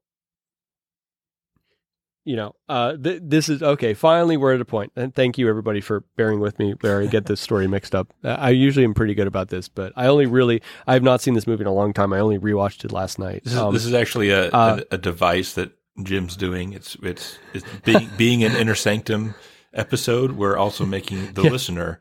[2.29, 3.95] you know, uh, th- this is okay.
[3.95, 7.07] Finally, we're at a point, and thank you everybody for bearing with me where I
[7.07, 8.13] get this story mixed up.
[8.23, 11.21] Uh, I usually am pretty good about this, but I only really I have not
[11.21, 12.13] seen this movie in a long time.
[12.13, 13.43] I only rewatched it last night.
[13.45, 15.71] This is, Um, this is actually a, uh, a a device that
[16.03, 16.73] Jim's doing.
[16.73, 19.33] It's it's, it's being being an inner sanctum
[19.73, 20.33] episode.
[20.33, 21.49] We're also making the Yeah.
[21.49, 21.99] listener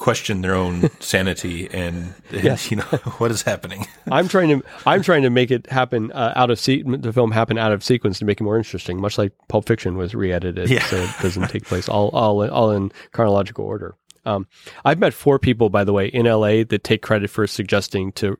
[0.00, 2.70] question their own sanity and, and Yes.
[2.70, 2.82] you know
[3.18, 3.86] what is happening.
[4.10, 7.30] I'm trying to I'm trying to make it happen uh, out of se- the film
[7.30, 10.68] happen out of sequence to make it more interesting, much like Pulp Fiction was re-edited,
[10.68, 10.82] Yeah.
[10.86, 13.94] so it doesn't take place all all in, all in chronological order.
[14.24, 14.48] Um,
[14.84, 18.38] I've met four people, by the way, in LA that take credit for suggesting to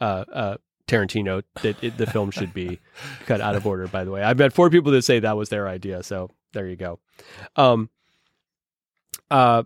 [0.00, 0.56] uh, uh,
[0.86, 2.78] Tarantino that it, the film should be
[3.26, 3.88] cut out of order.
[3.88, 6.02] By the way, I've met four people that say that was their idea.
[6.04, 7.00] So there you go.
[7.56, 7.90] Um,
[9.30, 9.64] uh,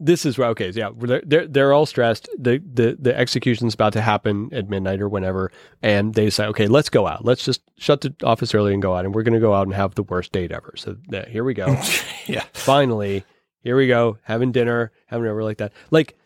[0.00, 2.28] this is where okay, yeah, they're, they're they're all stressed.
[2.38, 5.52] The the the execution's about to happen at midnight or whenever,
[5.82, 7.24] and they say, okay, let's go out.
[7.24, 9.66] Let's just shut the office early and go out, and we're going to go out
[9.66, 10.72] and have the worst date ever.
[10.76, 11.66] So yeah, here we go.
[12.26, 12.44] yeah.
[12.54, 13.24] Finally,
[13.62, 15.72] here we go, having dinner, having whatever like that.
[15.90, 16.16] Like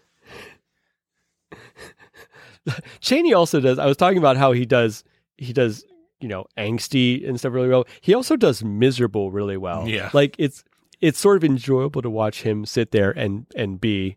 [3.00, 3.78] Chaney also does.
[3.78, 5.02] I was talking about how he does.
[5.36, 5.84] He does.
[6.20, 7.84] You know, angsty and stuff really well.
[8.00, 9.86] He also does miserable really well.
[9.86, 10.08] Yeah.
[10.14, 10.64] like it's
[11.00, 14.16] it's sort of enjoyable to watch him sit there and and be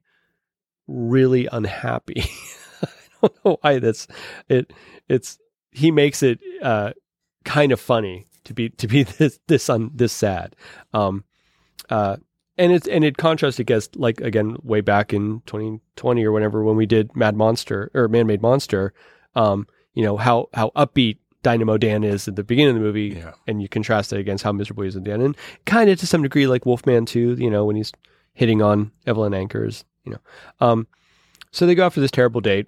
[0.87, 2.23] really unhappy.
[2.81, 2.87] I
[3.21, 4.07] don't know why that's
[4.47, 4.71] it.
[5.07, 5.37] It's
[5.71, 6.93] he makes it uh,
[7.45, 10.55] kind of funny to be to be this this un, this sad.
[10.93, 11.23] Um,
[11.89, 12.17] uh,
[12.57, 16.75] and it's and it contrasts against like again way back in 2020 or whenever when
[16.75, 18.93] we did Mad Monster or Man Made Monster.
[19.35, 23.15] Um, you know how how upbeat Dynamo Dan is at the beginning of the movie,
[23.17, 23.33] Yeah.
[23.47, 25.99] and you contrast it against how miserable he is at the end, and kind of
[25.99, 27.35] to some degree like Wolfman too.
[27.39, 27.91] You know when he's
[28.33, 29.83] hitting on Evelyn Ankers.
[30.03, 30.19] You know,
[30.65, 30.87] um,
[31.51, 32.67] so they go out for this terrible date,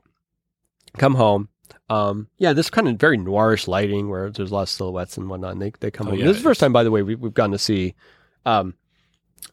[0.97, 1.49] come home.
[1.89, 5.27] Um, yeah, this kind of very noirish lighting where there's a lot of silhouettes and
[5.29, 5.53] whatnot.
[5.53, 6.19] And they they come Oh, home.
[6.19, 7.95] yeah, this is the first time, by the way, we, we've gotten to see
[8.45, 8.75] um,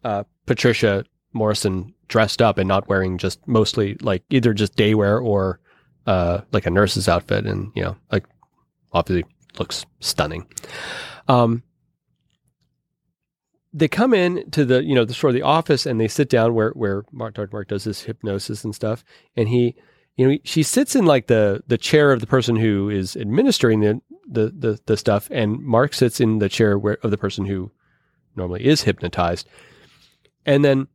[0.05, 5.18] uh, Patricia Morison dressed up and not wearing just mostly like either just day wear
[5.18, 5.59] or
[6.06, 8.24] uh, like a nurse's outfit, and you know, like
[8.92, 10.46] obviously looks stunning.
[11.28, 11.62] Um,
[13.72, 16.30] they come in to the you know the sort of the office and they sit
[16.30, 17.50] down where where Mark Dr.
[17.52, 19.04] Mark does his hypnosis and stuff,
[19.36, 19.74] and he
[20.16, 23.80] you know she sits in like the the chair of the person who is administering
[23.80, 27.44] the the the, the stuff, and Mark sits in the chair where of the person
[27.44, 27.70] who
[28.34, 29.46] normally is hypnotized,
[30.46, 30.88] and then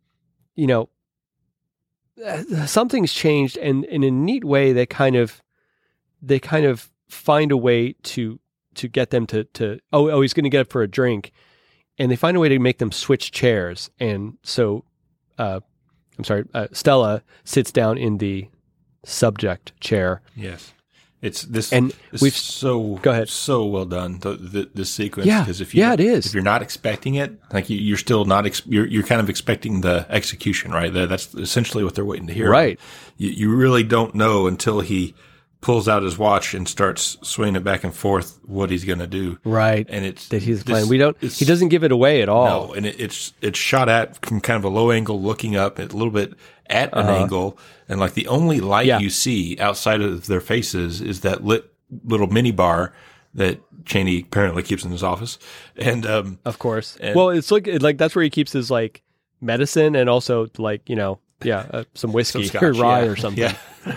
[0.56, 0.90] you know
[2.66, 5.44] something's changed, and in a neat way they kind of
[6.22, 8.40] they kind of find a way to
[8.76, 11.32] to get them to to oh oh he's going to get up for a drink
[11.98, 14.86] and they find a way to make them switch chairs and so
[15.38, 15.60] uh
[16.18, 18.48] i'm sorry uh, stella sits down in the
[19.04, 20.74] subject chair Yes.
[21.22, 23.30] It's this, And we've- so go ahead.
[23.30, 24.18] so well done.
[24.22, 25.42] The, the this sequence, Yeah.
[25.42, 26.26] because if you Yeah, it is.
[26.26, 29.30] if you're not expecting it, like you, you're still not ex- you're you're kind of
[29.30, 30.92] expecting the execution, right?
[30.92, 32.50] That, that's essentially what they're waiting to hear.
[32.50, 32.80] Right.
[33.18, 35.14] You you really don't know until he
[35.62, 39.08] pulls out his watch and starts swinging it back and forth what he's going to
[39.08, 39.38] do.
[39.44, 42.68] right And it's that he's playing we don't he doesn't give it away at all
[42.68, 45.78] no, and it, it's it's shot at from kind of a low angle, looking up
[45.80, 46.34] a little bit
[46.68, 47.58] at an angle,
[47.90, 48.98] and like the only light Uh-huh.
[49.00, 49.04] Yeah.
[49.04, 51.72] you see outside of their faces is that lit
[52.06, 52.94] little mini bar
[53.34, 55.38] that Chaney apparently keeps in his office,
[55.78, 59.04] and um, of course And- well it's like like that's where he keeps his like
[59.42, 63.10] medicine and also like you know yeah uh, some whiskey some or rye yeah.
[63.12, 63.44] or something
[63.86, 63.96] Yeah.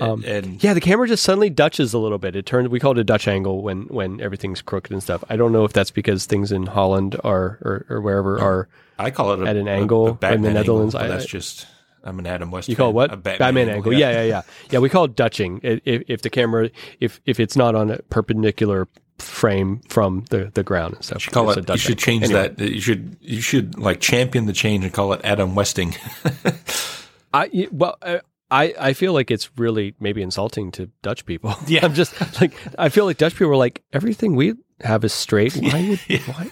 [0.00, 2.36] Um, and Yeah, the camera just suddenly dutches a little bit.
[2.36, 2.68] It turned.
[2.68, 5.24] We call it a Dutch angle when when everything's crooked and stuff.
[5.28, 8.68] I don't know if that's because things in Holland are or, or wherever are.
[8.98, 11.66] I call it a, at an angle a in the Netherlands, Angle, I- that's just
[12.04, 12.68] I'm an Adam West.
[12.68, 12.94] You call it fan.
[12.94, 13.12] what?
[13.12, 13.92] A Batman, angle.
[13.92, 14.10] Yeah.
[14.10, 17.74] yeah, yeah, yeah, We call it dutching if, if the camera if if it's not
[17.74, 18.88] on a perpendicular
[19.18, 21.16] frame from the, the ground and stuff.
[21.16, 21.68] You should call it.
[21.68, 22.48] You should change Anyway.
[22.48, 22.58] that.
[22.58, 25.94] You should you should like champion the change and call it Adam Westing.
[27.34, 28.18] I well, uh,
[28.50, 31.54] I I feel like it's really maybe insulting to Dutch people.
[31.66, 31.84] Yeah.
[31.84, 35.54] I'm just like I feel like Dutch people are like everything we have is straight.
[35.60, 36.48] Why would what?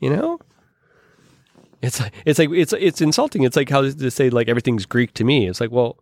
[0.00, 0.38] You know?
[1.82, 3.42] It's like it's like it's it's insulting.
[3.42, 5.46] It's like how to say like everything's Greek to me.
[5.48, 5.98] It's like well,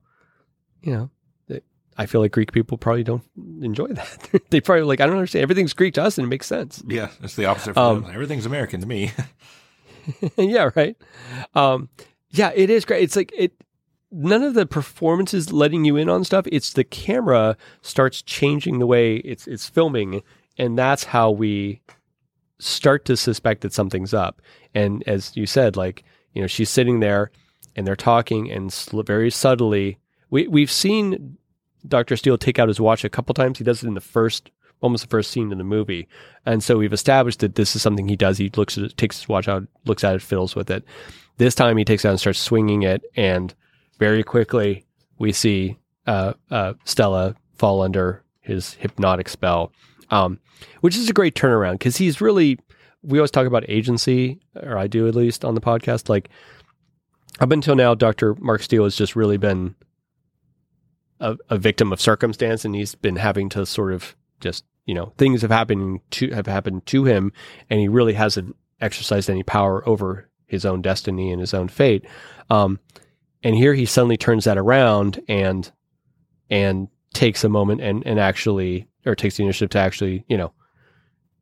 [0.82, 1.10] you know.
[1.48, 1.64] it-
[1.96, 3.22] I feel like Greek people probably don't
[3.60, 4.28] enjoy that.
[4.50, 5.42] they probably like I don't understand.
[5.42, 6.82] Everything's Greek to us and it makes sense.
[6.86, 7.74] yeah, it's the opposite.
[7.74, 8.12] For Um, them.
[8.14, 9.10] Everything's American to me.
[10.36, 10.96] yeah, right.
[11.54, 11.88] Um,
[12.30, 13.02] yeah, it is great.
[13.02, 13.52] It's like it.
[14.16, 16.46] None of the performances letting you in on stuff.
[16.52, 20.22] It's the camera starts changing the way it's it's filming,
[20.56, 21.80] and that's how we
[22.60, 24.40] start to suspect that something's up.
[24.72, 27.32] And as you said, like you know, she's sitting there,
[27.74, 29.98] and they're talking, and sl- very subtly,
[30.30, 31.36] we we've seen
[31.86, 33.58] Doctor Steele take out his watch a couple times.
[33.58, 36.06] He does it in the first, almost the first scene in the movie,
[36.46, 38.38] and so we've established that this is something he does.
[38.38, 40.84] He looks at it, takes his watch out, looks at it, fiddles with it.
[41.36, 43.52] This time he takes it out and starts swinging it, and
[43.98, 44.84] very quickly
[45.18, 49.72] we see uh, uh, Stella fall under his hypnotic spell,
[50.10, 50.38] um,
[50.80, 52.58] which is a great turnaround because he's really.
[53.02, 56.08] We always talk about agency, or I do at least on the podcast.
[56.08, 56.30] Like
[57.38, 59.74] up until now, Doctor Mark Steele has just really been
[61.20, 65.12] a, a victim of circumstance, and he's been having to sort of just you know
[65.18, 67.32] things have happened to have happened to him,
[67.68, 72.06] and he really hasn't exercised any power over his own destiny and his own fate.
[72.50, 72.78] Um,
[73.44, 75.70] and here he suddenly turns that around and
[76.50, 80.52] and takes a moment and and actually or takes the initiative to actually you know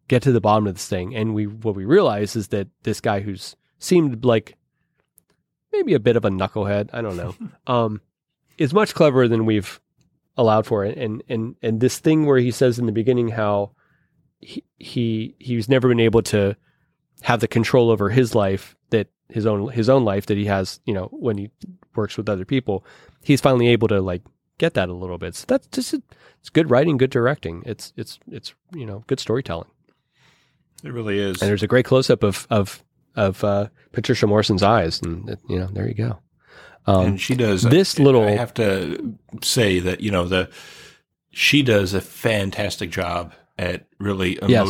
[0.09, 1.15] get to the bottom of this thing.
[1.15, 4.57] And we what we realize is that this guy who's seemed like
[5.73, 7.35] maybe a bit of a knucklehead, I don't know,
[7.67, 8.01] um,
[8.59, 9.81] is much cleverer than we've
[10.37, 10.99] allowed for it.
[10.99, 13.73] And and and this thing where he says in the beginning how
[14.41, 16.57] he he he's never been able to
[17.23, 18.77] have the control over his life
[19.33, 21.51] his own his own life that he has, you know, when he
[21.95, 22.85] works with other people.
[23.23, 24.23] He's finally able to like
[24.59, 25.35] get that a little bit.
[25.35, 25.95] So that's just
[26.41, 27.63] it's good writing, good directing.
[27.67, 29.69] It's it's it's you know good storytelling.
[30.85, 31.41] It really is.
[31.41, 32.83] And there's a great close up of of
[33.15, 36.19] of uh, Patricia Morison's eyes, and you know there you go.
[36.87, 40.51] Um, and she does this I- little- I have to say that you know the
[41.31, 44.67] she does a fantastic job at really Yes.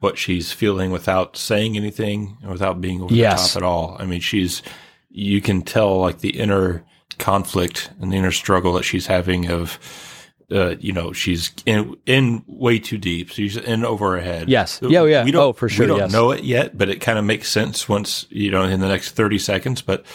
[0.00, 3.54] What she's feeling without saying anything and without being over Yes.
[3.54, 3.96] the top at all.
[3.98, 4.62] I mean, she's
[5.10, 6.84] you can tell like the inner
[7.18, 9.78] conflict and the inner struggle that she's having of.
[10.50, 13.28] Uh, you know, she's in in way too deep.
[13.28, 14.48] She's in over her head.
[14.48, 14.80] Yes.
[14.82, 15.22] Yeah, yeah.
[15.22, 16.10] We don't, Oh, for sure, We don't yes.
[16.12, 19.10] know it yet, but it kind of makes sense once you know in the next
[19.12, 19.82] thirty seconds.
[19.82, 20.06] But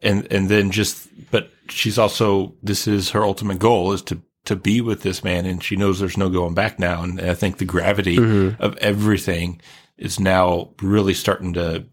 [0.00, 4.56] and and then just but she's also this is her ultimate goal is to to
[4.56, 7.58] be with this man and she knows there's no going back now and i think
[7.58, 8.62] the gravity Mm-hmm.
[8.62, 9.60] of everything
[9.98, 11.84] is now really starting to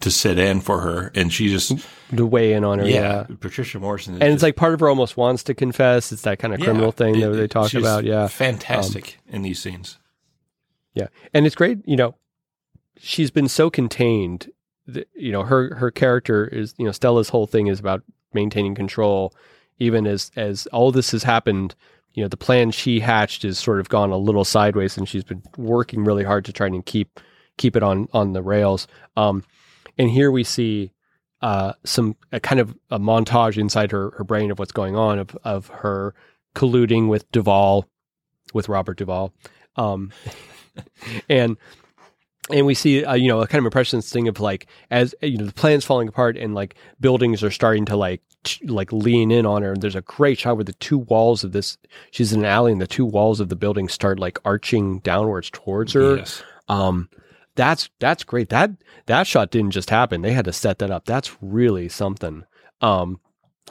[0.00, 1.72] to sit in for her and she just
[2.14, 3.36] to weigh in on her, yeah, yeah.
[3.40, 6.12] patricia morison is And it's just- like part of her almost wants to confess.
[6.12, 8.04] It's that kind of criminal yeah, thing that they talk about.
[8.04, 8.28] Yeah.
[8.28, 9.98] fantastic in these scenes
[10.94, 11.78] Yeah, and it's great.
[11.86, 12.14] You know,
[12.98, 14.50] she's been so contained.
[14.86, 16.74] That, you know, her her character is.
[16.78, 18.02] You know, Stella's whole thing is about
[18.34, 19.34] maintaining control,
[19.78, 21.74] even as as all this has happened.
[22.14, 25.24] You know, the plan she hatched has sort of gone a little sideways, and she's
[25.24, 27.20] been working really hard to try and keep
[27.58, 28.86] keep it on on the rails.
[29.16, 29.44] Um,
[29.98, 30.92] and here we see
[31.42, 35.18] uh, some a kind of a montage inside her her brain of what's going on
[35.18, 36.14] of of her
[36.54, 37.86] colluding with Duvall,
[38.54, 39.32] with Robert Duvall,
[39.76, 40.10] um,
[41.28, 41.56] and
[42.50, 45.36] and we see uh, you know a kind of impressionist thing of like as you
[45.36, 48.22] know the plan's falling apart and like buildings are starting to like
[48.64, 51.52] like lean in on her and there's a great shot where the two walls of
[51.52, 51.78] this
[52.10, 55.50] she's in an alley and the two walls of the building start like arching downwards
[55.50, 56.16] towards her.
[56.16, 56.42] Yes.
[56.68, 57.08] Um
[57.54, 58.50] that's that's great.
[58.50, 58.70] That
[59.06, 60.22] that shot didn't just happen.
[60.22, 61.04] They had to set that up.
[61.06, 62.44] That's really something.
[62.80, 63.20] Um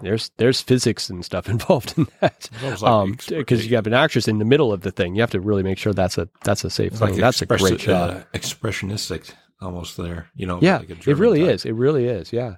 [0.02, 2.50] there's there's physics and stuff involved in that.
[2.62, 5.16] It's like um because you have an actress in the middle of the thing.
[5.16, 7.46] You have to really make sure that's a that's a safe thing like that's a
[7.46, 9.32] great shot uh, expressionistic
[9.62, 11.56] almost there you know yeah like it really type.
[11.56, 11.66] is.
[11.66, 12.34] It really is.
[12.34, 12.56] Yeah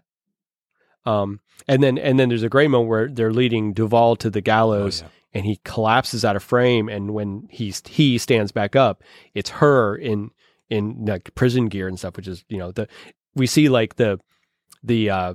[1.08, 4.40] um and then and then there's a great moment where they're leading Duval to the
[4.40, 5.08] Oh, gallows yeah.
[5.34, 6.90] and he collapses out of frame.
[6.90, 9.04] And when he's he stands back up
[9.34, 10.32] it's her in
[10.70, 12.88] in like prison gear and stuff which is you know the
[13.36, 14.20] we see like the
[14.84, 15.34] the uh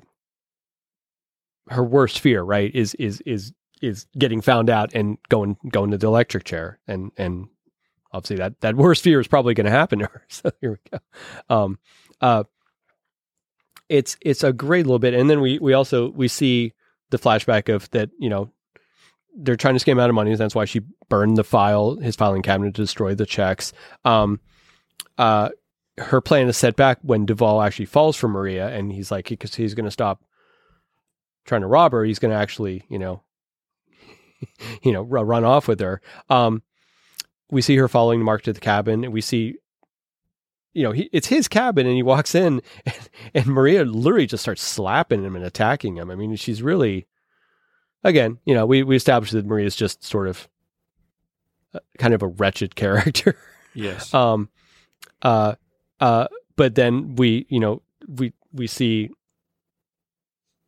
[1.71, 5.99] her worst fear right is is is is getting found out and going going to
[5.99, 6.79] the electric chair.
[6.87, 7.47] And and
[8.13, 10.23] obviously that that worst fear is probably going to happen to her.
[10.29, 11.55] So here we go.
[11.57, 11.79] Um
[12.21, 12.45] uh
[13.93, 16.73] it's it's a great little bit and then we we also we see
[17.11, 18.51] the flashback of that you know
[19.35, 20.35] they're trying to scam out of money.
[20.35, 23.73] That's why she burned the file, his filing cabinet, to destroy the checks.
[24.05, 24.41] Um,
[25.19, 25.51] uh,
[25.99, 29.55] her plan is set back when Duvall actually falls for Maria, and he's like, because
[29.55, 30.23] he's going to stop
[31.45, 33.23] trying to rob her, he's going to actually, you know,
[34.83, 36.01] you know, run off with her.
[36.29, 36.63] Um,
[37.51, 39.57] we see her following Mark to the cabin, and we see,
[40.73, 44.43] you know, he, it's his cabin, and he walks in, and, and Maria literally just
[44.43, 46.11] starts slapping him and attacking him.
[46.11, 47.07] I mean, she's really,
[48.05, 50.49] again, you know, we we established that Maria's just sort of
[51.99, 53.37] kind of a wretched character.
[53.75, 54.13] Yes.
[54.13, 54.49] um.
[55.23, 55.55] Uh.
[56.01, 56.29] Uh.
[56.57, 59.11] But then we, you know, we we see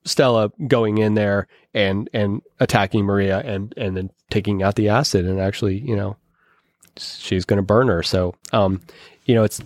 [0.05, 5.25] Stella going in there and and attacking Maria and and then taking out the acid
[5.25, 6.17] and actually you know
[6.97, 8.03] she's going to burn her.
[8.03, 8.81] So um
[9.25, 9.61] you know it's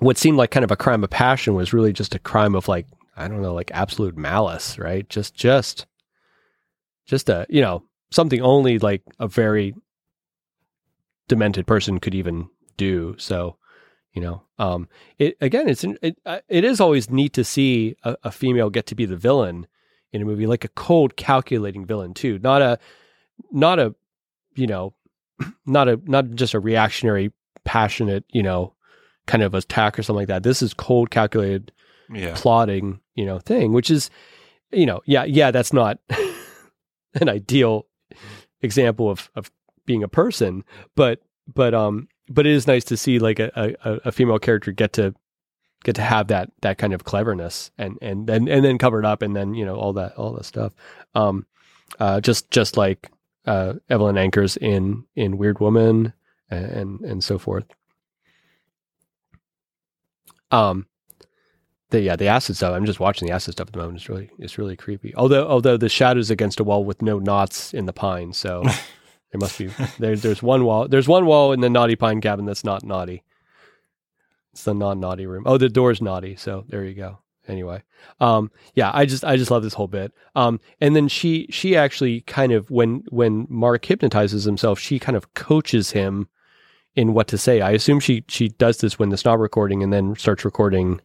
[0.00, 2.68] what seemed like kind of a crime of passion was really just a crime of
[2.68, 5.08] like I don't know like absolute malice, right?
[5.08, 5.86] Just just
[7.06, 9.74] just a you know something only like a very
[11.28, 13.14] demented person could even do.
[13.18, 13.56] So
[14.14, 14.88] you know um
[15.18, 18.86] it again it's it, uh, it is always neat to see a, a, female get
[18.86, 19.66] to be the villain
[20.12, 22.78] in a movie like a cold calculating villain too not a
[23.50, 23.94] not a
[24.54, 24.94] you know
[25.66, 27.32] not a not just a reactionary
[27.64, 28.72] passionate you know
[29.26, 30.42] kind of attack or something like that.
[30.42, 31.72] This is cold calculated
[32.12, 32.34] yeah.
[32.36, 34.10] plotting you know thing which is
[34.72, 35.98] you know yeah yeah that's not
[37.14, 37.86] an ideal
[38.62, 39.50] example of of
[39.86, 40.64] being a person
[40.94, 41.20] but
[41.52, 43.50] but um but it is nice to see like a,
[43.84, 45.14] a, a female character get to
[45.84, 49.20] get to have that that kind of cleverness and and and, and then covered up
[49.20, 50.72] and then you know all that all that stuff.
[51.14, 51.46] Um
[52.00, 53.10] uh just just like
[53.46, 56.14] uh Evelyn Ankers in in Weird Woman
[56.50, 57.66] and and, and so forth
[60.54, 60.86] um
[61.90, 64.08] the yeah the acid stuff i'm just watching the acid stuff at the moment it's
[64.08, 67.86] really it's really creepy although although the shadows against a wall with no knots in
[67.86, 68.62] the pine so
[69.34, 69.66] There must be
[69.98, 70.86] there, there's one wall.
[70.86, 73.24] There's one wall in the naughty pine cabin that's not naughty.
[74.52, 75.42] It's the non naughty room.
[75.44, 76.36] Oh, the door's naughty.
[76.36, 77.18] So there you go.
[77.48, 77.82] Anyway,
[78.20, 80.12] um, yeah, I just I just love this whole bit.
[80.36, 85.16] Um, and then she she actually kind of when when Mark hypnotizes himself, she kind
[85.16, 86.28] of coaches him
[86.96, 87.60] in what to say.
[87.60, 91.00] I assume she she does this when the not recording, and then starts recording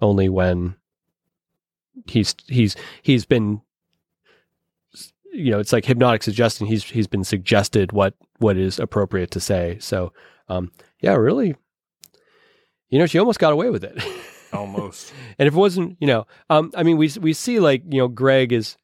[0.00, 0.76] only when
[2.06, 3.60] he's he's he's been
[5.34, 6.66] you know, it's like hypnotic suggestion.
[6.66, 9.78] He's he's been suggested what what is appropriate to say.
[9.80, 10.12] So,
[10.48, 10.70] um,
[11.00, 11.56] yeah, really,
[12.88, 14.02] you know, she almost got away with it.
[14.52, 15.12] Almost.
[15.36, 18.06] and if it wasn't, you know, um, I mean, we we see like you know,
[18.06, 18.76] Gregg is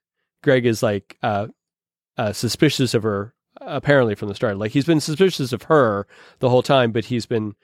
[0.43, 1.47] Gregg is like uh,
[2.19, 4.59] uh, suspicious of her apparently from the start.
[4.59, 6.07] Like he's been suspicious of her
[6.39, 7.55] the whole time, but he's been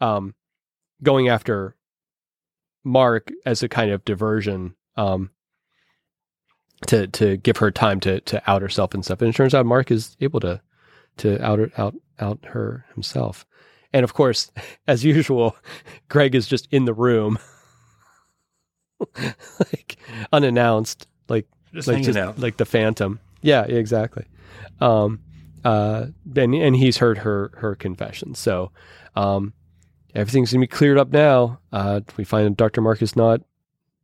[0.00, 0.34] um,
[1.02, 1.76] going after
[2.82, 4.74] Mark as a kind of diversion.
[4.96, 5.30] Um,
[6.86, 9.20] to to give her time to to out herself and stuff.
[9.20, 10.60] And it turns out Mark is able to
[11.18, 13.46] to out her, out out her himself.
[13.92, 14.50] And of course,
[14.88, 15.56] as usual,
[16.08, 17.38] Gregg is just in the room,
[19.18, 19.96] like
[20.32, 22.38] unannounced, like just like just out.
[22.38, 23.20] like the Phantom.
[23.42, 24.24] Yeah, exactly.
[24.80, 25.20] Um,
[25.64, 28.34] uh, and and he's heard her her confession.
[28.34, 28.70] So,
[29.16, 29.52] um,
[30.14, 31.60] everything's gonna be cleared up now.
[31.72, 32.80] Uh, we find Dr.
[32.80, 33.40] Mark is not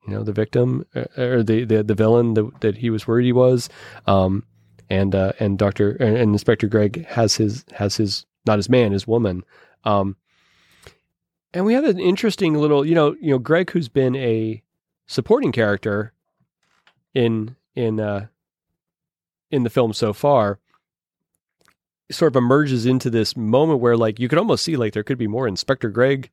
[0.07, 3.25] you know the victim uh, or the the, the villain that, that he was worried
[3.25, 3.69] he was
[4.07, 4.45] um,
[4.89, 9.07] and uh, and Doctor and Inspector Gregg has his has his not his man his
[9.07, 9.45] woman
[9.85, 10.17] um,
[11.53, 14.63] and we have an interesting little you know you know Gregg who's been a
[15.07, 16.13] supporting character
[17.15, 18.27] in in uh,
[19.51, 20.60] in the film so far
[22.11, 25.19] sort of emerges into this moment where like you could almost see like there could
[25.19, 26.31] be more Inspector Gregg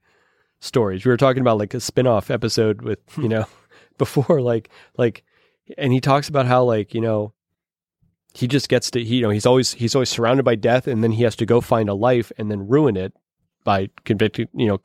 [0.59, 1.05] stories.
[1.05, 3.45] We were talking about like a spin-off episode with, you know,
[3.97, 5.23] before like like
[5.77, 7.33] and he talks about how like, you know,
[8.33, 11.03] he just gets to he, you know, he's always he's always surrounded by death and
[11.03, 13.13] then he has to go find a life and then ruin it
[13.63, 14.79] by convicting, you know,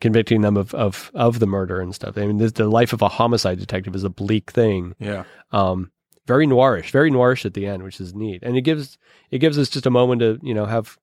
[0.00, 2.18] convicting them of of of the murder and stuff.
[2.18, 4.96] I mean, the, the life of a homicide detective is a bleak thing.
[4.98, 5.24] Yeah.
[5.52, 5.91] Um
[6.26, 8.42] very noirish, very noirish at the end, which is neat.
[8.42, 8.98] And it gives
[9.30, 10.98] it gives us just a moment to, you know, have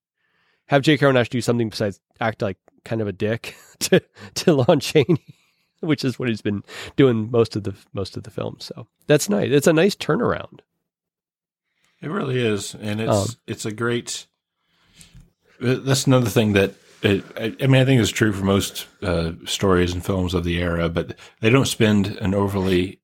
[0.68, 0.98] have J.
[0.98, 4.02] Naish do something besides act like kind of a dick to
[4.36, 5.36] to Lon Chaney,
[5.82, 6.64] which is what he's been
[6.96, 8.58] doing most of the most of the film.
[8.60, 9.50] So that's nice.
[9.52, 10.60] It's a nice turnaround.
[12.02, 14.26] It really is, and it's Um, it's a great.
[15.62, 18.88] uh, That's another thing that it, I, I mean I think is true for most
[19.02, 23.02] uh, stories and films of the era, but they don't spend an overly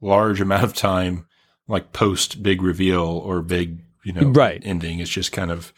[0.00, 1.26] large amount of time
[1.68, 4.60] like post big reveal or big you know Right.
[4.64, 5.00] ending.
[5.00, 5.72] It's just kind of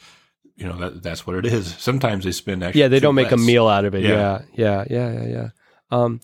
[0.57, 1.75] you know that that's what it is.
[1.79, 4.03] Sometimes they spend actually Yeah, they don't make a meal out of it.
[4.03, 4.85] Yeah, Yeah.
[4.89, 5.49] yeah, yeah, yeah, yeah.
[5.91, 6.21] Um,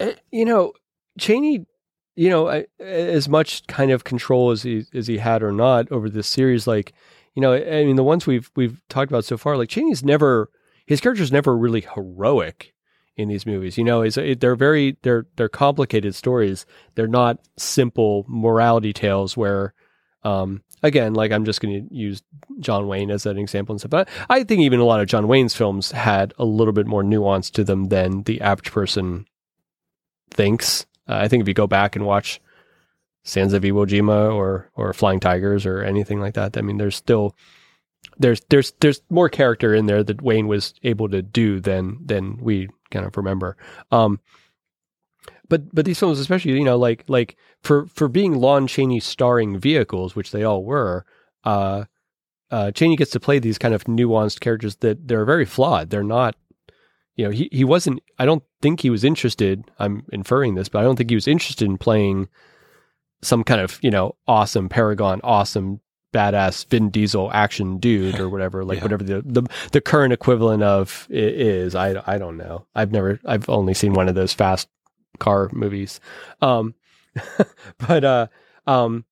[0.00, 0.72] eh, you know,
[1.18, 1.66] Chaney
[2.18, 6.08] you know, as much kind of control as he as he had or not over
[6.08, 6.94] this series, like
[7.34, 10.50] you know, I mean, the ones we've we've talked about so far, like Chaney's never
[10.86, 12.72] his character's never really heroic
[13.16, 13.78] in these movies.
[13.78, 16.66] You know, is they're very they're they're complicated stories.
[16.94, 19.74] They're not simple morality tales where,
[20.22, 22.22] um, again, like I'm just going to use
[22.60, 23.90] John Wayne as an example and stuff.
[23.90, 27.02] But I think even a lot of John Wayne's films had a little bit more
[27.02, 29.26] nuance to them than the average person
[30.30, 30.86] thinks.
[31.08, 32.40] Uh, I think if you go back and watch
[33.24, 36.96] Sands of Iwo Jima or or Flying Tigers or anything like that, I mean, there's
[36.96, 37.34] still
[38.18, 42.38] there's there's there's more character in there that Wayne was able to do than than
[42.38, 43.56] we kind of remember.
[43.90, 44.20] Um,
[45.48, 49.58] but but these films, especially you know, like like for for being Lon Chaney starring
[49.58, 51.04] vehicles, which they all were,
[51.44, 51.84] uh,
[52.50, 55.90] uh, Chaney gets to play these kind of nuanced characters that they're very flawed.
[55.90, 56.36] They're not,
[57.16, 58.00] you know, he he wasn't.
[58.18, 59.64] I don't think he was interested.
[59.78, 62.28] I'm inferring this, but I don't think he was interested in playing
[63.22, 65.80] some kind of you know awesome paragon, awesome
[66.12, 68.84] badass Vin Diesel action dude or whatever, like yeah.
[68.84, 69.42] whatever the, the
[69.72, 71.74] the current equivalent of is.
[71.74, 72.66] I I don't know.
[72.74, 73.20] I've never.
[73.24, 74.68] I've only seen one of those fast
[75.18, 76.00] car movies,
[76.40, 76.74] um,
[77.78, 78.26] but uh,
[78.66, 79.04] um,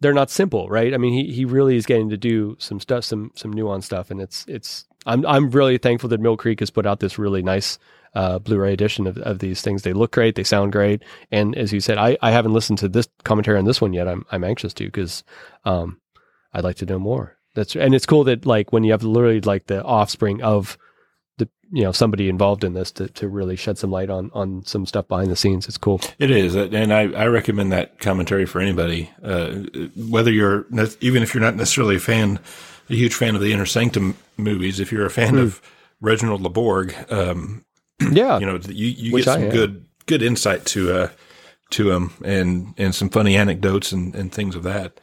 [0.00, 0.92] they're not simple, right?
[0.94, 4.10] I mean, he he really is getting to do some stuff, some some nuanced stuff,
[4.10, 4.86] and it's it's.
[5.08, 7.78] I'm I'm really thankful that Mill Creek has put out this really nice
[8.14, 9.82] uh, Blu-ray edition of, of these things.
[9.82, 12.88] They look great, they sound great, and as you said, I, I haven't listened to
[12.88, 14.08] this commentary on this one yet.
[14.08, 15.22] I'm I'm anxious to because
[15.64, 16.00] um,
[16.56, 17.36] I'd like to know more.
[17.54, 20.78] That's and it's cool that like when you have literally like the offspring of
[21.36, 24.64] the you know somebody involved in this to, to really shed some light on on
[24.64, 25.68] some stuff behind the scenes.
[25.68, 26.00] It's cool.
[26.18, 29.48] It is, and I, I recommend that commentary for anybody, uh,
[29.96, 30.66] whether you're
[31.00, 32.38] even if you're not necessarily a fan,
[32.88, 34.80] a huge fan of the Inner Sanctum movies.
[34.80, 35.42] If you're a fan mm.
[35.42, 35.60] of
[36.00, 37.66] Reginald LeBorg, um,
[38.12, 41.08] yeah, you know you you get some good good insight to uh
[41.70, 44.98] to him and and some funny anecdotes and and things of that.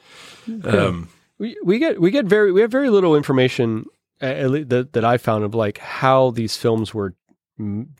[0.49, 0.77] Okay.
[0.77, 1.09] Um,
[1.39, 3.85] we we get we get very we have very little information
[4.21, 7.15] uh, that that I found of like how these films were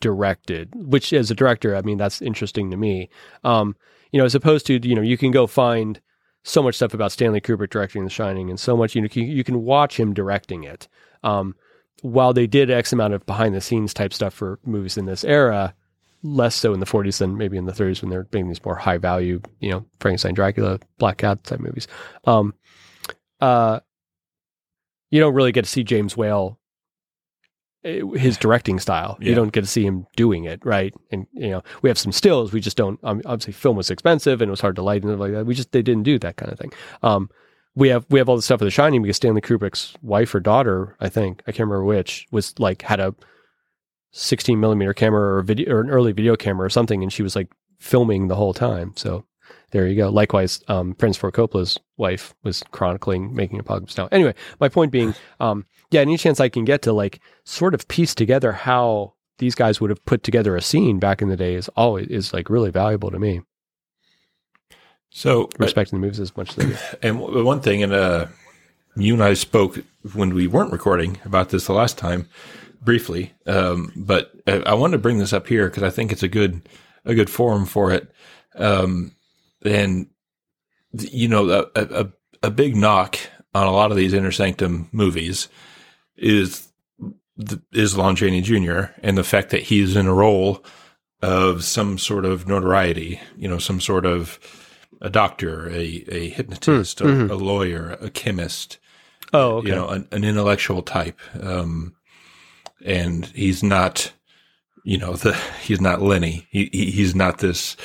[0.01, 0.73] directed.
[0.75, 3.09] Which as a director, I mean that's interesting to me.
[3.43, 3.75] Um,
[4.11, 5.99] you know, as opposed to you know you can go find
[6.43, 9.43] so much stuff about Stanley Kubrick directing The Shining, and so much you know you
[9.43, 10.87] can watch him directing it.
[11.23, 11.55] Um,
[12.01, 15.23] while they did X amount of behind the scenes type stuff for movies in this
[15.23, 15.73] era,
[16.21, 18.75] less so in the 40s than maybe in the 30s when they're making these more
[18.75, 21.87] high value, you know, Frankenstein, Dracula, Black Cat type movies.
[22.25, 22.53] Um,
[23.43, 23.81] uh,
[25.11, 26.57] you don't really get to see James Whale
[27.83, 29.17] eh, his directing style.
[29.19, 29.29] Yeah.
[29.29, 30.93] You don't get to see him doing it, right?
[31.11, 32.53] And you know, we have some stills.
[32.53, 33.01] We just don't.
[33.03, 35.45] Um, obviously, film was expensive and it was hard to light and stuff like that.
[35.45, 36.71] We just they didn't do that kind of thing.
[37.01, 37.29] Um,
[37.75, 40.39] we have we have all the stuff of The Shining because Stanley Kubrick's wife or
[40.39, 43.13] daughter, I think I can't remember which, was like had a
[44.13, 47.35] 16 millimeter camera or video or an early video camera or something, and she was
[47.35, 48.93] like filming the whole time.
[48.95, 49.25] So
[49.73, 50.09] there you go.
[50.09, 54.07] Likewise, um, Francis Ford Coppola's wife was chronicling making a Apocalypse Now.
[54.11, 57.87] Anyway, my point being, um, yeah, any chance I can get to like sort of
[57.87, 61.55] piece together how these guys would have put together a scene back in the day
[61.55, 63.41] is always is like really valuable to me.
[65.09, 66.77] So respecting uh, the movies as much as they do.
[67.01, 68.27] And one thing, and uh,
[68.95, 69.79] you and I spoke
[70.13, 72.29] when we weren't recording about this the last time
[72.79, 76.23] briefly, um, but I, I wanted to bring this up here because I think it's
[76.23, 76.61] a good
[77.05, 78.11] a good forum for it.
[78.55, 79.15] Um,
[79.65, 80.07] and
[80.91, 82.07] you know a, a,
[82.43, 83.17] a big knock
[83.53, 85.47] on a lot of these inner sanctum movies
[86.15, 86.69] is
[87.71, 88.85] is Lon Chaney Jr.
[89.01, 90.63] and the fact that he's in a role
[91.23, 94.37] of some sort of notoriety, you know, some sort of
[95.01, 97.31] a doctor, a, a hypnotist, mm, mm-hmm.
[97.31, 98.77] a, a, lawyer, a chemist.
[99.31, 99.69] Oh, okay.
[99.69, 101.19] You know, an, an intellectual type.
[101.41, 101.95] Um,
[102.85, 104.11] and he's not,
[104.83, 106.47] you know, the, he's not Lenny.
[106.51, 107.77] He, he he's not this,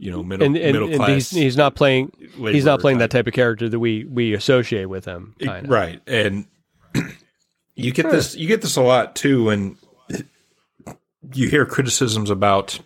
[0.00, 1.08] you know middle and, and, middle class.
[1.08, 2.10] He's, he's, not playing.
[2.36, 3.10] He's not playing type.
[3.10, 5.34] that type of character that we we associate with him.
[5.68, 6.46] Right, and
[7.74, 9.76] you get this you get this a lot too when
[11.34, 12.80] you hear criticisms about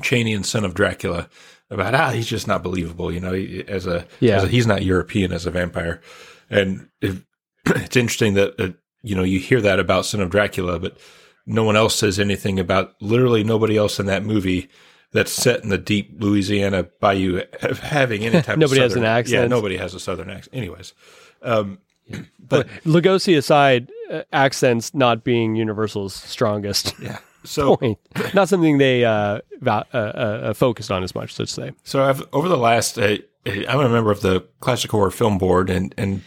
[0.00, 1.28] Chaney and Son of Dracula
[1.70, 3.12] about ah he's just not believable.
[3.12, 3.34] You know,
[3.68, 6.00] as a yeah as a, he's not European as a vampire,
[6.48, 7.22] and it,
[7.66, 8.70] it's interesting that uh,
[9.02, 10.96] you know you hear that about Son of Dracula, but
[11.44, 14.70] no one else says anything about literally nobody else in that movie
[15.12, 17.42] that's set in the deep Louisiana bayou
[17.82, 19.42] having any type nobody of has an accent.
[19.42, 20.54] Yeah, nobody has a southern accent.
[20.54, 20.94] Anyways,
[21.42, 21.78] um,
[22.38, 26.94] but Lugosi aside, uh, accents not being Universal's strongest.
[27.00, 27.18] Yeah.
[27.46, 27.98] So point.
[28.34, 31.70] not something they uh, uh, uh, focused on as much, let's say.
[31.84, 35.70] So I've over the last uh, I'm a member of the Classic Horror Film Board,
[35.70, 36.22] and and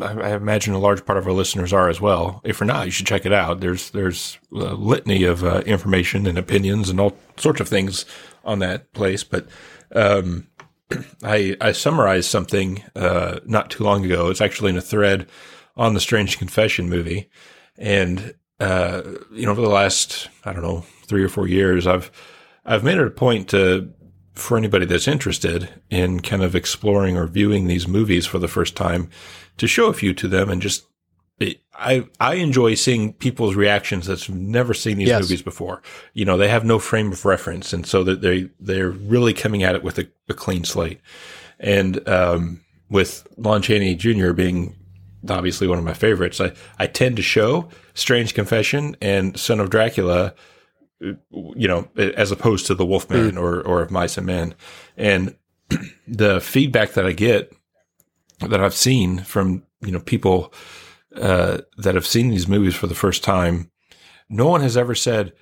[0.00, 2.40] I imagine a large part of our listeners are as well.
[2.44, 3.60] If you're not, you should check it out.
[3.60, 8.04] There's there's a litany of uh, information and opinions and all sorts of things
[8.44, 9.48] on that place, but
[9.94, 10.46] um,
[11.24, 14.30] I I summarized something uh, not too long ago.
[14.30, 15.28] It's actually in a thread
[15.76, 17.28] on the Strange Confession movie,
[17.76, 19.02] and uh,
[19.32, 22.12] you know, over the last I don't know three or four years, I've
[22.64, 23.92] I've made it a point to
[24.34, 28.76] for anybody that's interested in kind of exploring or viewing these movies for the first
[28.76, 29.10] time
[29.58, 30.86] to show a few to them and just
[31.74, 35.22] I I enjoy seeing people's reactions that's never seen these yes.
[35.22, 35.82] movies before.
[36.12, 39.62] You know, they have no frame of reference, and so that they they're really coming
[39.62, 41.00] at it with a, a clean slate.
[41.58, 42.60] And um,
[42.90, 44.32] with Lon Chaney Jr.
[44.32, 44.76] being
[45.28, 49.70] obviously one of my favorites, I I tend to show Strange Confession and Son of
[49.70, 50.34] Dracula,
[51.02, 53.40] you know, as opposed to The Wolfman mm.
[53.40, 54.54] or or Mice and Men,
[54.96, 55.36] and
[56.06, 57.52] the feedback that I get
[58.40, 60.52] that I've seen from you know people
[61.16, 63.70] uh, that have seen these movies for the first time,
[64.28, 65.32] no one has ever said,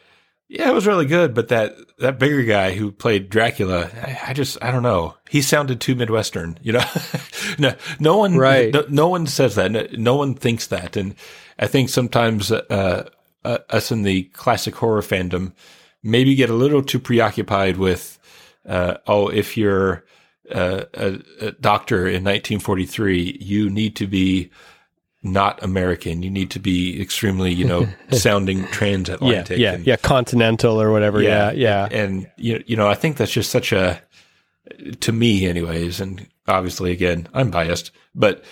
[0.48, 4.32] "Yeah, it was really good," but that that bigger guy who played Dracula, I, I
[4.32, 5.16] just I don't know.
[5.28, 6.84] He sounded too midwestern, you know.
[7.58, 8.72] no, no one, right?
[8.72, 9.70] No, no, one says that.
[9.70, 11.14] No, no, one thinks that, and
[11.58, 13.10] I think sometimes uh,
[13.44, 15.52] uh, us in the classic horror fandom
[16.02, 18.18] maybe get a little too preoccupied with,
[18.66, 20.04] uh, oh, if you're
[20.50, 20.86] a,
[21.40, 24.50] a, doctor in 1943, you need to be
[25.22, 26.22] not American.
[26.22, 29.58] You need to be extremely, you know, sounding transatlantic.
[29.58, 31.22] Yeah, yeah, and, yeah, continental or whatever.
[31.22, 31.88] Yeah, yeah.
[31.90, 31.98] yeah.
[32.02, 34.00] And, you you know, I think that's just such a,
[35.00, 38.42] to me, anyways, and obviously, again, I'm biased, but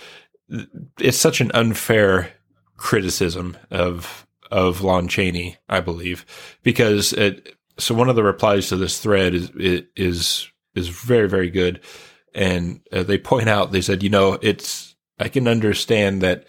[0.99, 2.31] it's such an unfair
[2.77, 6.25] criticism of of Lon Chaney, I believe,
[6.63, 7.55] because it.
[7.77, 9.51] So one of the replies to this thread is
[9.95, 11.81] is is very very good,
[12.33, 16.45] and uh, they point out they said, you know, it's I can understand that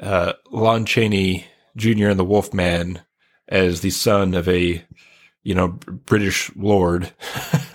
[0.00, 1.46] uh, Lon Chaney
[1.76, 2.08] Jr.
[2.08, 3.00] and the Wolfman
[3.48, 4.84] as the son of a
[5.42, 7.10] you know British lord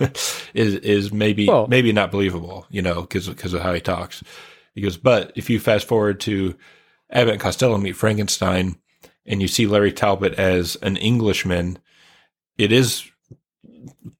[0.54, 4.22] is is maybe well, maybe not believable, you know, because because of how he talks.
[4.74, 6.56] He goes, but if you fast forward to
[7.10, 8.76] Abbott and Costello meet Frankenstein,
[9.26, 11.78] and you see Larry Talbot as an Englishman,
[12.58, 13.10] it is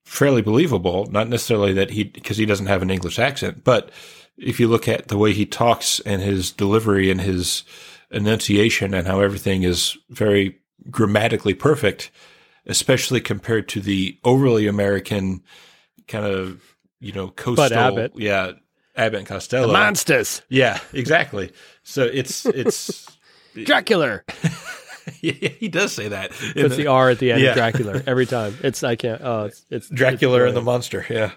[0.04, 1.06] fairly believable.
[1.10, 3.90] Not necessarily that he because he doesn't have an English accent, but
[4.36, 7.64] if you look at the way he talks and his delivery and his
[8.10, 10.58] enunciation and how everything is very
[10.90, 12.10] grammatically perfect,
[12.66, 15.42] especially compared to the overly American
[16.08, 17.72] kind of, you know, coastal.
[17.72, 18.12] Abbott.
[18.16, 18.52] Yeah.
[18.96, 19.66] Abbott and Costello.
[19.66, 20.42] The monsters.
[20.48, 21.52] Yeah, exactly.
[21.82, 23.06] So it's, it's
[23.64, 24.22] Dracula.
[25.20, 26.30] yeah, he does say that.
[26.30, 27.50] Puts the, the, R at the end yeah.
[27.50, 28.56] of Dracula every time.
[28.62, 31.06] It's, I can't, oh, it's, it's Dracula it's and the monster.
[31.08, 31.32] Yeah.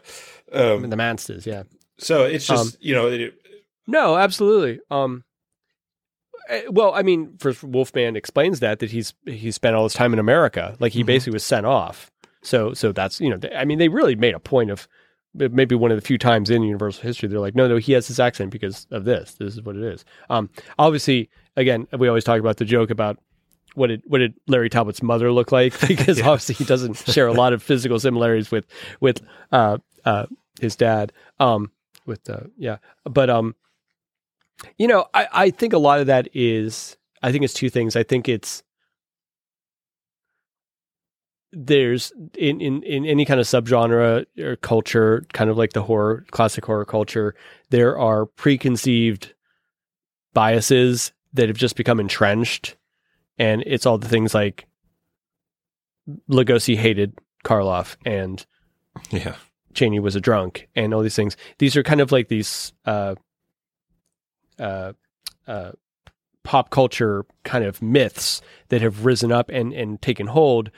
[0.51, 1.45] Um, the monsters.
[1.45, 1.63] Yeah.
[1.97, 3.33] So it's just, um, you know, it,
[3.87, 4.79] no, absolutely.
[4.91, 5.23] Um,
[6.49, 10.13] Eh, well, I mean, for Wolfman explains that that he's he spent all his time
[10.13, 11.07] in America, like he mm-hmm.
[11.07, 12.11] basically was sent off.
[12.41, 14.87] So so that's you know, I mean, they really made a point of
[15.33, 18.07] maybe one of the few times in Universal history they're like, no, no, he has
[18.07, 19.33] this accent because of this.
[19.35, 20.03] This is what it is.
[20.29, 20.49] Um,
[20.79, 23.19] obviously, again, we always talk about the joke about
[23.77, 26.29] what did what did Larry Talbot's mother look like because yeah.
[26.29, 28.65] obviously he doesn't share a lot of physical similarities with
[28.99, 29.21] with
[29.51, 30.25] uh, uh,
[30.59, 31.13] his dad.
[31.39, 31.71] Um,
[32.05, 33.53] with uh, yeah, but um,
[34.77, 37.95] you know, I, I think a lot of that is, I think it's two things.
[37.95, 38.63] I think it's,
[41.51, 46.25] there's in, in, in any kind of subgenre or culture, kind of like the horror,
[46.31, 47.35] classic horror culture,
[47.69, 49.33] there are preconceived
[50.33, 52.75] biases that have just become entrenched.
[53.37, 54.67] And it's all the things like
[56.29, 58.45] Lugosi hated Karloff and
[59.09, 59.35] yeah.
[59.73, 61.37] Chaney was a drunk and all these things.
[61.59, 63.15] These are kind of like these uh,
[64.59, 64.93] uh,
[65.47, 65.71] uh,
[66.43, 70.71] pop culture kind of myths that have risen up and, and taken hold,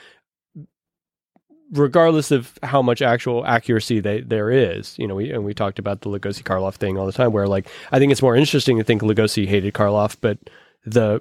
[1.71, 4.97] regardless of how much actual accuracy they, there is.
[4.97, 7.47] You know, we, and we talked about the Lugosi Karloff thing all the time, where
[7.47, 10.39] like I think it's more interesting to think Lugosi hated Karloff, but
[10.85, 11.19] the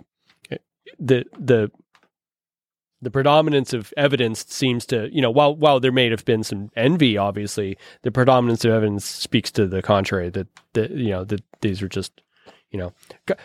[0.98, 1.70] the the
[3.00, 6.70] the predominance of evidence seems to, you know, while while there may have been some
[6.76, 10.30] envy, obviously, the predominance of evidence speaks to the contrary.
[10.30, 12.22] That that you know that these are just
[12.70, 12.92] you know,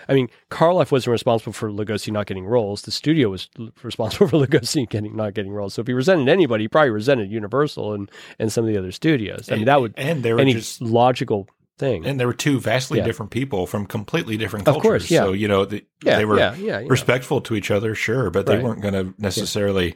[0.09, 2.81] I mean, Karloff wasn't responsible for Lugosi not getting roles.
[2.81, 3.49] The studio was
[3.81, 5.75] responsible for Lugosi getting not getting roles.
[5.75, 8.91] So if he resented anybody, he probably resented Universal and and some of the other
[8.91, 9.49] studios.
[9.51, 11.47] I mean, that would and there were any just, logical
[11.77, 12.05] thing.
[12.05, 13.05] And there were two vastly yeah.
[13.05, 14.77] different people from completely different cultures.
[14.77, 15.23] Of course, yeah.
[15.23, 18.57] So you know, the, yeah, they were respectful to each other, sure, but right.
[18.57, 19.95] they weren't going to necessarily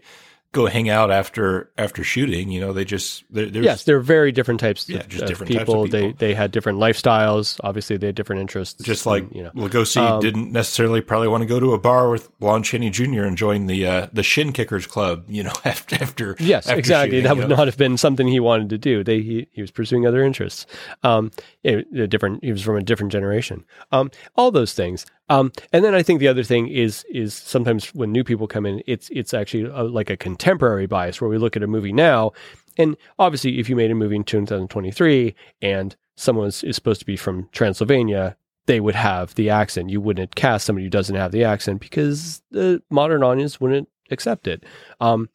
[0.53, 2.49] go hang out after after shooting.
[2.49, 5.51] You know, they just they're, they're yes, they're very different types Yeah, of, just different
[5.51, 5.83] types of people.
[5.85, 5.99] people.
[5.99, 7.59] They they had different lifestyles.
[7.63, 8.81] Obviously, they had different interests.
[8.83, 9.51] just like and, you know.
[9.51, 13.23] Lugosi Um, didn't necessarily probably want to go to a bar with Lon Chaney Jr.
[13.23, 15.25] and join the uh, the Shin Kickers Club.
[15.27, 17.17] You know, after after Yes, after exactly.
[17.17, 17.55] shooting, that would know.
[17.55, 19.03] not have been something he wanted to do.
[19.03, 20.65] They he, he was pursuing other interests.
[21.03, 21.31] Um,
[21.65, 22.43] a different.
[22.43, 23.63] He was from a different generation.
[23.91, 25.05] Um, all those things.
[25.29, 28.65] Um, and then I think the other thing is is sometimes when new people come
[28.65, 31.91] in, it's it's actually a, like a contemporary bias where we look at a movie
[31.91, 32.31] now,
[32.77, 37.17] and obviously if you made a movie in 2023 and someone is, supposed to be
[37.17, 39.89] from Transylvania, they would have the accent.
[39.89, 44.47] You wouldn't cast somebody who doesn't have the accent because the modern audience wouldn't accept
[44.47, 44.65] it.
[44.99, 45.29] Um,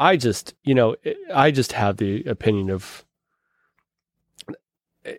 [0.00, 0.96] I just, you know,
[1.34, 3.04] I just have the opinion of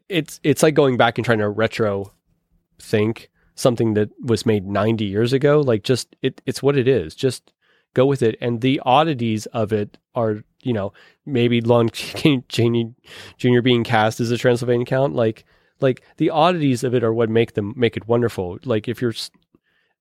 [0.08, 2.14] it's it's like going back and trying to retro
[2.80, 3.30] think
[3.60, 7.14] something that was made 90 years ago like just it it's what it is.
[7.14, 7.52] Just
[7.94, 8.38] go with it.
[8.40, 10.94] And the oddities of it are you know
[11.26, 12.96] maybe Lon Chaney
[13.38, 13.62] Jr.
[13.62, 15.46] being cast as a Transylvanian count like
[15.82, 18.60] like the oddities of it are what make them make it wonderful.
[18.64, 19.14] Like if you're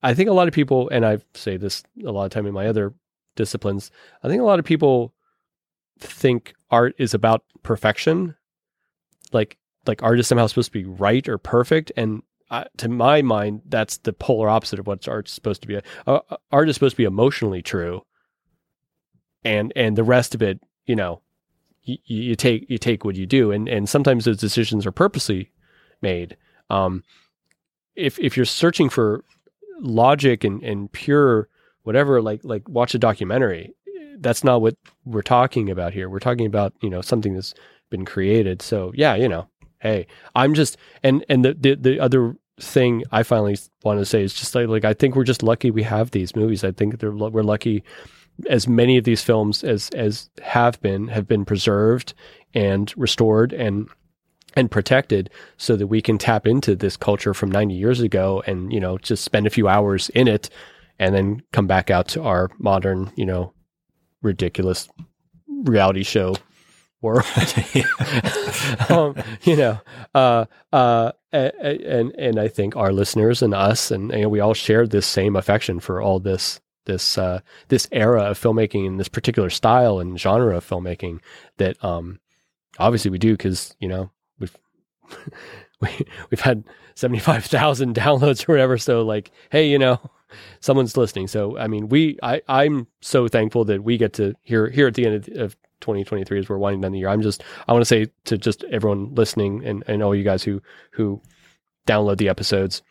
[0.01, 2.53] I think a lot of people and I say this a lot of time in
[2.53, 2.93] my other
[3.35, 3.91] disciplines
[4.23, 5.13] I think a lot of people
[5.99, 8.35] think art is about perfection.
[9.33, 12.21] Like like art is somehow supposed to be right or perfect and
[12.77, 15.77] to my mind that's the polar opposite of what art's supposed to be.
[16.07, 18.01] Uh, uh, art is supposed to be emotionally true
[19.43, 21.21] and and the rest of it you know
[21.83, 23.51] you, you take you take what you do.
[23.51, 25.51] And and sometimes those decisions are purposely
[26.01, 26.37] made.
[26.69, 27.03] Um
[27.95, 29.23] if if you're searching for
[29.79, 31.49] logic and and pure
[31.83, 33.73] whatever like like watch a documentary
[34.21, 36.09] that's not what we're talking about here.
[36.09, 37.53] We're talking about you know something that's
[37.89, 38.61] been created.
[38.61, 39.47] So yeah you know
[39.79, 40.05] hey
[40.35, 44.33] i'm just and and the the, the other thing i finally want to say is
[44.33, 46.63] just like, like i think we're just lucky we have these movies.
[46.63, 47.83] I think they're, we're lucky
[48.49, 52.13] as many of these films as as have been have been preserved
[52.53, 53.89] and restored and
[54.55, 58.71] and protected so that we can tap into this culture from 90 years ago and
[58.73, 60.49] you know just spend a few hours in it
[60.97, 63.53] and then come back out to our modern you know
[64.21, 64.89] ridiculous
[65.63, 66.35] reality show
[67.01, 67.25] world.
[68.89, 69.79] Um, you know
[70.13, 74.87] uh uh and and i think our listeners and us and, and we all share
[74.87, 79.49] this same affection for all this this uh this era of filmmaking and this particular
[79.49, 81.19] style and genre of filmmaking
[81.57, 82.19] that um
[82.79, 84.09] obviously we do because you know
[84.39, 84.57] we've
[85.81, 85.89] we,
[86.29, 86.63] we've had
[86.95, 88.77] 75,000 downloads or whatever.
[88.77, 89.99] So like hey you know
[90.59, 91.27] someone's listening.
[91.27, 94.95] So i mean we i i'm so thankful that we get to hear here at
[94.95, 97.81] the end of, of 2023 as we're winding down the year i'm just i want
[97.81, 100.61] to say to just everyone listening and, and all you guys who
[100.91, 101.21] who
[101.87, 102.81] download the episodes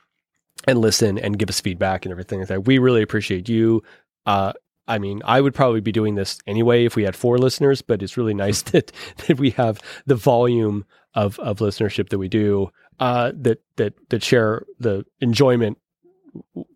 [0.67, 3.83] and listen and give us feedback and everything like that we really appreciate you
[4.27, 4.53] uh
[4.91, 8.03] I mean, I would probably be doing this anyway if we had four listeners, but
[8.03, 8.91] it's really nice that
[9.27, 12.71] that we have the volume of of listenership that we do.
[12.99, 15.79] Uh, that that that share the enjoyment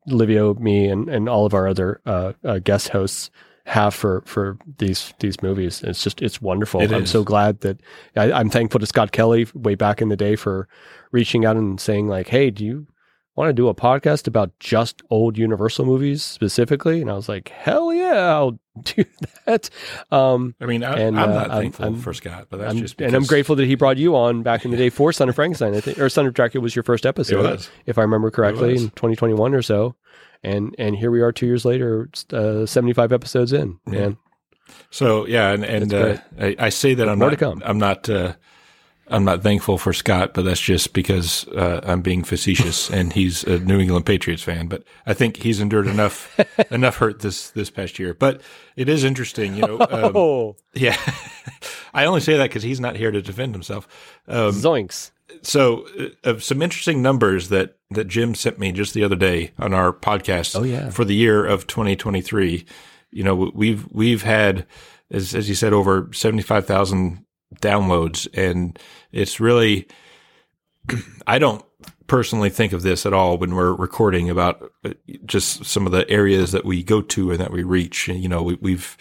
[0.07, 3.31] Livio, me, and and all of our other uh, uh, guest hosts
[3.67, 5.83] have for for these these movies.
[5.83, 6.81] It's just it's wonderful.
[6.81, 7.11] It I'm is.
[7.11, 7.81] so glad that
[8.17, 10.69] I, I'm thankful to Scott Kelly way back in the day for
[11.13, 12.87] reaching out and saying like, "Hey, do you
[13.37, 17.49] want to do a podcast about just old Universal movies specifically?" And I was like,
[17.51, 19.05] "Hell yeah, I'll do
[19.47, 19.71] that."
[20.11, 23.01] Um, I mean, I, I'm uh, not thankful I'm- for Scott, but that's I'm- just
[23.01, 25.35] and I'm grateful that he brought you on back in the day for Son of
[25.37, 25.75] Frankenstein.
[25.75, 27.71] I think, or Son of Dracula was your first It episode, was.
[27.87, 29.95] if I remember correctly, in 2021 or so.
[30.43, 33.79] And and here we are, two years later, uh, 75 episodes in.
[33.87, 34.17] Man,
[34.91, 37.63] So yeah, and and uh, I, I say that I'm More not to come.
[37.65, 38.35] I'm not uh,
[39.09, 43.45] I'm not thankful for Scott, but that's just because uh, I'm being facetious, and he's
[43.45, 44.69] a New England Patriots fan.
[44.69, 46.39] But I think he's endured enough
[46.71, 48.15] enough hurt this this past year.
[48.15, 48.41] But
[48.75, 49.79] it is interesting, you know.
[49.93, 50.97] Um, oh, yeah,
[51.93, 53.87] I only say that because he's not here to defend himself.
[54.27, 55.11] Um, zoinks!
[55.43, 55.87] So,
[56.25, 59.93] uh, some interesting numbers that that Jim sent me just the other day on our
[59.93, 60.59] podcast.
[60.59, 60.91] Oh, yeah.
[60.91, 62.65] for the year of 2023.
[63.11, 64.67] You know, we've we've had,
[65.11, 67.25] as as you said, over 75,000
[67.61, 68.79] downloads, and
[69.11, 69.87] it's really.
[71.27, 71.65] I don't
[72.07, 74.91] personally think of this at all when we're recording about uh,
[75.25, 78.09] just some of the areas that we go to and that we reach.
[78.09, 78.97] And, you know, we, we've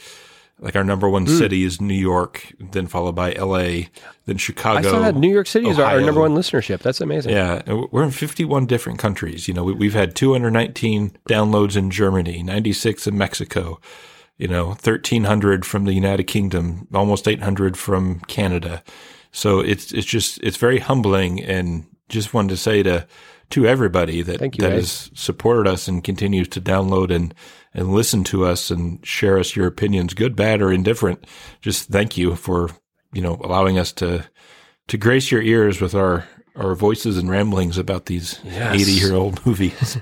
[0.61, 1.37] like our number one mm.
[1.37, 3.89] city is New York, then followed by L.A.,
[4.25, 4.87] then Chicago.
[4.87, 6.79] I saw that New York City is our, number one listenership.
[6.79, 7.33] That's amazing.
[7.33, 9.47] Yeah, we're in 51 different countries.
[9.47, 13.81] You know, we, we've had 219 downloads in Germany, 96 in Mexico,
[14.37, 18.83] you know, 1,300 from the United Kingdom, almost 800 from Canada.
[19.31, 23.07] So it's it's just it's very humbling, and just wanted to say to
[23.51, 24.75] to everybody that you, that Ed.
[24.75, 27.33] has supported us and continues to download and
[27.73, 31.25] and listen to us and share us your opinions, good, bad, or indifferent.
[31.61, 32.69] Just thank you for,
[33.13, 34.25] you know, allowing us to,
[34.87, 36.25] to grace your ears with our,
[36.55, 38.87] our voices and ramblings about these 80 Yes.
[39.01, 39.97] year old movies.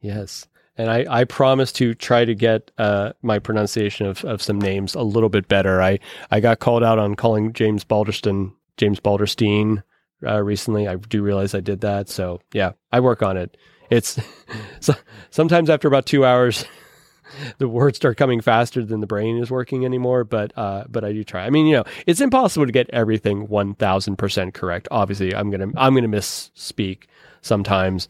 [0.00, 0.46] Yes.
[0.76, 4.94] And I, I promise to try to get uh, my pronunciation of, of some names
[4.94, 5.82] a little bit better.
[5.82, 5.98] I,
[6.30, 9.82] I got called out on calling James Balderston James Balderstein
[10.24, 10.86] uh, recently.
[10.86, 12.08] I do realize I did that.
[12.08, 13.56] So yeah, I work on it.
[13.90, 14.18] It's
[14.80, 14.94] so,
[15.30, 16.64] sometimes after about two hours,
[17.58, 20.24] the words start coming faster than the brain is working anymore.
[20.24, 21.44] But uh, but I do try.
[21.46, 24.88] I mean, you know, it's impossible to get everything one thousand percent correct.
[24.90, 27.04] Obviously, I'm gonna I'm gonna misspeak
[27.42, 28.08] sometimes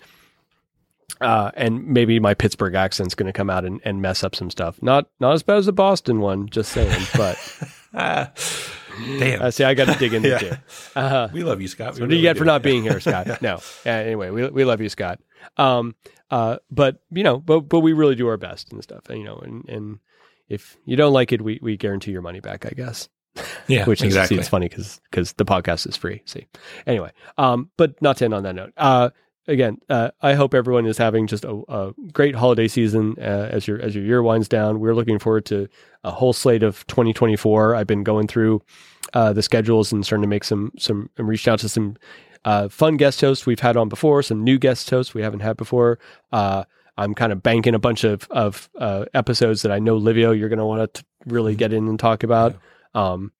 [1.20, 4.50] uh, and maybe my Pittsburgh accent's going to come out and, and mess up some
[4.50, 4.80] stuff.
[4.82, 7.06] Not not as bad as the Boston one, just saying.
[7.16, 7.38] But
[7.94, 8.30] ah,
[9.18, 9.42] damn.
[9.42, 10.38] uh, see, I got to dig into Yeah.
[10.38, 10.52] too.
[10.94, 11.94] Uh, we love you, Scott.
[11.94, 13.42] We what do you really get for not being here, Scott?
[13.42, 13.56] No.
[13.84, 15.20] Uh, anyway, we we love you, Scott.
[15.56, 15.94] Um,
[16.30, 19.08] uh, but you know, but but we really do our best and stuff.
[19.08, 19.98] And, you know, and and
[20.48, 22.66] if you don't like it, we we guarantee your money back.
[22.66, 23.08] I guess.
[23.66, 24.36] Yeah, which is exactly.
[24.36, 25.00] see, it's funny because
[25.34, 26.22] the podcast is free.
[26.24, 26.46] See,
[26.86, 28.72] anyway, um, but not to end on that note.
[28.76, 29.10] Uh,
[29.48, 33.66] again, uh, I hope everyone is having just a, a great holiday season uh, as
[33.66, 34.80] your as your year winds down.
[34.80, 35.68] We're looking forward to
[36.04, 37.74] a whole slate of 2024.
[37.74, 38.62] I've been going through
[39.14, 41.96] uh, the schedules and starting to make some some and reached out to some
[42.44, 45.56] uh, fun guest hosts we've had on before, some new guest hosts we haven't had
[45.56, 45.98] before.
[46.32, 46.64] Uh,
[46.96, 50.48] I'm kind of banking a bunch of of uh, episodes that I know Livio you're
[50.48, 52.56] going to want to really get in and talk about.
[52.94, 53.32] Um,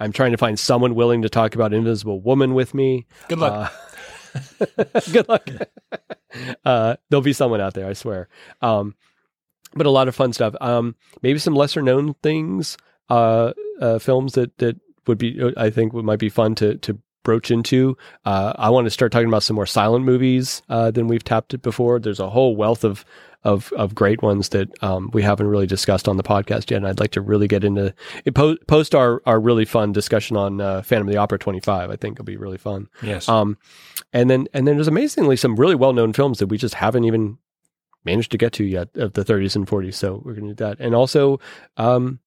[0.00, 3.06] I'm trying to find someone willing to talk about Invisible Woman with me.
[3.28, 3.72] Good luck.
[4.34, 5.48] Uh, good luck.
[6.64, 8.28] uh, there'll be someone out there, I swear.
[8.60, 8.94] Um,
[9.74, 10.54] but a lot of fun stuff.
[10.60, 12.76] Um, maybe some lesser known things,
[13.08, 16.98] uh, uh, films that that would be, I think, would might be fun to to
[17.26, 17.98] broach into.
[18.24, 21.52] Uh, I want to start talking about some more silent movies uh, than we've tapped
[21.54, 21.98] it before.
[21.98, 23.04] There's a whole wealth of
[23.42, 26.86] of of great ones that um, we haven't really discussed on the podcast yet, and
[26.86, 27.92] I'd like to really get into
[28.24, 28.34] it.
[28.36, 31.90] Po- post our our really fun discussion on uh, Phantom of the Opera 25.
[31.90, 32.86] I think it'll be really fun.
[33.02, 33.28] yes.
[33.28, 33.58] Um,
[34.12, 37.04] and then and then there's amazingly some really well known films that we just haven't
[37.04, 37.38] even
[38.04, 39.94] managed to get to yet of the 30s and 40s.
[39.94, 41.40] So we're gonna do that, and also,
[41.76, 42.20] um,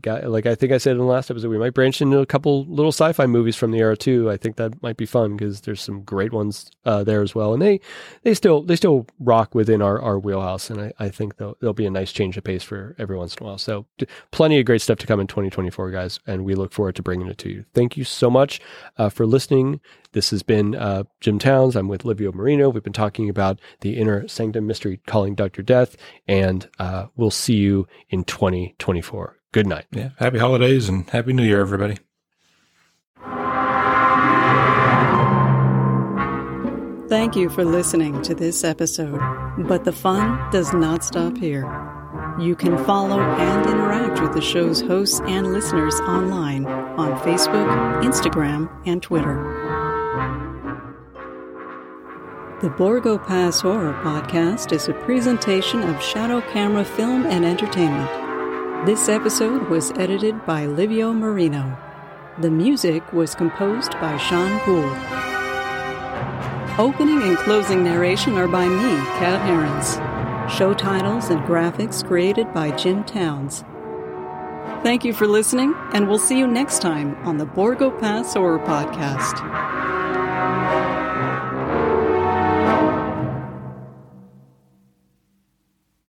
[0.00, 2.26] got, like I think I said in the last episode, we might branch into a
[2.26, 4.30] couple little sci-fi movies from the era too.
[4.30, 7.52] I think that might be fun because there's some great ones uh, there as well,
[7.52, 7.80] and they
[8.22, 11.72] they still they still rock within our, our wheelhouse, and I, I think they'll, they'll
[11.72, 13.58] be a nice change of pace for every once in a while.
[13.58, 16.96] So d- plenty of great stuff to come in 2024, guys, and we look forward
[16.96, 17.64] to bringing it to you.
[17.72, 18.60] Thank you so much
[18.98, 19.80] uh, for listening.
[20.12, 21.76] This has been uh, Jim Towns.
[21.76, 22.68] I'm with Livio Marino.
[22.70, 25.62] We've been talking about the inner sanctum mystery calling Dr.
[25.62, 29.39] Death, and uh, we'll see you in 2024.
[29.52, 29.86] Good night.
[29.90, 30.10] yeah.
[30.18, 31.98] Happy holidays and happy New Year, everybody.
[37.08, 39.18] Thank you for listening to this episode.
[39.66, 41.64] But the fun does not stop here.
[42.38, 47.66] You can follow and interact with the show's hosts and listeners online on Facebook,
[48.04, 49.34] Instagram, and Twitter.
[52.62, 58.29] The Borgo Pass Horror Podcast is a presentation of Shadow Camera Film and Entertainment.
[58.86, 61.76] This episode was edited by Livio Marino.
[62.38, 64.96] The music was composed by Sean Gould.
[66.78, 69.96] Opening and closing narration are by me, Kat Herons.
[70.50, 73.64] Show titles and graphics created by Jim Towns.
[74.82, 78.60] Thank you for listening, and we'll see you next time on the Borgo Pass Horror
[78.60, 79.40] Podcast.